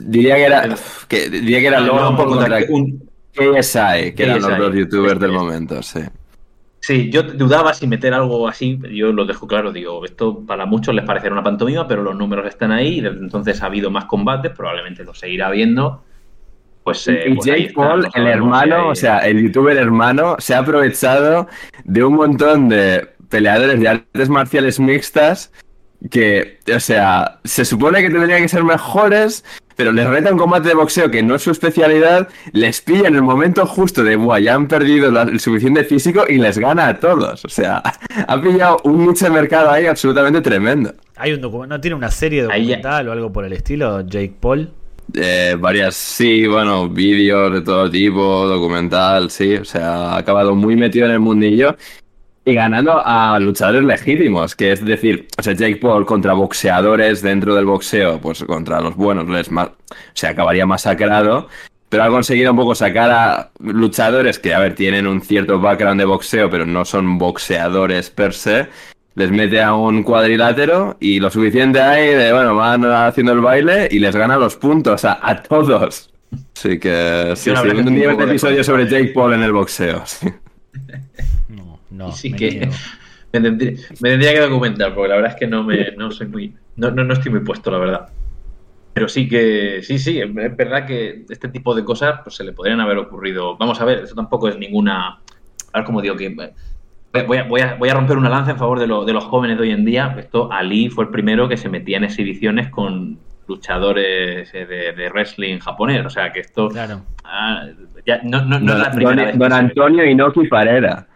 [0.02, 0.68] Diría que era,
[1.08, 5.18] que, diría que era no, Logan Paul contra un- KSI, que eran los dos youtubers
[5.18, 6.00] del momento, sí.
[6.80, 10.94] Sí, yo dudaba si meter algo así, yo lo dejo claro, digo, esto para muchos
[10.94, 14.04] les parecerá una pantomima, pero los números están ahí y desde entonces ha habido más
[14.04, 16.04] combates, probablemente lo seguirá habiendo.
[16.84, 20.54] Pues, eh, y pues Jake Paul, no el hermano, o sea, el youtuber hermano, se
[20.54, 21.48] ha aprovechado
[21.84, 25.50] de un montón de peleadores de artes marciales mixtas
[26.10, 29.42] que, o sea, se supone que tendrían que ser mejores,
[29.76, 33.14] pero les reta un combate de boxeo que no es su especialidad, les pilla en
[33.16, 36.88] el momento justo de, buah, ya han perdido la- el suficiente físico y les gana
[36.88, 37.44] a todos.
[37.44, 37.82] O sea,
[38.28, 40.92] ha pillado un nicho de mercado ahí absolutamente tremendo.
[41.16, 44.70] Hay un documento, ¿no tiene una serie documental o algo por el estilo, Jake Paul?
[45.12, 50.76] Eh, varias, sí, bueno, vídeos de todo tipo, documental, sí, o sea, ha acabado muy
[50.76, 51.76] metido en el mundillo
[52.44, 57.54] y ganando a luchadores legítimos, que es decir, o sea, Jake Paul contra boxeadores dentro
[57.54, 59.72] del boxeo, pues contra los buenos, les ma-
[60.12, 61.48] se acabaría masacrado,
[61.88, 66.00] pero ha conseguido un poco sacar a luchadores que, a ver, tienen un cierto background
[66.00, 68.66] de boxeo, pero no son boxeadores per se.
[69.16, 73.86] Les mete a un cuadrilátero y lo suficiente ahí de, bueno, van haciendo el baile
[73.90, 76.10] y les gana los puntos a, a todos.
[76.56, 80.02] Así que, sí, sí, que un un episodio sobre Jake Paul en el boxeo.
[80.04, 80.26] sí.
[81.94, 82.12] No, no.
[82.12, 82.68] Sí me que
[83.32, 83.70] me, tendría,
[84.00, 86.90] me tendría que documentar, porque la verdad es que no me no soy muy no,
[86.90, 88.08] no, no estoy muy puesto, la verdad.
[88.92, 92.52] Pero sí que, sí, sí, es verdad que este tipo de cosas pues, se le
[92.52, 93.56] podrían haber ocurrido.
[93.56, 95.18] Vamos a ver, eso tampoco es ninguna.
[95.72, 96.28] A ver cómo digo que.
[97.26, 99.24] Voy a, voy, a, voy a romper una lanza en favor de, lo- de los
[99.24, 100.14] jóvenes de hoy en día.
[100.18, 105.08] Esto, Ali fue el primero que se metía en exhibiciones con, luchadores eh, de, de
[105.10, 106.04] wrestling japonés.
[106.06, 107.02] O sea que esto Claro.
[107.24, 107.66] ah,
[108.06, 109.38] ya no, no- no Don, es la primera Don- vez.
[109.38, 109.52] Don.
[109.52, 111.06] Antonio Inoki Parera.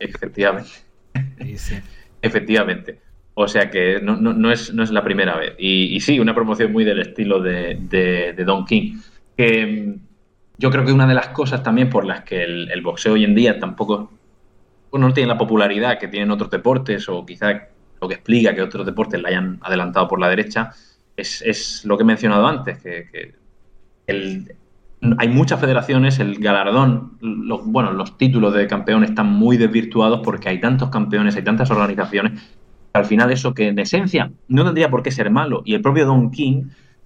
[0.00, 0.70] Efectivamente.
[1.56, 1.76] Sí.
[2.22, 2.98] Efectivamente.
[3.34, 5.54] O sea que no, no- no es, no es la primera vez.
[5.58, 8.98] Y, y sí, una promoción muy del estilo de, de- de Don King.
[9.36, 10.00] Que mm,
[10.58, 13.24] yo creo que una de las cosas también por las que el, el boxeo hoy
[13.24, 14.10] en día tampoco
[14.90, 17.68] bueno, no tiene la popularidad que tienen otros deportes o quizá
[18.00, 20.72] lo que explica que otros deportes la hayan adelantado por la derecha
[21.16, 23.34] es, es lo que he mencionado antes, que, que
[24.06, 24.54] el-
[25.18, 30.48] hay muchas federaciones, el galardón, los, bueno, los títulos de campeón están muy desvirtuados porque
[30.50, 32.40] hay tantos campeones, hay tantas organizaciones,
[32.92, 35.62] al final eso que en esencia no tendría por qué ser malo.
[35.64, 36.64] Y el propio Don King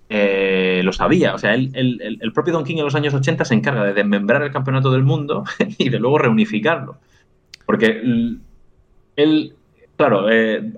[0.09, 1.35] eh, lo sabía.
[1.35, 4.51] O sea, el, propio Don King en los años 80 se encarga de desmembrar el
[4.51, 5.45] campeonato del mundo
[5.79, 6.97] y de luego reunificarlo.
[7.67, 8.03] Porque
[9.17, 9.55] él,
[9.97, 10.73] claro, eh,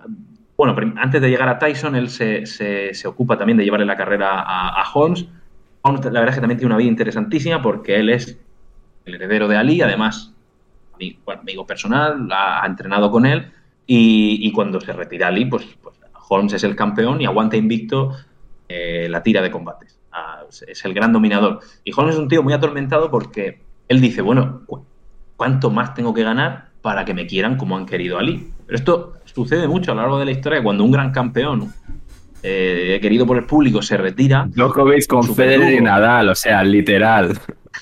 [0.57, 3.97] bueno, antes de llegar a Tyson, él se, se- se ocupa también de llevarle la
[3.97, 5.27] carrera a Holmes.
[5.93, 8.39] La verdad es que también tiene una vida interesantísima porque él es
[9.05, 10.35] el heredero de Ali, además,
[10.93, 13.53] ami- bueno, amigo personal, ha, entrenado con él
[13.87, 15.97] y, y cuando se retira Ali, pues, pues
[16.29, 18.17] Holmes es el campeón y aguanta invicto
[18.69, 20.01] eh, la tira de combates.
[20.11, 21.61] Ah, es- el gran dominador.
[21.85, 24.87] Y Holmes es un tío muy atormentado porque él dice, bueno, cu-
[25.37, 28.53] ¿cuánto más tengo que ganar para que me quieran como han querido Ali?
[28.67, 31.73] Pero esto sucede mucho a lo largo de la historia, cuando un gran campeón
[32.49, 35.81] eh, querido por el público se retira, Djokovic con Federer y.
[35.81, 37.37] Nadal, o sea, literal.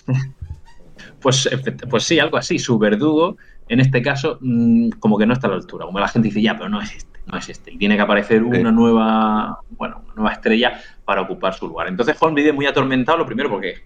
[1.20, 1.48] pues,
[1.90, 3.36] pues sí, algo así, su verdugo,
[3.68, 5.86] en este caso, mm, como que no está a la altura.
[5.86, 7.72] Como la gente dice, ya, pero no es este, no es este.
[7.72, 11.88] Y tiene que aparecer una nueva, bueno, una nueva estrella para ocupar su lugar.
[11.88, 13.82] Entonces Holmes vive muy atormentado, lo primero porque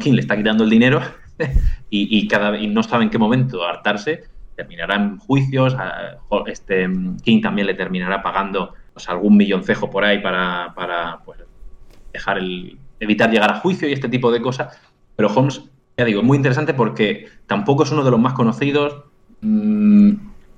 [0.00, 1.00] King le está quitando el dinero
[1.90, 4.24] y, y cada, y no sabe en qué momento hartarse,
[4.56, 10.04] terminará en juicios, a- este mm, King también le terminará pagando pues, algún milloncejo por
[10.04, 11.38] ahí para, para pues,
[12.12, 14.78] dejar el, evitar llegar a juicio y este tipo de cosas.
[15.16, 15.62] Pero Holmes,
[15.98, 19.04] ya digo, es muy interesante porque tampoco es uno de los más conocidos,
[19.42, 20.10] mm,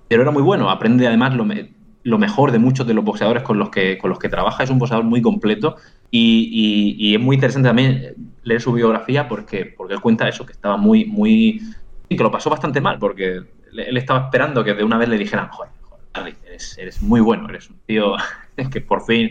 [0.08, 0.70] pero era muy bueno.
[0.70, 1.74] Aprende además lo, me-
[2.04, 4.62] lo mejor de muchos de los boxeadores con los que, con los que trabaja.
[4.62, 5.76] Es un boxeador muy completo
[6.10, 8.14] y, y- y es muy interesante también
[8.44, 11.60] leer su biografía porque, porque él cuenta eso, que estaba muy, muy.
[12.08, 13.36] que lo pasó bastante mal porque
[13.72, 15.72] él estaba esperando que de una vez le dijeran, joder,
[16.26, 18.14] eres, muy bueno, eres un tío
[18.70, 19.30] que por fin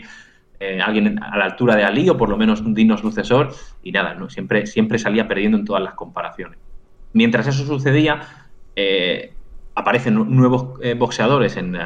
[0.60, 3.92] eh, alguien a la altura de Ali o por lo menos un digno sucesor y
[3.92, 6.58] nada, siempre, siempre salía perdiendo en todas las comparaciones.
[7.12, 8.20] Mientras eso sucedía,
[8.76, 9.34] eh,
[9.74, 11.76] aparecen nu- nuevos eh, boxeadores en,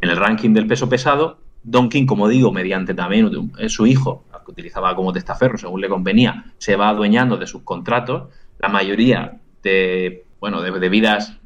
[0.00, 1.38] el ranking del peso pesado.
[1.62, 3.30] Don King, como digo, mediante también
[3.68, 8.32] su hijo, que utilizaba como testaferro según le convenía, se va adueñando de sus contratos.
[8.58, 11.38] La mayoría de, bueno, de, vidas,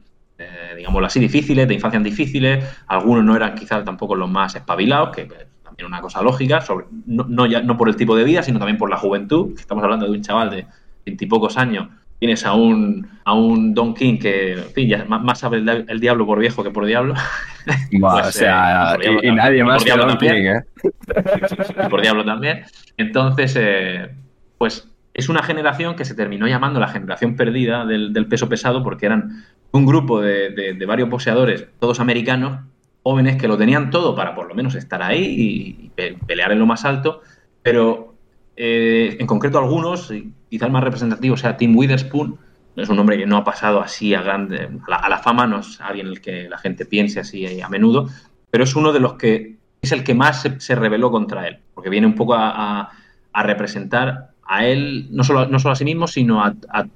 [0.76, 2.64] digámoslo así, difíciles, de infancias difíciles.
[2.86, 5.28] Algunos no eran quizás tampoco los más espabilados, que
[5.62, 8.58] también una cosa lógica, sobre, no, no, ya, no por el tipo de vida, sino
[8.58, 9.54] también por la juventud.
[9.58, 10.66] Estamos hablando de un chaval de
[11.04, 11.88] veintipocos años.
[12.18, 15.66] Tienes a un, a un Don King que, en fin, ya más, más sabe el,
[15.66, 17.12] di- el diablo por viejo que por diablo.
[17.92, 20.34] Buah, Pues, o sea, eh, por diablo y, y nadie más que diablo Don también.
[20.36, 21.84] King, ¿eh?
[21.86, 22.62] y por diablo también.
[22.96, 24.08] Entonces, eh,
[24.56, 28.82] pues es una generación que se terminó llamando la generación perdida del, del peso pesado
[28.82, 32.60] porque eran un grupo de, varios boxeadores, todos americanos,
[33.02, 36.52] jóvenes que lo tenían todo para por lo menos estar ahí y, y pe- pelear
[36.52, 37.20] en lo más alto,
[37.62, 38.14] pero
[38.56, 40.12] eh, en concreto algunos,
[40.50, 42.38] quizás más representativo sea Tim Witherspoon,
[42.76, 45.46] es un hombre que no ha pasado así a grande, a la, a la fama,
[45.46, 48.08] no es alguien en el que la gente piense así a menudo,
[48.50, 51.90] pero es uno de los que es el que más se, rebeló contra él, porque
[51.90, 52.90] viene un poco a,
[53.32, 56.54] a- representar a él, no solo, no solo a sí mismo, sino a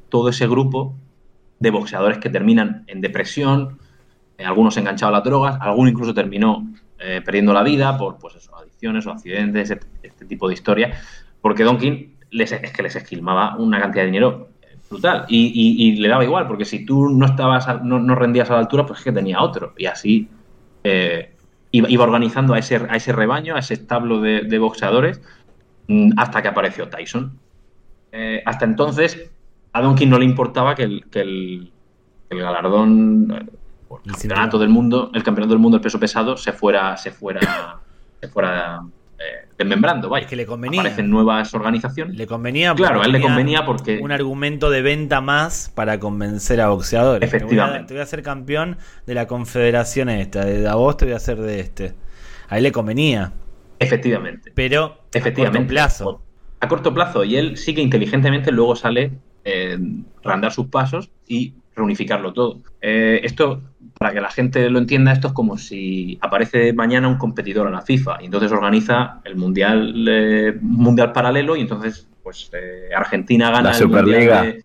[0.09, 0.95] todo ese grupo
[1.61, 3.79] de boxeadores que terminan en depresión,
[4.39, 6.67] eh, algunos enganchados a las drogas, alguno incluso terminó
[6.99, 10.99] eh, perdiendo la vida por pues adicciones o accidentes, este, este tipo de historias,
[11.41, 15.97] porque Don King les, es que les esquilmaba una cantidad de dinero eh, brutal y,
[16.01, 19.01] le daba igual, porque si tú no estabas no, no rendías a la altura, pues
[19.01, 20.29] es que tenía otro y así
[21.73, 25.21] iba, organizando a ese, a ese rebaño, a ese establo de, boxeadores
[25.89, 27.39] mm, hasta que apareció Tyson.
[28.47, 29.31] Hasta entonces
[29.73, 31.73] a Don King no le importaba que el, que el,
[32.29, 33.49] que el galardón,
[34.05, 37.79] el campeonato del mundo, el campeonato del mundo del peso pesado se fuera, se fuera,
[38.21, 38.81] se fuera
[39.19, 40.09] eh, desmembrando.
[40.09, 40.25] Vaya.
[40.25, 40.81] Es que le convenía.
[40.81, 42.17] Aparecen nuevas organizaciones.
[42.17, 46.61] Le convenía Claro, a él le convenía porque un argumento de venta más para convencer
[46.61, 47.21] a boxeadores.
[47.21, 47.89] Te voy a- Efectivamente.
[47.89, 51.39] Te voy a, hacer campeón de la confederación esta, de Davos te voy a hacer
[51.39, 51.95] de este.
[52.49, 53.33] A él le convenía,
[53.79, 54.51] efectivamente.
[54.55, 55.59] pero Efectivamente.
[55.59, 56.23] a corto plazo.
[56.61, 57.25] A corto plazo.
[57.25, 59.13] Y él sí que inteligentemente luego sale
[59.45, 59.79] eh,
[60.25, 62.61] a andar sus pasos y reunificarlo todo.
[62.83, 63.63] Eh, esto,
[63.99, 67.71] para que la gente lo entienda, esto es como si aparece mañana un competidor a
[67.71, 73.51] la FIFA y entonces organiza el mundial eh, mundial paralelo y entonces pues eh, Argentina
[73.51, 74.43] gana La el mundial Superliga.
[74.43, 74.65] de-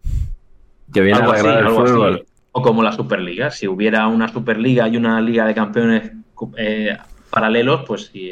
[0.94, 1.94] Que viene algo a así, arreglar el algo así.
[1.94, 2.26] fútbol.
[2.52, 3.52] O como la Superliga.
[3.52, 6.12] Si hubiera una Superliga y una Liga de Campeones
[6.58, 6.98] eh,
[7.30, 8.32] paralelos, pues si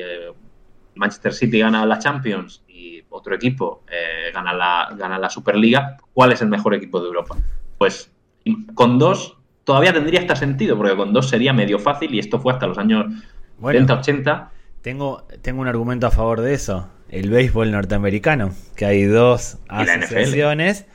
[0.96, 2.64] Manchester City gana la Champions
[3.14, 7.38] otro equipo eh, gana, la, gana la Superliga, ¿cuál es el mejor equipo de Europa?
[7.78, 8.12] Pues
[8.74, 12.54] con dos todavía tendría hasta sentido, porque con dos sería medio fácil y esto fue
[12.54, 13.06] hasta los años
[13.60, 13.80] Bueno.
[13.80, 14.52] 70, 80.
[14.82, 16.90] Tengo, tengo un argumento a favor de eso.
[17.10, 20.86] El béisbol norteamericano, que hay dos Y asociaciones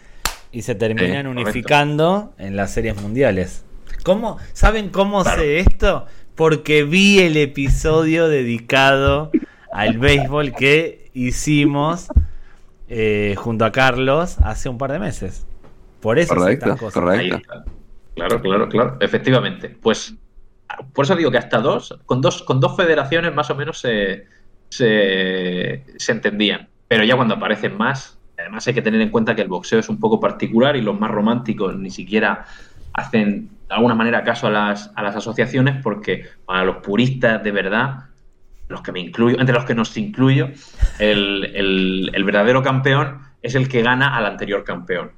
[0.50, 3.64] y se terminan unificando en las series mundiales.
[4.02, 4.38] ¿Cómo?
[4.52, 5.40] ¿Saben cómo Claro.
[5.40, 6.06] sé esto?
[6.34, 9.30] Porque vi el episodio dedicado
[9.72, 12.08] al béisbol que hicimos
[12.88, 15.46] eh, junto a Carlos hace un par de meses.
[16.00, 16.94] Por eso Correcto, cosas.
[16.94, 17.38] correcto.
[18.14, 18.96] Claro, claro, claro.
[19.00, 19.68] Efectivamente.
[19.68, 20.14] Pues
[20.92, 24.26] por eso digo que hasta dos, con dos, con dos federaciones más o menos se,
[24.68, 26.68] se, se entendían.
[26.86, 29.88] Pero ya cuando aparecen más, además hay que tener en cuenta que el boxeo es
[29.88, 32.46] un poco particular y los más románticos ni siquiera
[32.92, 37.52] hacen de alguna manera caso a las, a las asociaciones porque para los puristas de
[37.52, 38.07] verdad,
[38.68, 40.48] los que me incluyo, entre los que nos incluyo,
[40.98, 45.12] el, el- el verdadero campeón es el que gana al anterior campeón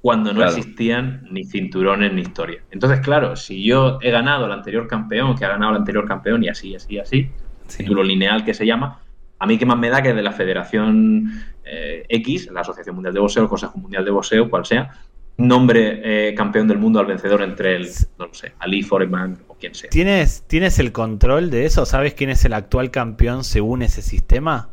[0.00, 0.56] cuando no Claro.
[0.56, 2.60] existían ni cinturones ni historia.
[2.72, 6.42] Entonces, claro, si yo he ganado al anterior campeón, que ha ganado al anterior campeón
[6.42, 7.30] y así, así, así,
[7.68, 7.78] Sí.
[7.84, 8.98] título lineal que se llama,
[9.38, 11.30] a mí qué más me da que de la Federación
[11.64, 14.90] eh, X, la Asociación Mundial de Boxeo, el Consejo Mundial de Boxeo, cual sea,
[15.36, 19.74] nombre eh, campeón del mundo al vencedor entre el, no lo sé, Ali Foreman quien
[19.74, 19.88] sea.
[19.88, 21.86] ¿Tienes, ¿Tienes el control de eso?
[21.86, 24.68] ¿Sabes quién es el actual campeón según ese sistema?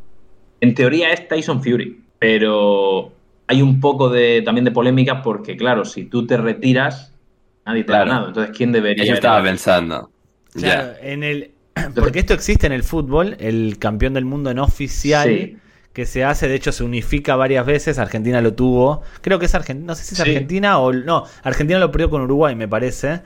[0.61, 3.13] En teoría es Tyson Fury, pero
[3.47, 7.13] hay un poco de también de polémica porque, claro, si tú te retiras,
[7.65, 8.27] nadie te ha ganado.
[8.27, 10.09] Entonces, ¿quién debería Eso estaba pensando.
[10.53, 11.07] Claro, Ya.
[11.09, 11.51] en el
[11.95, 15.57] porque esto existe en el fútbol, el campeón del mundo no oficial Sí.
[15.93, 19.55] que se hace, de hecho se unifica varias veces, Argentina lo tuvo, creo que es
[19.55, 20.29] Argentina, no sé si es Sí.
[20.29, 23.21] Argentina o no, Argentina lo perdió con Uruguay me parece,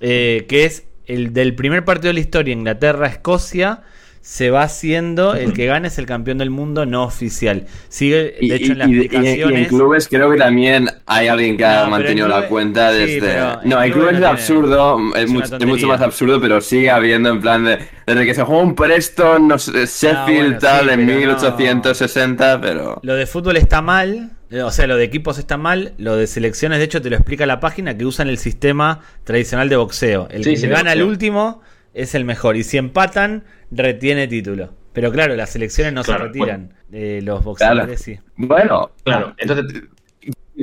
[0.00, 3.82] eh, que es el del primer partido de la historia, Inglaterra-Escocia,
[4.20, 7.66] se va haciendo, el que gana es el campeón del mundo no oficial.
[7.88, 9.58] Sigue, de Y, en las y- y- y- y explicaciones...
[9.62, 13.38] en clubes creo que también hay alguien que No, ha mantenido en la cuenta desde...
[13.62, 15.86] en no, en clubes clubes no es absurdo, es, mucho, es mucho tontería.
[15.86, 17.78] más absurdo, pero sigue habiendo en plan de...
[18.06, 21.20] Desde que se juega un Preston, no sé, Sheffield, bueno, tal, sí, en pero no.
[21.20, 23.00] 1860, pero...
[23.02, 26.78] Lo de fútbol está mal, o sea, lo de equipos está mal, lo de selecciones,
[26.78, 30.28] de hecho, te lo explica la página que usan el sistema tradicional de boxeo.
[30.30, 31.60] El Sí, que sí, gana el último
[31.94, 34.72] es el mejor, y si empatan, retiene título.
[34.92, 38.18] Pero claro, las selecciones no Claro, se retiran, eh, los boxeadores sí.
[38.36, 39.66] Bueno, Claro, entonces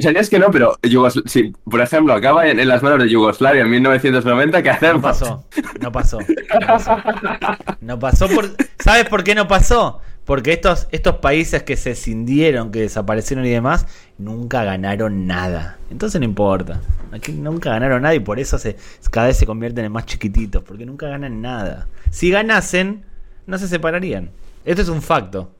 [0.01, 3.61] Sabías que no, pero Yugos- si, por ejemplo, acaba en, en las manos de Yugoslavia
[3.61, 5.01] en 1990, ¿qué No hacemos?
[5.01, 5.45] pasó,
[5.79, 6.19] no pasó.
[6.19, 6.97] No pasó.
[7.79, 8.49] No pasó por.
[8.79, 10.01] ¿Sabes por qué no pasó?
[10.25, 13.85] Porque estos, estos países que se cindieron, que desaparecieron y demás,
[14.17, 15.77] nunca ganaron nada.
[15.91, 16.81] Entonces no importa.
[17.11, 18.75] Aquí nunca ganaron nada y por eso se,
[19.11, 20.63] cada vez se convierten en más chiquititos.
[20.63, 21.87] Porque nunca ganan nada.
[22.09, 23.05] Si ganasen,
[23.45, 24.31] no se separarían.
[24.65, 25.51] Esto es un facto.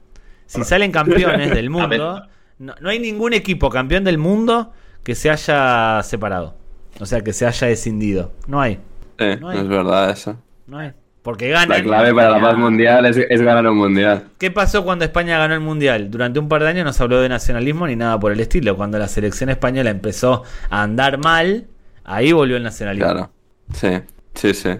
[0.46, 2.22] Si salen campeones del mundo,
[2.58, 4.72] no, no hay ningún equipo campeón del mundo
[5.04, 6.56] que se haya separado.
[6.98, 8.32] O sea, que se haya escindido.
[8.48, 8.80] No hay.
[9.18, 9.58] Sí, No hay.
[9.58, 10.36] es verdad eso.
[10.66, 10.92] No hay.
[11.26, 11.76] Porque ganan.
[11.78, 14.26] La clave para la paz mundial es, es ganar un mundial.
[14.38, 16.08] ¿Qué pasó cuando España ganó el mundial?
[16.08, 18.76] Durante un par de años no se habló de nacionalismo ni nada por el estilo.
[18.76, 21.66] Cuando la selección española empezó a andar mal,
[22.04, 23.10] ahí volvió el nacionalismo.
[23.10, 23.30] Claro.
[23.74, 23.88] Sí,
[24.34, 24.70] sí, sí.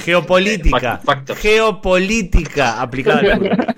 [0.00, 1.00] Geopolítica.
[1.36, 3.74] Geopolítica aplicada al.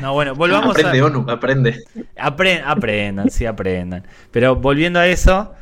[0.00, 1.04] No, bueno, volvamos aprende a.
[1.06, 1.84] ONU, aprende.
[2.16, 4.04] Apre- aprendan, sí, aprendan.
[4.30, 5.52] Pero volviendo a eso,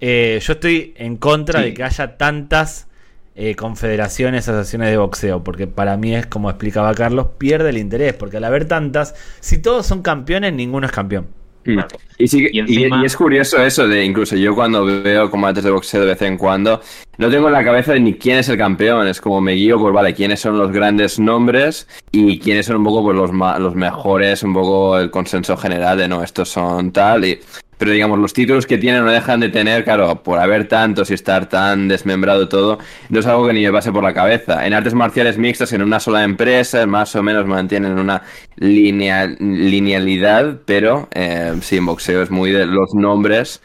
[0.00, 1.66] eh, yo estoy en contra Sí.
[1.66, 2.88] de que haya tantas
[3.36, 8.14] eh, confederaciones, asociaciones de boxeo, porque para mí es como explicaba Carlos, pierde el interés,
[8.14, 11.26] porque al haber tantas, si todos son campeones, ninguno es campeón.
[11.62, 11.88] Claro.
[12.16, 15.28] Y, sí, que- Y y- encima- y es curioso eso de incluso yo cuando veo
[15.30, 16.80] combates de boxeo de vez en cuando,
[17.18, 19.76] no tengo en la cabeza de ni quién es el campeón, es como me guío
[19.78, 23.58] por, vale, quiénes son los grandes nombres y quiénes son un poco pues, los, ma-
[23.58, 27.40] los mejores, un poco el consenso general de no, estos son tal y...
[27.78, 31.14] Pero digamos, los títulos que tienen no dejan de tener, claro, por haber tantos y
[31.14, 32.78] estar tan desmembrado todo,
[33.10, 34.66] no es algo que ni me pase por la cabeza.
[34.66, 38.22] En artes marciales mixtas, en una sola empresa, más o menos mantienen una
[38.56, 43.60] linea- linealidad, pero eh, sí, en boxeo es muy de los nombres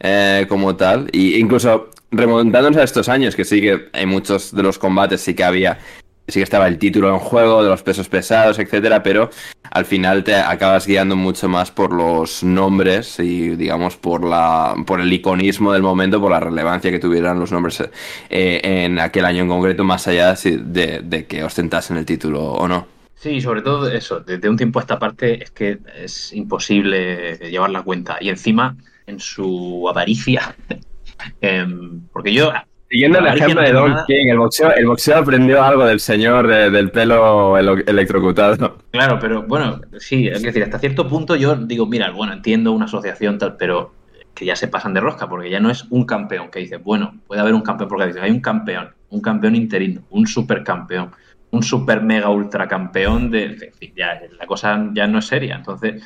[0.00, 1.08] eh, como tal.
[1.12, 5.34] Y incluso remontándonos a estos años, que sí que hay muchos de los combates, sí
[5.34, 5.78] que había
[6.26, 9.30] sí que estaba el título en juego de los pesos pesados, etcétera, pero
[9.70, 15.00] al final te acabas guiando mucho más por los nombres y digamos por la por
[15.00, 17.82] el iconismo del momento, por la relevancia que tuvieran los nombres
[18.30, 22.86] eh, en aquel año en concreto, más allá de, que ostentasen el título o no.
[23.14, 27.70] Sí, sobre todo eso, desde un tiempo a esta parte es que es imposible llevar
[27.70, 28.18] la cuenta.
[28.20, 30.54] Y encima, en su avaricia,
[31.40, 32.52] em, porque yo
[32.94, 36.92] Siguiendo el ejemplo de Don King, el boxeo, el boxeo aprendió algo del señor del
[36.92, 38.78] pelo electrocutado.
[38.92, 42.84] Claro, pero bueno, sí, es decir, hasta cierto punto yo digo, mira, bueno, entiendo una
[42.84, 43.92] asociación tal, pero
[44.32, 47.16] que ya se pasan de rosca, porque ya no es un campeón que dice, bueno,
[47.26, 51.10] puede haber un campeón, porque hay un campeón, un campeón interino, un supercampeón,
[51.50, 53.44] un super mega ultra campeón de.
[53.46, 55.56] En fin, ya, la cosa ya no es seria.
[55.56, 56.00] Entonces,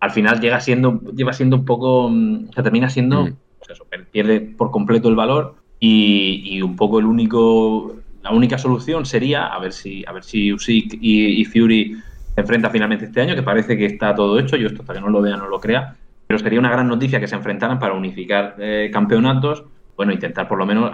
[0.00, 2.08] al final llega siendo, lleva siendo un poco.
[2.10, 3.26] Mm, o sea, termina siendo.
[3.26, 3.36] Mm.
[3.60, 9.04] Pues eso, pierde por completo el valor y, un poco el único, la única solución
[9.06, 11.96] sería a ver si, a ver si Usyk y, Fury
[12.34, 14.56] se enfrentan finalmente este año, que parece que está todo hecho.
[14.56, 15.96] Yo esto hasta que no lo vea no lo crea,
[16.26, 19.64] pero sería una gran noticia que se enfrentaran para unificar eh, campeonatos.
[19.96, 20.90] Bueno, intentar por lo menos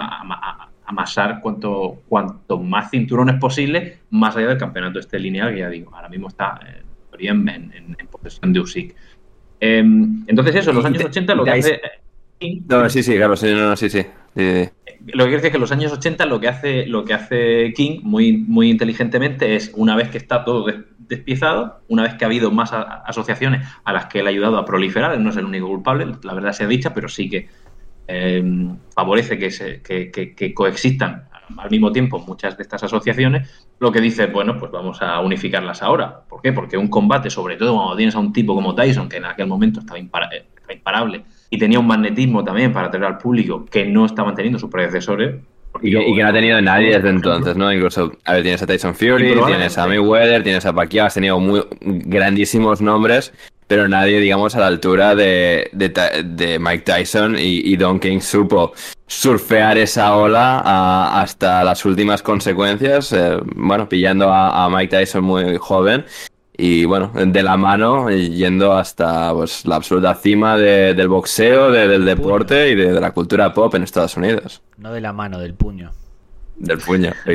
[0.84, 5.94] amasar cuanto, cuanto más cinturones posible, más allá del campeonato este lineal, que ya digo,
[5.94, 6.82] ahora mismo está eh,
[7.18, 8.94] en, en, posesión de Usyk.
[9.58, 11.80] Em, entonces eso, en los años 80 lo que hace...
[12.68, 14.04] No, sí, sí, claro, sí, no, sí, sí.
[14.34, 17.14] Lo que quiero decir es que en los años 80 lo que hace, lo que
[17.14, 20.66] hace King muy, muy inteligentemente es, una vez que está todo
[20.98, 24.64] despiezado, una vez que ha habido más asociaciones a las que él ha ayudado a
[24.64, 27.48] proliferar, él no es el único culpable, la verdad sea dicha, pero sí que
[28.08, 28.42] eh,
[28.94, 34.00] favorece que, se, que, que, coexistan al mismo tiempo muchas de estas asociaciones, lo que
[34.00, 36.22] dice, bueno, pues vamos a unificarlas ahora.
[36.28, 36.52] ¿Por qué?
[36.52, 39.46] Porque un combate, sobre todo cuando tienes a un tipo como Tyson, que en aquel
[39.46, 44.34] momento estaba imparable, y tenía un magnetismo también para atraer al público que no estaban
[44.34, 45.34] teniendo sus predecesores.
[45.82, 47.70] Y que, no ha tenido nadie desde entonces, ¿no?
[47.70, 51.38] Incluso, a ver, tienes a Tyson Fury, tienes a Mayweather, tienes a Pacquiao, has tenido
[51.40, 53.34] muy grandísimos nombres,
[53.66, 58.72] pero nadie, digamos, a la altura de, de, Mike Tyson y, Don King supo
[59.06, 65.58] surfear esa ola hasta las últimas consecuencias, eh, bueno, pillando a, a Mike Tyson muy
[65.58, 66.06] joven
[66.56, 72.70] y bueno, de la mano yendo hasta pues, la absoluta cima del boxeo, del deporte
[72.70, 74.62] y de, la cultura pop en Estados Unidos.
[74.76, 75.92] No de la mano, del puño.
[76.56, 77.10] Del puño,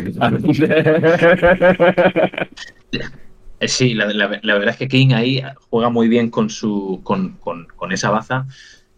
[3.59, 5.41] eh, Sí, la, verdad es que King ahí
[5.71, 7.39] juega muy bien con su con,
[7.91, 8.45] esa baza.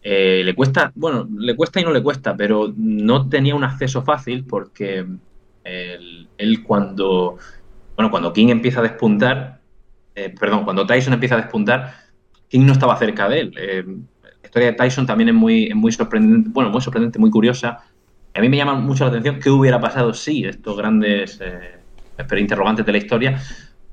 [0.01, 4.01] Eh, le cuesta, bueno, le cuesta y no le cuesta, pero no tenía un acceso
[4.01, 5.05] fácil porque
[5.63, 7.37] él, él cuando,
[7.95, 9.58] bueno, cuando King empieza a despuntar,
[10.19, 11.93] eh, perdón, cuando Tyson empieza a despuntar,
[12.47, 13.53] King no estaba cerca de él.
[13.57, 13.83] Eh,
[14.23, 17.79] la historia de Tyson también es muy, muy sorprendente, bueno, muy sorprendente, muy curiosa.
[18.33, 21.79] A mí me llama mucho la atención qué hubiera pasado si estos grandes eh,
[22.37, 23.41] interrogantes de la historia,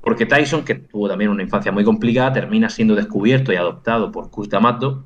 [0.01, 4.29] porque Tyson, que tuvo también una infancia muy complicada, termina siendo descubierto y adoptado por
[4.29, 5.05] Cus D'Amato.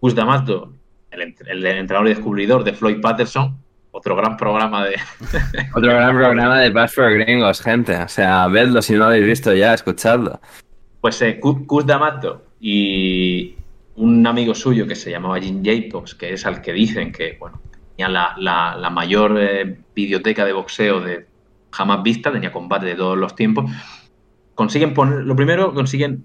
[0.00, 0.72] Cus D'Amato,
[1.10, 3.58] el, el entrenador y descubridor de Floyd Patterson,
[3.96, 4.96] otro gran programa de.
[5.74, 7.96] otro gran programa de Bass for Gringos, gente.
[7.96, 10.38] O sea, vedlo si no lo habéis visto ya, escuchadlo.
[11.00, 13.54] Pues eh, Kuz D'Amato y
[13.96, 17.60] un amigo suyo que se llamaba Jim Jacobs, que es al que dicen que, bueno,
[17.96, 21.26] tenía la, mayor eh, biblioteca de boxeo de
[21.70, 23.70] jamás vista, tenía combate de todos los tiempos.
[24.54, 26.22] Consiguen poner, lo primero, consiguen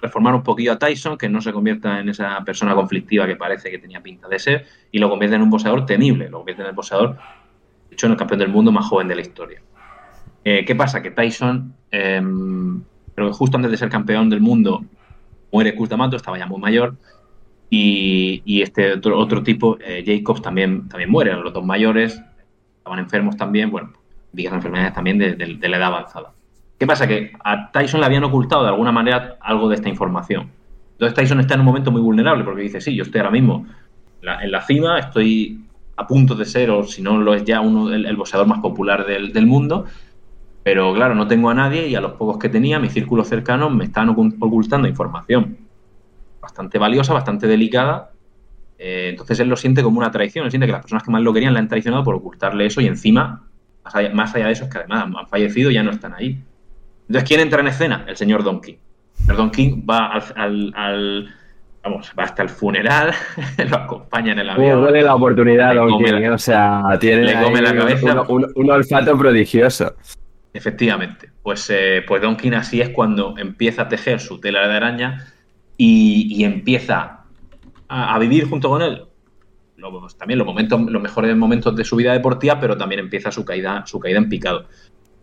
[0.00, 3.70] reformar un poquillo a Tyson, que no se convierta en esa persona conflictiva que parece
[3.70, 6.68] que tenía pinta de ser, y lo convierte en un boxeador temible, lo convierte en
[6.68, 7.16] el boxeador,
[7.88, 9.60] de hecho, en el campeón del mundo más joven de la historia.
[10.44, 11.02] Eh, ¿Qué pasa?
[11.02, 12.22] Que Tyson, eh,
[13.14, 14.84] pero justo antes de ser campeón del mundo,
[15.52, 16.96] muere Cus D'Amato, estaba ya muy mayor,
[17.72, 22.20] y, este otro, tipo, eh, Jacobs, también, también muere, los dos mayores,
[22.78, 23.92] estaban enfermos también, bueno,
[24.32, 26.32] viejas enfermedades también de la edad avanzada.
[26.80, 27.06] ¿Qué pasa?
[27.06, 30.50] Que a Tyson le habían ocultado de alguna manera algo de esta información.
[30.92, 33.66] Entonces Tyson está en un momento muy vulnerable porque dice, sí, yo estoy ahora mismo
[34.22, 35.60] en la cima, estoy
[35.96, 39.04] a punto de ser, o si no lo es ya, uno, el, boxeador más popular
[39.04, 39.84] del, mundo,
[40.62, 43.68] pero claro, no tengo a nadie y a los pocos que tenía, mi círculo cercano,
[43.68, 45.58] me están ocultando información
[46.40, 48.12] bastante valiosa, bastante delicada.
[48.78, 51.20] Eh, entonces él lo siente como una traición, él siente que las personas que más
[51.20, 53.50] lo querían le han traicionado por ocultarle eso y encima,
[53.84, 56.42] más allá, de eso, es que además han fallecido y ya no están ahí.
[57.10, 58.04] Entonces, ¿quién entra en escena?
[58.06, 58.76] El señor Don King.
[59.28, 61.34] El Don King va al,
[61.82, 63.12] vamos, va hasta el funeral,
[63.68, 64.84] lo acompaña en el avión.
[64.84, 66.30] Tiene la oportunidad, Don King, ¿eh?
[66.30, 68.22] o sea, tiene le come la cabeza.
[68.28, 69.92] Un, olfato prodigioso.
[70.54, 74.76] Efectivamente, pues, eh, pues Don King así es cuando empieza a tejer su tela de
[74.76, 75.26] araña
[75.76, 77.24] y, empieza
[77.88, 79.02] a, vivir junto con él.
[80.16, 83.84] también los momentos, los mejores momentos de su vida deportiva, pero también empieza su caída,
[83.84, 84.66] su caída en picado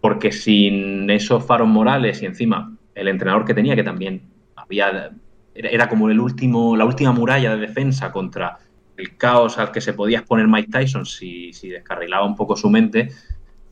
[0.07, 4.21] porque sin esos faros morales y encima el entrenador que tenía, que también
[4.55, 5.11] había
[5.53, 8.57] era como el último, la última muralla de defensa contra
[8.95, 12.69] el caos al que se podía exponer Mike Tyson si, si descarrilaba un poco su
[12.69, 13.09] mente,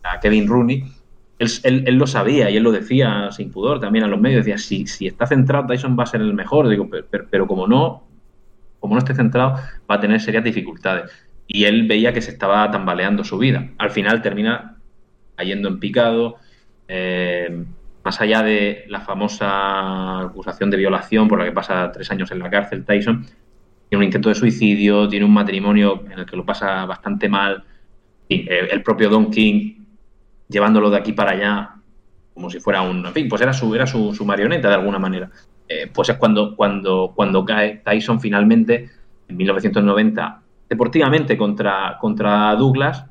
[0.04, 0.84] a Kevin Rooney,
[1.40, 4.88] él, lo sabía y él lo decía sin pudor también a los medios, decía, si,
[4.88, 6.90] si está centrado Tyson va a ser el mejor, digo,
[7.32, 8.04] pero, como no,
[8.82, 9.54] como no esté centrado,
[9.90, 11.10] va a tener serias dificultades.
[11.48, 13.70] Y él veía que se estaba tambaleando su vida.
[13.78, 14.75] Al final termina
[15.36, 16.38] cayendo en picado,
[16.88, 17.66] eh,
[18.04, 22.40] más allá de la famosa acusación de violación por la que pasa tres años en
[22.40, 23.26] la cárcel, Tyson
[23.90, 27.64] tiene un intento de suicidio, tiene un matrimonio en el que lo pasa bastante mal.
[28.28, 29.86] El propio Don King
[30.48, 31.76] llevándolo de aquí para allá
[32.36, 33.04] como si fuera un...
[33.14, 35.32] Fin, pues era su, era su, marioneta de alguna manera.
[35.68, 38.90] Eh, pues es cuando, cuando, cuando cae Tyson finalmente
[39.28, 43.06] en 1990 deportivamente contra, contra Douglas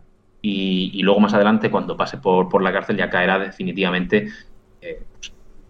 [0.47, 4.29] y, luego más adelante cuando pase por, por la cárcel ya caerá definitivamente
[4.83, 5.03] eh,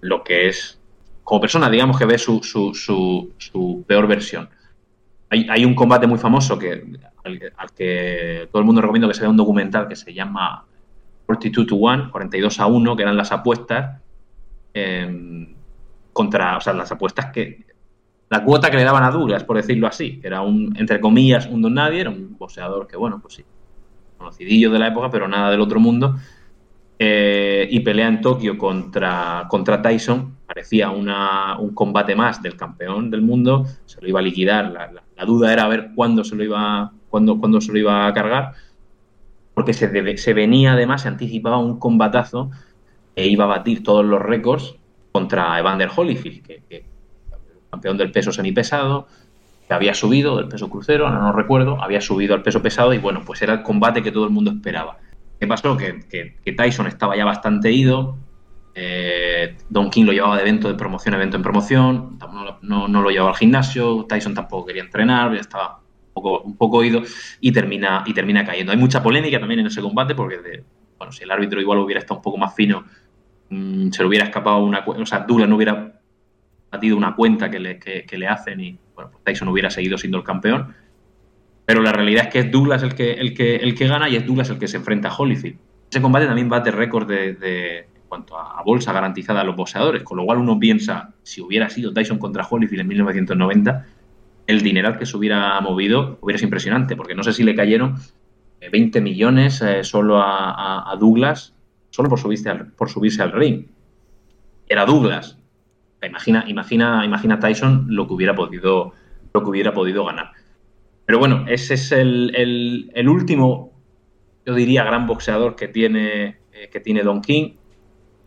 [0.00, 0.80] lo que es,
[1.22, 4.48] como persona, digamos que ve su, su, peor versión.
[5.30, 6.84] Hay, hay, un combate muy famoso que,
[7.22, 10.66] al, que todo el mundo recomiendo que se vea un documental que se llama
[11.26, 14.02] 42 to 1, 42 a 1, que eran las apuestas
[14.74, 15.54] em,
[16.12, 17.64] contra, o sea, las apuestas que,
[18.28, 21.62] la cuota que le daban a Douglas, por decirlo así, era un, entre comillas, un
[21.62, 23.44] don nadie, era un boxeador que, bueno, pues sí,
[24.16, 26.16] conocidillo de la época, pero nada del otro mundo,
[26.98, 30.36] eh, y pelea en Tokio contra, contra Tyson.
[30.46, 34.70] Parecía un combate más del campeón del mundo, se lo iba a liquidar.
[34.70, 38.52] La, duda era ver cuándo se lo iba, cuándo, cuándo se lo iba a cargar,
[39.54, 42.50] porque se, se venía además, se anticipaba un combatazo
[43.16, 44.76] e iba a batir todos los récords
[45.12, 46.84] contra Evander Holyfield, que, que
[47.70, 49.08] campeón del peso semipesado,
[49.66, 52.98] que había subido del peso crucero, no, no recuerdo, había subido al peso pesado y
[52.98, 54.98] bueno, pues era el combate que todo el mundo esperaba.
[55.38, 55.76] ¿Qué pasó?
[55.76, 58.16] Que, Tyson estaba ya bastante ido.
[58.74, 62.18] Eh, Don King lo llevaba de evento de promoción a evento en promoción.
[62.62, 64.06] No, lo llevaba al gimnasio.
[64.08, 65.34] Tyson tampoco quería entrenar.
[65.34, 67.02] Ya estaba un poco, un poco ido
[67.40, 68.72] y termina, y termina cayendo.
[68.72, 70.64] Hay mucha polémica también en ese combate porque,
[70.98, 72.84] bueno, si el árbitro igual hubiera estado un poco más fino,
[73.50, 74.84] mm, se le hubiera escapado una.
[74.86, 76.00] O sea, Douglas no hubiera
[76.70, 80.18] batido una cuenta que le, que le hacen y bueno, pues Tyson hubiera seguido siendo
[80.18, 80.74] el campeón.
[81.66, 84.16] Pero la realidad es que es Douglas el que, el que, el que gana y
[84.16, 85.56] es Douglas el que se enfrenta a Holyfield.
[85.90, 90.02] Ese combate también bate récord de, de, en cuanto a, bolsa garantizada a los boxeadores,
[90.02, 93.86] con lo cual uno piensa, si hubiera sido Tyson contra Holyfield en 1990,
[94.46, 97.96] el dineral que se hubiera movido hubiera sido impresionante, porque no sé si le cayeron
[98.70, 101.54] 20 eh, millones eh, solo a, Douglas,
[101.90, 103.66] solo por subirse al, por subirse al ring.
[104.68, 105.38] Era Douglas.
[106.06, 108.92] Imagina, imagina, imagina Tyson lo que hubiera podido,
[109.32, 110.32] lo que hubiera podido ganar.
[111.06, 113.72] Pero bueno, ese es el, último,
[114.46, 117.54] yo diría, gran boxeador que tiene, eh, que tiene Don King.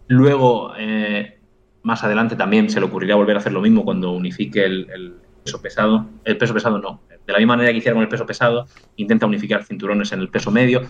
[0.07, 1.39] Luego, eh,
[1.81, 5.61] más adelante también se le ocurrirá volver a hacer lo mismo cuando unifique el, peso
[5.61, 6.05] pesado.
[6.23, 7.01] El peso pesado no.
[7.25, 8.67] De la misma manera que hicieron con el peso pesado,
[8.97, 10.81] intenta unificar cinturones en el peso medio,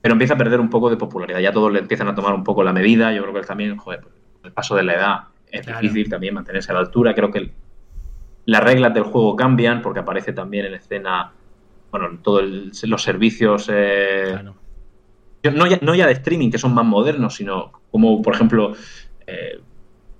[0.00, 1.40] pero empieza a perder un poco de popularidad.
[1.40, 3.12] Ya todos le empiezan a tomar un poco la medida.
[3.12, 4.14] Yo creo que él también, joder, pues,
[4.44, 5.18] el paso de la edad
[5.50, 7.14] es difícil también mantenerse a la altura.
[7.14, 7.50] Creo que
[8.48, 11.32] las reglas del juego cambian porque aparece también en escena,
[11.90, 12.44] bueno, todos
[12.82, 18.22] los servicios, eh, no, ya, no, ya, de streaming que son más modernos, sino como
[18.22, 18.72] por ejemplo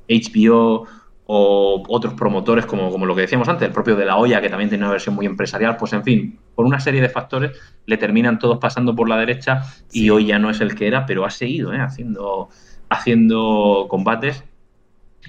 [0.09, 0.91] HBO eh,
[1.31, 4.49] o otros promotores como, como lo que decíamos antes, el propio de la olla que
[4.49, 7.53] también tiene una versión muy empresarial, pues en fin, por una serie de factores
[7.87, 11.07] le terminan todos pasando por la derecha y hoy ya no es el que era,
[11.07, 11.81] pero ha seguido ¿eh?
[11.81, 12.49] haciendo,
[12.89, 14.45] haciendo combates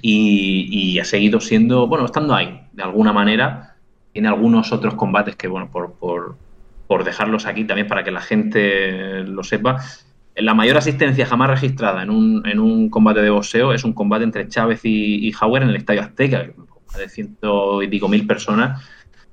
[0.02, 3.76] y, ha seguido siendo, bueno, estando ahí, de alguna manera.
[4.12, 9.22] Tiene algunos otros combates que, bueno, por, por, dejarlos aquí también para que la gente
[9.24, 9.80] lo sepa.
[10.34, 14.24] La mayor asistencia jamás registrada en un, en un combate de boxeo es un combate
[14.24, 16.46] entre Chávez y, y Hauer en el Estadio Azteca,
[16.98, 18.84] de ciento y pico mil personas.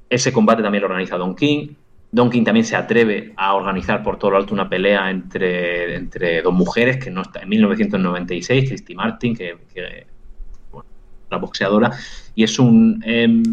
[0.09, 1.69] Ese combate también lo organiza Don King.
[2.11, 6.41] Don King también se atreve a organizar por todo lo alto una pelea entre, entre
[6.41, 9.57] dos mujeres, que no está en 1996, Christy Martin, que
[11.29, 11.91] la boxeadora,
[12.35, 13.01] y es un...
[13.05, 13.43] Em,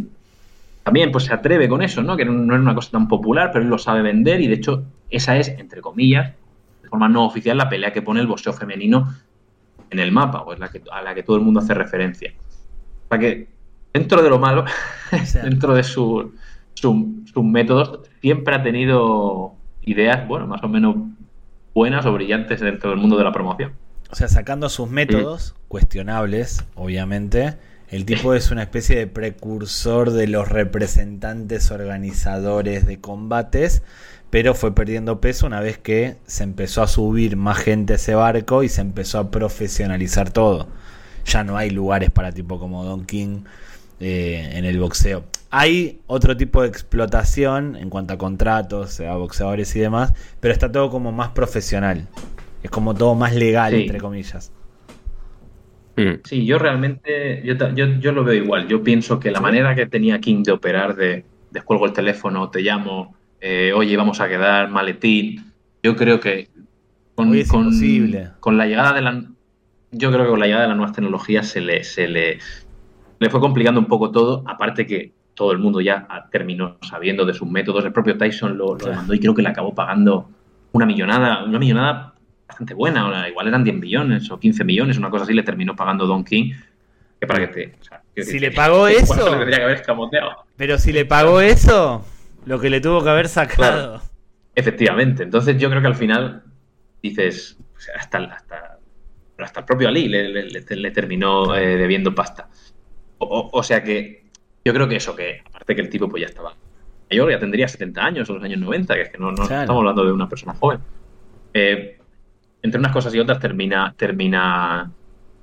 [0.82, 2.16] también pues se atreve con eso, ¿no?
[2.16, 4.84] Que no, es una cosa tan popular, pero él lo sabe vender y de hecho
[5.09, 6.34] esa es, entre comillas,
[6.82, 9.14] de forma no oficial, la pelea que pone el boxeo femenino
[9.90, 12.34] en el mapa, o es la que, a la que todo el mundo hace referencia.
[13.06, 13.48] O sea que
[13.94, 14.66] dentro de lo malo,
[15.42, 16.26] dentro de sus
[17.36, 20.96] métodos, siempre ha tenido ideas, bueno, más o menos
[21.74, 23.72] buenas o brillantes dentro del mundo de la promoción.
[24.15, 27.57] O sea, sacando sus métodos, cuestionables, obviamente,
[27.89, 33.82] El tipo es una especie de precursor de los representantes organizadores de combates,
[34.31, 38.15] pero fue perdiendo peso una vez que se empezó a subir más gente a ese
[38.15, 40.69] barco y se empezó a profesionalizar todo.
[41.27, 43.43] Ya no hay lugares para tipo como Don King
[43.99, 45.24] eh, en el boxeo.
[45.51, 50.70] Hay otro tipo de explotación en cuanto a contratos, a boxeadores y demás, pero está
[50.70, 52.07] todo como más profesional.
[52.65, 53.82] Es como todo más legal, Sí.
[53.82, 54.51] entre comillas.
[55.97, 56.15] Mm.
[56.24, 58.66] Sí, yo realmente, yo, yo, yo lo veo igual.
[58.66, 62.62] Yo pienso que la manera que tenía King de operar, de descuelgo el teléfono, te
[62.62, 66.49] llamo, eh, oye, vamos a quedar, maletín, yo creo que
[67.15, 68.31] con, con- imposible.
[68.41, 69.24] con la llegada de la...
[69.93, 72.39] Yo creo que con la llegada de las nuevas tecnologías se le, se le,
[73.20, 77.35] le fue complicando un poco todo, aparte que todo el mundo ya terminó sabiendo de
[77.35, 77.85] sus métodos.
[77.85, 80.28] El propio Tyson lo, lo demandó y creo que le acabó pagando
[80.73, 82.14] una millonada, una millonada
[82.55, 85.74] bastante buena, o igual eran 10 millones o 15 millones, una cosa así, le terminó
[85.74, 86.52] pagando Don King,
[87.20, 87.74] que para que te...
[87.81, 90.31] o sea, quiero Si le pagó eso- le tendría que haber escamoteado.
[90.56, 92.05] Pero si le pagó eso,
[92.47, 94.01] lo que le tuvo que haber sacado.
[94.55, 96.43] Efectivamente, entonces yo creo que al final
[97.02, 98.78] dices, o sea, hasta, el- hasta,
[99.39, 102.48] hasta el propio Ali le, le- le- le terminó eh, debiendo pasta.
[103.18, 104.24] O, o- o sea que
[104.64, 106.55] yo creo que eso, que aparte que el tipo pues ya estaba
[107.10, 109.62] mayor, ya tendría 70 años o los años 90, que es que no, no Claro.
[109.62, 110.78] estamos hablando de una persona joven.
[111.52, 111.98] Eh,
[112.65, 114.91] entre unas cosas y otras termina, termina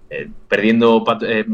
[0.09, 1.45] eh, perdiendo eh,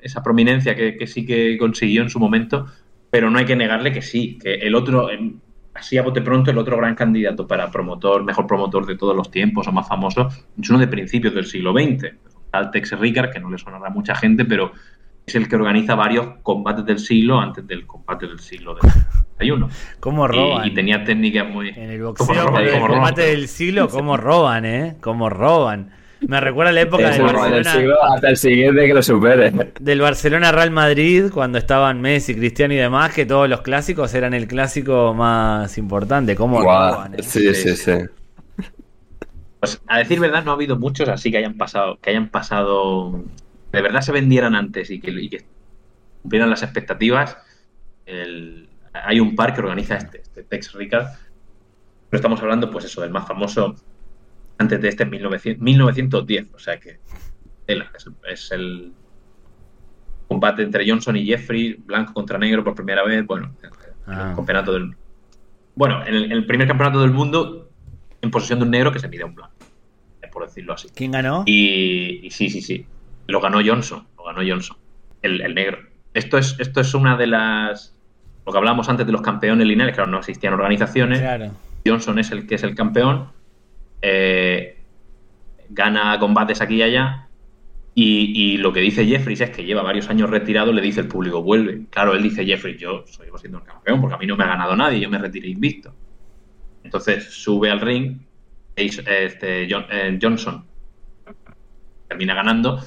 [0.00, 2.66] esa prominencia que, que sí que consiguió en su momento,
[3.08, 5.32] pero no hay que negarle que sí, que el otro, eh,
[5.74, 9.30] así a bote pronto, el otro gran candidato para promotor, mejor promotor de todos los
[9.30, 10.28] tiempos o más famoso,
[10.60, 12.16] es uno de principios del siglo XX,
[12.50, 14.72] tal Tex Ricard, que no le sonará a mucha gente, pero
[15.26, 18.90] es el que organiza varios combates del siglo antes del combate del siglo del
[19.36, 19.68] 31.
[20.00, 20.66] ¿Cómo roban?
[20.66, 21.68] Y, y tenía técnicas muy...
[21.70, 22.62] En el ¿Cómo boxeo, roban?
[22.64, 23.00] el ¿Cómo roban?
[23.02, 24.96] combate del siglo, cómo roban, ¿eh?
[25.00, 25.90] Cómo roban.
[26.20, 29.52] Me recuerda la época del el- del Barcelona, siglo hasta el siguiente que lo supere.
[29.80, 34.32] del Barcelona Real Madrid, cuando estaban Messi, Cristiano y demás, que todos los clásicos eran
[34.32, 36.36] el clásico más importante.
[36.36, 37.14] ¿Cómo roban?
[37.14, 37.22] eh?
[37.24, 37.92] Sí, sí, sí.
[39.58, 43.22] Pues a decir verdad, no ha habido muchos así que hayan pasado, que hayan pasado,
[43.72, 45.44] de verdad se vendieran antes y que, y que
[46.22, 47.36] cumplieran las expectativas.
[48.06, 51.06] El- hay un par que organiza este, este Tex Ricard,
[52.10, 53.74] pero estamos hablando, pues eso, del más famoso
[54.58, 57.00] antes de este en 1900 1910, o sea que
[57.66, 57.78] es,
[58.28, 58.92] es el
[60.28, 63.70] combate entre Johnson y Jeffrey, blanco contra negro por primera vez, bueno, en
[64.04, 64.30] Ah.
[64.30, 64.96] el campeonato del
[65.74, 67.70] bueno, en el, el primer campeonato del mundo
[68.20, 69.54] en posesión de un negro que se mide a un blanco,
[70.32, 70.88] por decirlo así.
[70.94, 71.44] ¿Quién ganó?
[71.46, 72.84] Y, y sí, sí, sí.
[73.26, 74.06] Lo ganó Johnson.
[74.16, 74.76] Lo ganó Johnson.
[75.22, 75.78] El, el negro.
[76.14, 77.94] Esto es, esto es una de las.
[78.44, 81.20] Lo que hablábamos antes de los campeones lineales, claro, no existían organizaciones.
[81.20, 81.52] Claro.
[81.86, 83.28] Johnson es el que es el campeón.
[84.02, 84.78] eh,
[85.70, 87.28] gana combates aquí y allá.
[87.94, 91.08] Y, y lo que dice Jeffries es que lleva varios años retirado, le dice el
[91.08, 91.82] público, vuelve.
[91.90, 94.48] Claro, él dice, Jeffries, yo soy siendo el campeón porque a mí no me ha
[94.48, 95.94] ganado nadie, yo me retiré invicto.
[96.84, 98.18] Entonces sube al ring,
[98.76, 100.64] este, John- eh, Johnson
[102.08, 102.82] termina ganando.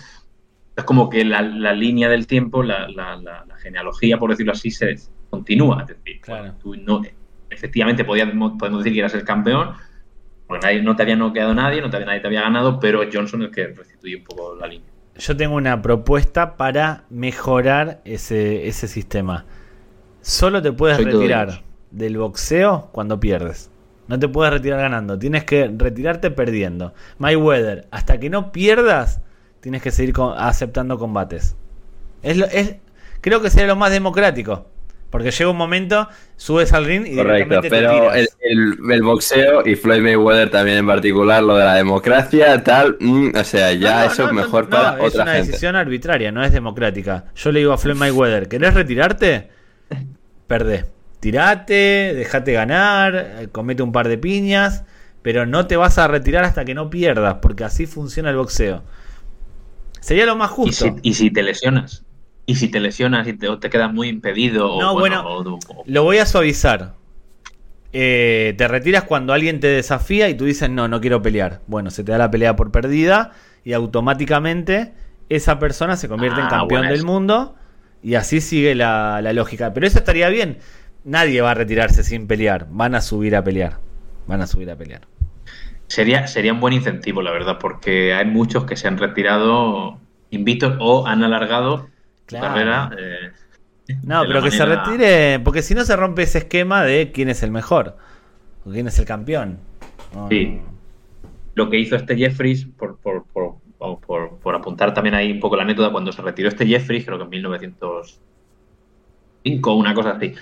[0.76, 4.52] Es como que la, la línea del tiempo, la, la- la- la genealogía, por decirlo
[4.52, 4.95] así, se
[5.30, 5.81] continúa.
[5.81, 6.41] Es decir, Claro.
[6.43, 7.02] bueno, tú no,
[7.49, 9.72] efectivamente podíamos, podemos decir que eras el campeón,
[10.47, 13.02] porque nadie, no te había noqueado nadie, no te había, nadie te había ganado, pero
[13.03, 14.88] es Johnson el que restituye un poco la línea.
[15.18, 19.45] Yo tengo una propuesta para mejorar ese, ese sistema.
[20.22, 21.61] Solo te puedes Soy retirar
[21.91, 23.72] del boxeo cuando pierdes.
[24.07, 25.18] No te puedes retirar ganando.
[25.18, 26.93] Tienes que retirarte perdiendo.
[27.18, 29.22] Mayweather, hasta que no pierdas,
[29.65, 31.55] tienes que seguir con- aceptando combates.
[32.21, 32.75] Es lo- es,
[33.21, 34.67] creo que sería lo más democrático.
[35.09, 38.37] Porque llega un momento, subes al ring y Correcto, te pero el, tiras.
[38.41, 43.29] el- el boxeo y Floyd Mayweather también en particular, lo de la democracia, tal, mm,
[43.35, 45.47] o sea, ya No, no, eso no, es mejor para es otra una gente.
[45.47, 47.25] decisión arbitraria, no es democrática.
[47.35, 49.49] Yo le digo a Floyd Mayweather, ¿querés retirarte?
[50.45, 50.85] Perdé.
[51.21, 54.83] Tirate, dejate ganar, comete un par de piñas,
[55.23, 58.83] pero no te vas a retirar hasta que no pierdas, porque así funciona el boxeo.
[60.06, 60.86] Sería lo más Y justo.
[60.86, 62.06] si, y si te lesionas,
[62.45, 65.41] y si te lesionas y te, o te quedas muy impedido, o, No, bueno, o-
[65.56, 66.94] o- Lo voy a suavizar.
[67.91, 71.61] Eh, te retiras cuando alguien te desafía y tú dices, no, no quiero pelear.
[71.65, 73.32] Bueno, se te da la pelea por perdida
[73.64, 74.94] y automáticamente
[75.30, 77.56] esa persona se convierte en Ah, campeón del mundo
[78.03, 79.73] y así sigue la, la lógica.
[79.73, 80.60] Pero eso estaría bien.
[81.03, 82.68] Nadie va a retirarse sin pelear.
[82.69, 83.80] Van a subir a pelear.
[84.27, 85.02] Van a subir a pelear.
[85.88, 89.98] Sería, sería un buen incentivo, la verdad, porque hay muchos que se han retirado
[90.32, 91.88] invictos o han alargado
[92.26, 92.48] Claro.
[92.48, 92.90] su carrera.
[92.98, 93.32] eh,
[94.03, 97.44] No, pero que se retire, porque si no se rompe ese esquema de quién es
[97.44, 97.98] el mejor
[98.66, 99.60] o quién es el campeón.
[100.30, 100.60] Sí.
[100.62, 100.76] no.
[101.53, 105.40] Lo que hizo este Jeffries, por, por, por vamos, por, por apuntar también ahí un
[105.40, 110.34] poco la anécdota, cuando se retiró este Jeffrey, creo que en 1905 una cosa así.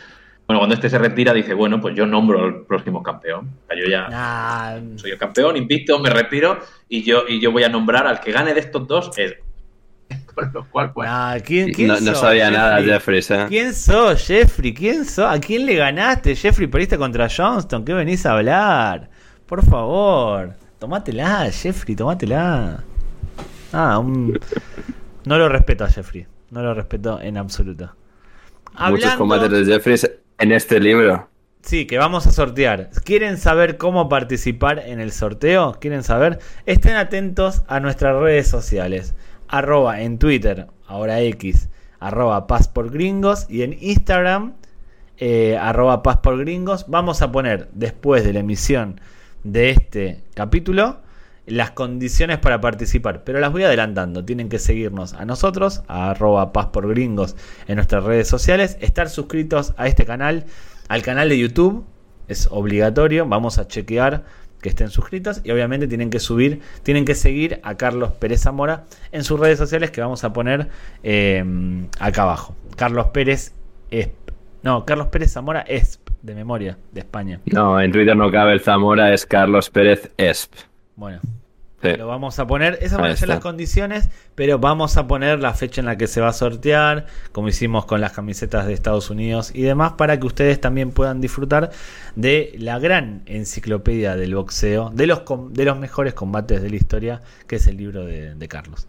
[0.48, 3.50] Bueno, cuando este se retira, dice, bueno, pues yo nombro al próximo campeón.
[3.64, 6.60] O sea, yo ya Ah, soy el campeón, invicto, me retiro
[6.90, 9.18] y yo, y yo voy a nombrar al que gane de estos dos.
[9.18, 9.38] él.
[10.36, 13.22] Con lo cual, pues, ah, ¿quién, quién No, sabía nada, Jeffrey?
[13.22, 13.46] Jeffries, ¿eh?
[13.48, 14.74] ¿Quién sos, Jeffrey?
[14.74, 15.26] ¿Quién sos?
[15.26, 16.68] ¿A quién le ganaste, Jeffrey?
[16.68, 17.86] Perdiste contra Johnston.
[17.86, 19.10] ¿Qué venís a hablar?
[19.46, 20.54] Por favor.
[20.78, 22.84] Tomátela, Jeffrey, tomátela.
[23.72, 24.38] Ah, un...
[25.26, 26.28] No lo respeto a Jeffrey.
[26.52, 27.86] No lo respeto en absoluto.
[28.74, 30.12] Muchos Hablando- combates de Jeffries
[30.44, 31.30] en este libro.
[31.62, 32.90] Sí, que vamos a sortear.
[33.06, 35.78] ¿Quieren saber cómo participar en el sorteo?
[35.80, 36.40] ¿Quieren saber?
[36.66, 39.16] Estén atentos a nuestras redes sociales.
[39.48, 41.70] Arroba en Twitter, ahora X,
[42.02, 42.70] arroba Paz
[43.48, 44.56] y en Instagram,
[45.18, 46.86] eh, arroba Paz por Gringos.
[46.90, 49.00] Vamos a poner después de la emisión
[49.46, 50.98] de este capítulo
[51.46, 54.24] las condiciones para participar, pero las voy adelantando.
[54.24, 57.36] Tienen que seguirnos a nosotros, a arroba Paz por Gringos
[57.68, 60.46] en nuestras redes sociales, estar suscritos a este canal,
[60.88, 61.86] al canal de YouTube,
[62.28, 64.24] es obligatorio, vamos a chequear
[64.62, 68.86] que estén suscritos y obviamente tienen que subir, tienen que seguir a Carlos Pérez Zamora
[69.12, 70.70] en sus redes sociales que vamos a poner
[71.04, 71.44] eh,
[72.00, 72.56] acá abajo.
[72.78, 73.54] Carlos Pérez
[73.92, 74.14] Esp.
[74.64, 77.42] No, Carlos Pérez Zamora Esp, de memoria, de España.
[77.46, 80.54] No, en Twitter no cabe el Zamora, es Carlos Pérez Esp.
[80.96, 81.20] Bueno,
[81.82, 81.90] Sí.
[81.98, 85.54] Lo vamos a poner, esas van a ser las condiciones, pero vamos a poner la
[85.54, 89.10] fecha en la que se va a sortear, como hicimos con las camisetas de Estados
[89.10, 91.72] Unidos y demás, para que ustedes también puedan disfrutar
[92.16, 96.76] de la gran enciclopedia del boxeo, de los, com- de los mejores combates de la
[96.78, 98.88] historia, que es el libro de, de Carlos.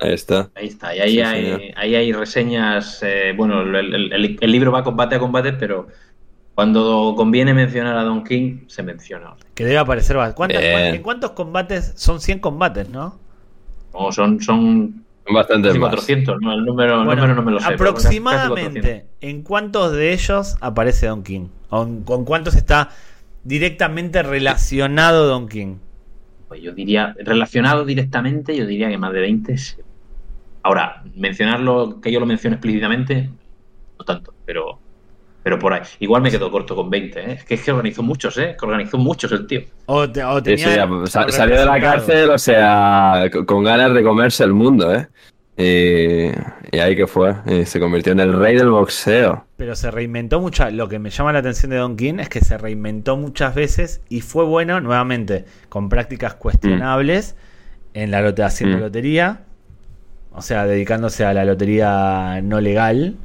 [0.00, 0.50] Ahí está.
[0.54, 0.94] ahí está.
[0.94, 3.00] Y ahí, Sí, hay, ahí hay reseñas.
[3.02, 5.88] eh, bueno, el- el libro va combate a combate, pero
[6.58, 9.34] cuando conviene mencionar a Don King, se menciona.
[9.54, 10.16] Que debe aparecer.
[10.34, 10.60] ¿Cuántas-.
[10.60, 11.92] ¿En cuántos combates?
[11.94, 13.16] Son 100 combates, ¿no?
[13.92, 15.46] O son, son más.
[15.46, 16.52] 400, ¿no?
[16.52, 17.66] El número, el número no me lo sé.
[17.78, 18.32] pero casi 400.
[18.32, 21.46] aproximadamente, ¿en cuántos de ellos aparece Don King?
[21.70, 22.88] ¿O en- ¿Con cuántos está
[23.44, 25.76] directamente relacionado Don King?
[26.48, 29.56] Pues yo diría, relacionado directamente, yo diría que más de 20.
[29.58, 29.76] sí.
[30.64, 33.30] Ahora, mencionarlo, que yo lo mencione explícitamente,
[33.96, 34.80] no tanto, pero,
[35.48, 35.80] pero por ahí.
[36.00, 37.32] Igual me quedo corto con 20, ¿eh?
[37.32, 38.54] Es que, es que organizó muchos, ¿eh?
[38.60, 39.62] Que organizó muchos el tío.
[39.86, 43.46] O, te- o Sí, tenía sí, ya, sa- salió de la cárcel, o sea, co-
[43.46, 45.08] con ganas de comerse el mundo, ¿eh?
[45.56, 49.46] Y, y ahí que fue, y se convirtió en el rey del boxeo.
[49.56, 50.70] Pero se reinventó mucho.
[50.70, 54.02] Lo que me llama la atención de Don King es que se reinventó muchas veces
[54.10, 57.36] y fue bueno, nuevamente, con prácticas cuestionables
[57.94, 58.80] en la lote haciendo Mm.
[58.80, 59.40] lotería.
[60.32, 63.16] O sea, dedicándose a la lotería no legal.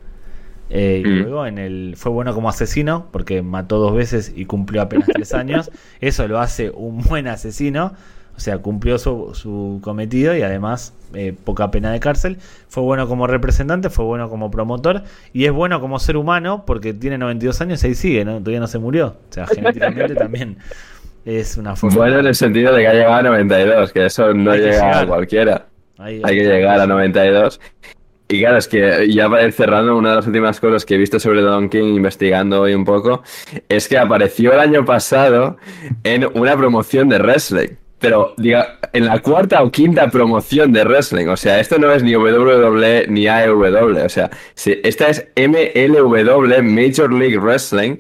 [0.76, 1.22] Eh, y Mm.
[1.22, 5.32] luego en el fue bueno como asesino porque mató dos veces y cumplió apenas tres
[5.36, 5.70] años.
[6.02, 7.94] Eso lo hace un buen asesino.
[8.36, 12.38] O sea, cumplió su, su cometido y además eh, poca pena de cárcel.
[12.68, 16.96] Fue bueno como representante, fue bueno como promotor y es bueno como ser humano porque
[16.96, 18.40] tiene 92 años y ahí sigue, ¿no?
[18.40, 19.18] Todavía no se murió.
[19.30, 20.58] O sea, genéticamente también
[21.26, 21.96] es una forma.
[21.96, 25.02] Bueno, en el sentido de que ha llegado a 92, que eso no Hay llega
[25.02, 25.68] a cualquiera.
[26.00, 27.60] Ahí- Hay que llegar a 92.
[28.28, 30.98] Y claro, es que ya para ir cerrando, una de las últimas cosas que he
[30.98, 33.22] visto sobre Don King, investigando hoy un poco,
[33.70, 35.58] es que apareció el año pasado
[36.04, 37.76] en una promoción de wrestling.
[38.00, 41.28] Pero, diga, en la cuarta o quinta promoción de wrestling.
[41.28, 44.06] O sea, esto no es ni WWE ni AEW.
[44.06, 47.98] O sea, sí, esta es MLW, Major League Wrestling,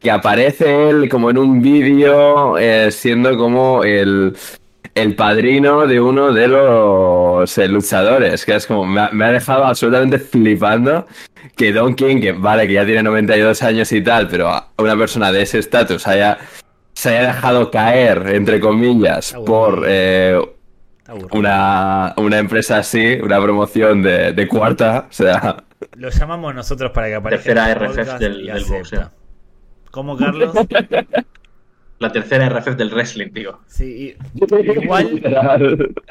[0.00, 4.36] que aparece él como en un vídeo eh, siendo como el,
[5.02, 9.32] el padrino de uno de los eh, luchadores, que es como, me ha, me ha
[9.32, 11.06] dejado absolutamente flipando
[11.56, 15.32] que Don King, que vale, que ya tiene 92 años y tal, pero una persona
[15.32, 16.38] de ese estatus haya,
[16.92, 20.38] se haya dejado caer, entre comillas, por eh,
[21.32, 25.64] una, una empresa así, una promoción de, de cuarta, o sea,
[25.96, 29.10] Lo llamamos nosotros para que aparezca Tercera RFF del- del boxeo.
[29.90, 30.52] ¿Cómo, Carlos?
[32.00, 33.58] La tercera RFF del wrestling, digo.
[33.66, 34.14] Sí,
[34.82, 35.20] igual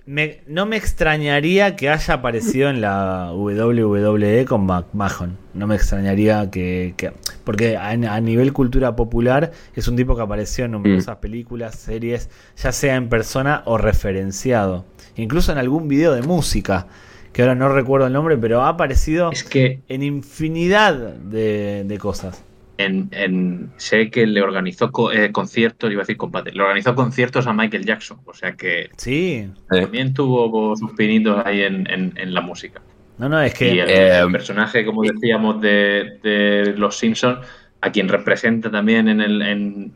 [0.06, 5.38] me- no me extrañaría que haya aparecido en la WWE con McMahon.
[5.54, 6.94] No me extrañaría que.
[6.98, 7.14] que-
[7.46, 12.30] porque a, a nivel cultura popular es un tipo que apareció en numerosas películas, series,
[12.58, 14.86] ya sea en persona o referenciado.
[15.16, 16.88] Incluso en algún video de música,
[17.32, 21.98] que ahora no recuerdo el nombre, pero ha aparecido Es que en infinidad de, de
[21.98, 22.44] cosas.
[22.78, 26.94] En, en- sé que le organizó co- eh, conciertos, iba a decir combate, le organizó
[26.96, 28.20] conciertos a Michael Jackson.
[28.26, 32.82] O sea que Sí, también tuvo sus pinitos ahí en, en- en la música.
[33.18, 33.74] no, no, es que.
[33.76, 37.40] Y el, Eh, el personaje, como decíamos, de, de Los Simpsons,
[37.82, 39.94] a quien representa también en, el, en,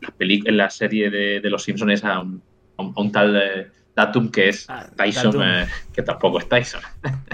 [0.00, 2.42] la, peli- en la serie de, de Los Simpsons es a un,
[2.78, 6.80] a tal eh, Tatum, que es Ah, Tyson, eh, que tampoco es Tyson.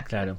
[0.06, 0.36] Claro.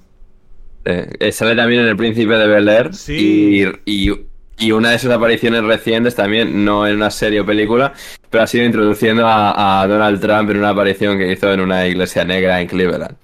[0.86, 2.94] Eh, sale también en El Príncipe de Bel Air.
[2.94, 3.64] Sí.
[3.86, 4.12] Y, y,
[4.58, 7.94] y una de sus apariciones recientes también, no en una serie o película,
[8.30, 11.86] pero ha sido introduciendo a, a Donald Trump en una aparición que hizo en una
[11.88, 13.16] iglesia negra en Cleveland.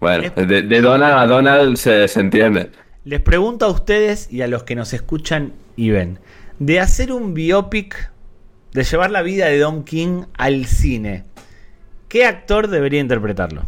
[0.00, 0.46] Bueno, Eh.
[0.46, 2.70] de, de Donald a Donald se, se entiende.
[3.04, 6.18] Les pregunto a ustedes y a los que nos escuchan y ven,
[6.58, 8.10] de hacer un biopic,
[8.72, 11.24] de llevar la vida de Don King al cine,
[12.08, 13.62] ¿qué actor debería interpretarlo?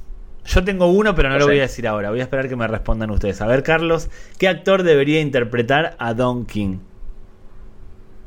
[0.44, 2.10] Yo tengo uno, pero no lo voy a decir ahora.
[2.10, 3.40] Voy a esperar que me respondan ustedes.
[3.40, 6.78] A ver, Carlos, ¿qué actor debería interpretar a Don King?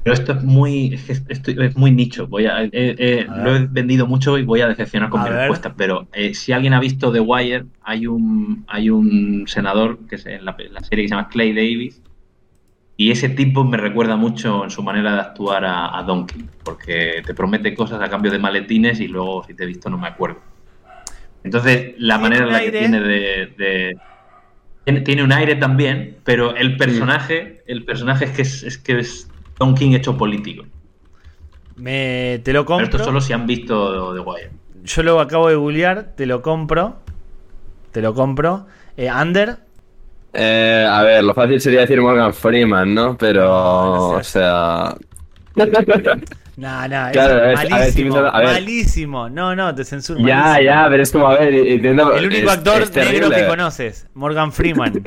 [0.04, 2.28] Pero esto es muy, es, es muy nicho.
[2.28, 3.44] Voy a, eh, eh, A ver.
[3.44, 5.40] lo he vendido mucho y voy a decepcionar con A mi ver.
[5.40, 5.74] respuesta.
[5.76, 10.26] Pero eh, si alguien ha visto The Wire, hay un, hay un senador que es
[10.28, 12.02] en la, la serie que se llama Clay Davis.
[12.98, 17.22] Y ese tipo me recuerda mucho en su manera de actuar a, a Donkey, porque
[17.26, 20.08] te promete cosas a cambio de maletines y luego, si te he visto, no me
[20.08, 20.40] acuerdo.
[21.46, 23.98] Entonces, la manera en la que tiene de, de-
[24.84, 29.00] tiene, tiene un aire también, pero el personaje, el personaje es que es, es que
[29.00, 30.66] es Don King hecho político.
[31.76, 32.86] Me, te lo Pero compro.
[32.86, 34.52] esto solo si han visto The Wire.
[34.84, 37.04] Yo lo acabo de googlear, te lo compro.
[37.92, 38.68] Te lo compro.
[38.98, 39.60] Eh, Under,
[40.34, 43.18] Eh, a ver, lo fácil sería decir Morgan Freeman, ¿no?
[43.18, 44.96] Pero, No, no o sea...
[46.56, 48.48] Claro, eso es- es a ver, malísimo, estoy pensando- a ver.
[48.48, 49.30] malísimo.
[49.30, 50.20] No, no, te censuro.
[50.20, 50.64] ya, malísimo.
[50.66, 52.14] ya, pero es como, a ver, entiendo...
[52.16, 55.04] El único es- actor es negro que conoces, Morgan Freeman.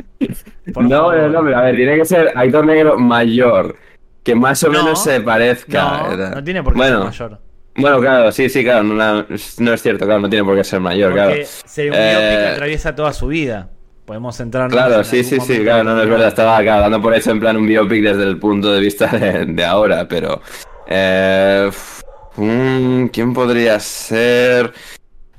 [0.76, 3.76] No, no, no, pero a ver, tiene que ser actor negro mayor,
[4.22, 6.08] que más o No, menos se parezca.
[6.16, 7.40] No, no tiene por qué bueno, ser mayor.
[7.76, 8.94] Bueno, claro, sí, sí, claro, no,
[9.58, 11.42] no es cierto, claro, no tiene por qué ser mayor, Porque claro.
[11.64, 13.70] sería un Eh, biopic que atraviesa toda su vida.
[14.04, 17.14] Podemos centrarnos Claro, en sí, sí, sí, claro, no, no es verdad, estaba dando por
[17.14, 20.40] hecho en plan un biopic desde el punto de vista de, de ahora, pero...
[20.88, 21.70] Eh,
[22.36, 24.72] mm, ¿Quién podría ser?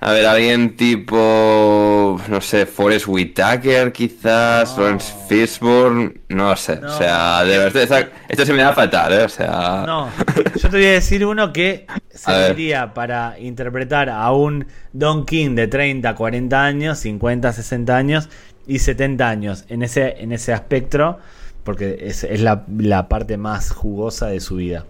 [0.02, 4.84] A ver, alguien tipo, no sé, Forrest Whitaker quizás, No.
[4.84, 6.88] Lawrence Fishburne, no sé, No.
[6.88, 7.96] o sea, de verdad, esto,
[8.30, 9.24] esto se me da fatal, ¿eh?
[9.24, 9.84] O sea...
[9.86, 10.10] No,
[10.56, 15.68] yo te voy a decir uno que serviría para interpretar a un Don King de
[15.68, 18.30] 30, 40 años, 50, 60 años
[18.68, 21.20] y 70 años en ese, en ese espectro,
[21.66, 24.86] porque es, es la, la parte más jugosa de su vida.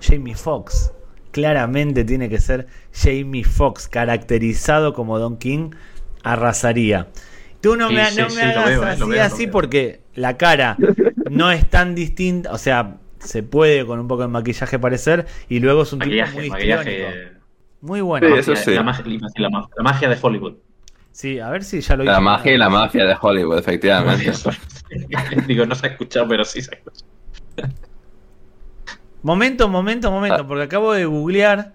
[0.00, 0.92] Jamie Foxx.
[1.30, 5.70] Claramente tiene que ser Jamie Foxx, caracterizado como Don King,
[6.22, 7.08] arrasaría.
[7.60, 9.46] Tú no Sí, me, sí, no me sí, lo hagas veo, eh, así, veo, así
[9.46, 10.76] porque la cara
[11.30, 15.58] no es tan distinta, o sea, se puede con un poco de maquillaje parecer y
[15.60, 16.90] luego es un tipo Maquillaje, muy maquillaje.
[16.92, 17.38] histriónico.
[17.80, 18.26] Muy bueno.
[18.28, 18.74] Sí, Sí, eso sí.
[18.74, 19.04] La magia,
[19.36, 20.54] la magia- la magia de Hollywood.
[21.42, 24.32] a ver si ya lo La magia y la mafia de Hollywood, efectivamente.
[25.46, 27.17] Digo, no se ha escuchado, pero sí se ha escuchado.
[29.22, 30.46] Momento, momento, momento, Ah.
[30.46, 31.72] porque acabo de googlear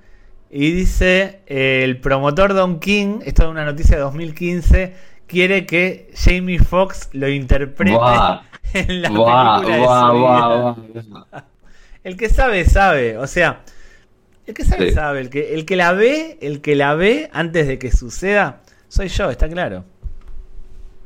[0.49, 4.93] y dice eh, el promotor Don King, esto es una noticia de 2015,
[5.27, 7.91] quiere que Jamie Foxx lo interprete
[8.73, 11.45] en la película de su vida.
[12.03, 13.17] El que sabe, sabe.
[13.17, 13.61] O sea,
[14.45, 14.93] el que sabe, Sí.
[14.93, 15.21] sabe.
[15.21, 19.07] El que, el que la ve, el que la ve antes de que suceda, soy
[19.07, 19.85] yo, está claro.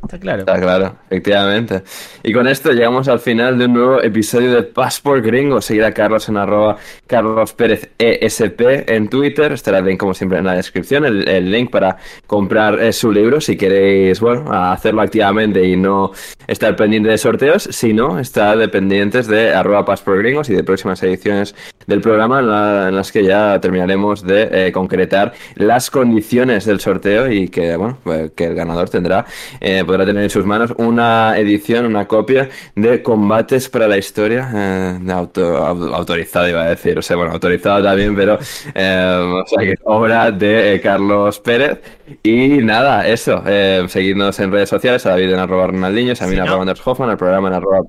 [0.04, 0.40] Está claro.
[0.42, 1.84] Está claro, efectivamente.
[2.24, 5.60] Y con esto llegamos al final de un nuevo episodio de Passport Gringo.
[5.60, 9.52] Seguir a Carlos en arroba Carlos Pérez ESP en Twitter.
[9.52, 11.04] Estará link, como siempre, en la descripción.
[11.04, 16.12] El, el link para comprar eh, su libro si queréis, bueno, hacerlo activamente y no
[16.48, 17.64] estar pendiente de sorteos.
[17.64, 21.54] Si no, estar dependientes de arroba Passport Gringos y de próximas ediciones
[21.86, 26.80] del programa en, la- en las que ya terminaremos de eh, concretar las condiciones del
[26.80, 29.26] sorteo y que, bueno, pues, que el ganador tendrá,
[29.60, 34.48] eh, podrá tener en sus manos una edición, una copia de Combates para la Historia,
[34.54, 38.38] eh, auto, au- autorizado iba a decir, o sea, bueno, autorizado también, pero,
[38.76, 41.80] eh, o sea, que obra de eh, Carlos Pérez.
[42.22, 46.34] Y nada, eso, eh, seguidnos en redes sociales, a David en arroba Ronaldinho, a mí
[46.34, 47.80] en no- arroba Anders Hoffman, al programa en arroba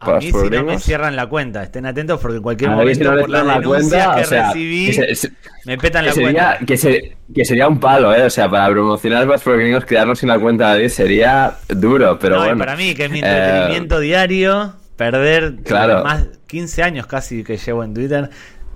[0.00, 2.94] A mí si no me cierran la cuenta, estén atentos porque en cualquier A ver
[2.94, 5.32] si momento no por las la cuenta, que o sea, recibí que se-
[5.64, 6.66] me petan que la sería, cuenta.
[6.66, 8.22] que, se- que sería un palo, ¿eh?
[8.22, 12.36] O sea, para promocionar más Gringos, quedarnos sin la cuenta de David sería duro, pero
[12.36, 12.58] no, y bueno.
[12.60, 16.04] para mí, que es mi Eh, entretenimiento diario, perder Claro.
[16.04, 18.30] más 15 años casi que llevo en Twitter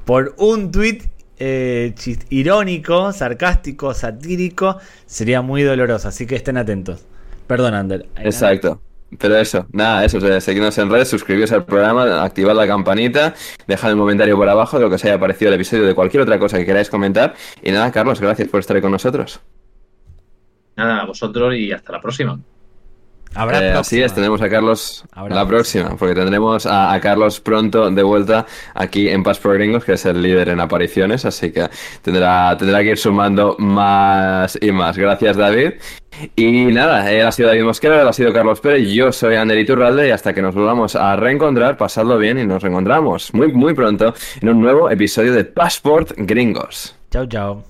[0.05, 1.03] por un tweet
[1.39, 1.95] eh,
[2.31, 6.09] irónico, sarcástico, satírico, sería muy doloroso.
[6.09, 7.05] Así que estén atentos.
[7.47, 8.07] Perdón, Ander.
[8.17, 8.81] Exacto.
[9.19, 13.35] Pero eso, nada, eso, o sea, seguidnos en redes, suscribiros al programa, activad la campanita,
[13.67, 16.23] dejad un comentario por abajo de lo que os haya parecido el episodio, de cualquier
[16.23, 17.35] otra cosa que queráis comentar.
[17.63, 19.41] Y nada, Carlos, gracias por estar con nosotros.
[20.77, 22.41] Nada, a vosotros y hasta la próxima.
[23.35, 27.41] Habrá Eh, así es, tendremos a Carlos Habrá la próxima, porque tendremos a, a Carlos
[27.41, 31.53] pronto de vuelta aquí en Pass por Gringos, que es el líder en apariciones, así
[31.53, 31.69] que
[32.03, 34.99] tendrá, tendrá que ir sumando más y más.
[34.99, 35.75] Gracias, David.
[36.37, 39.59] Y nada, él ha sido David Mosquera, él ha sido Carlos Pérez, yo soy Ander
[39.59, 43.75] Iturralde y hasta que nos volvamos a reencontrar, pasadlo bien y nos reencontramos muy, muy
[43.75, 46.95] pronto en un nuevo episodio de Passport Gringos.
[47.11, 47.65] Chao, chao.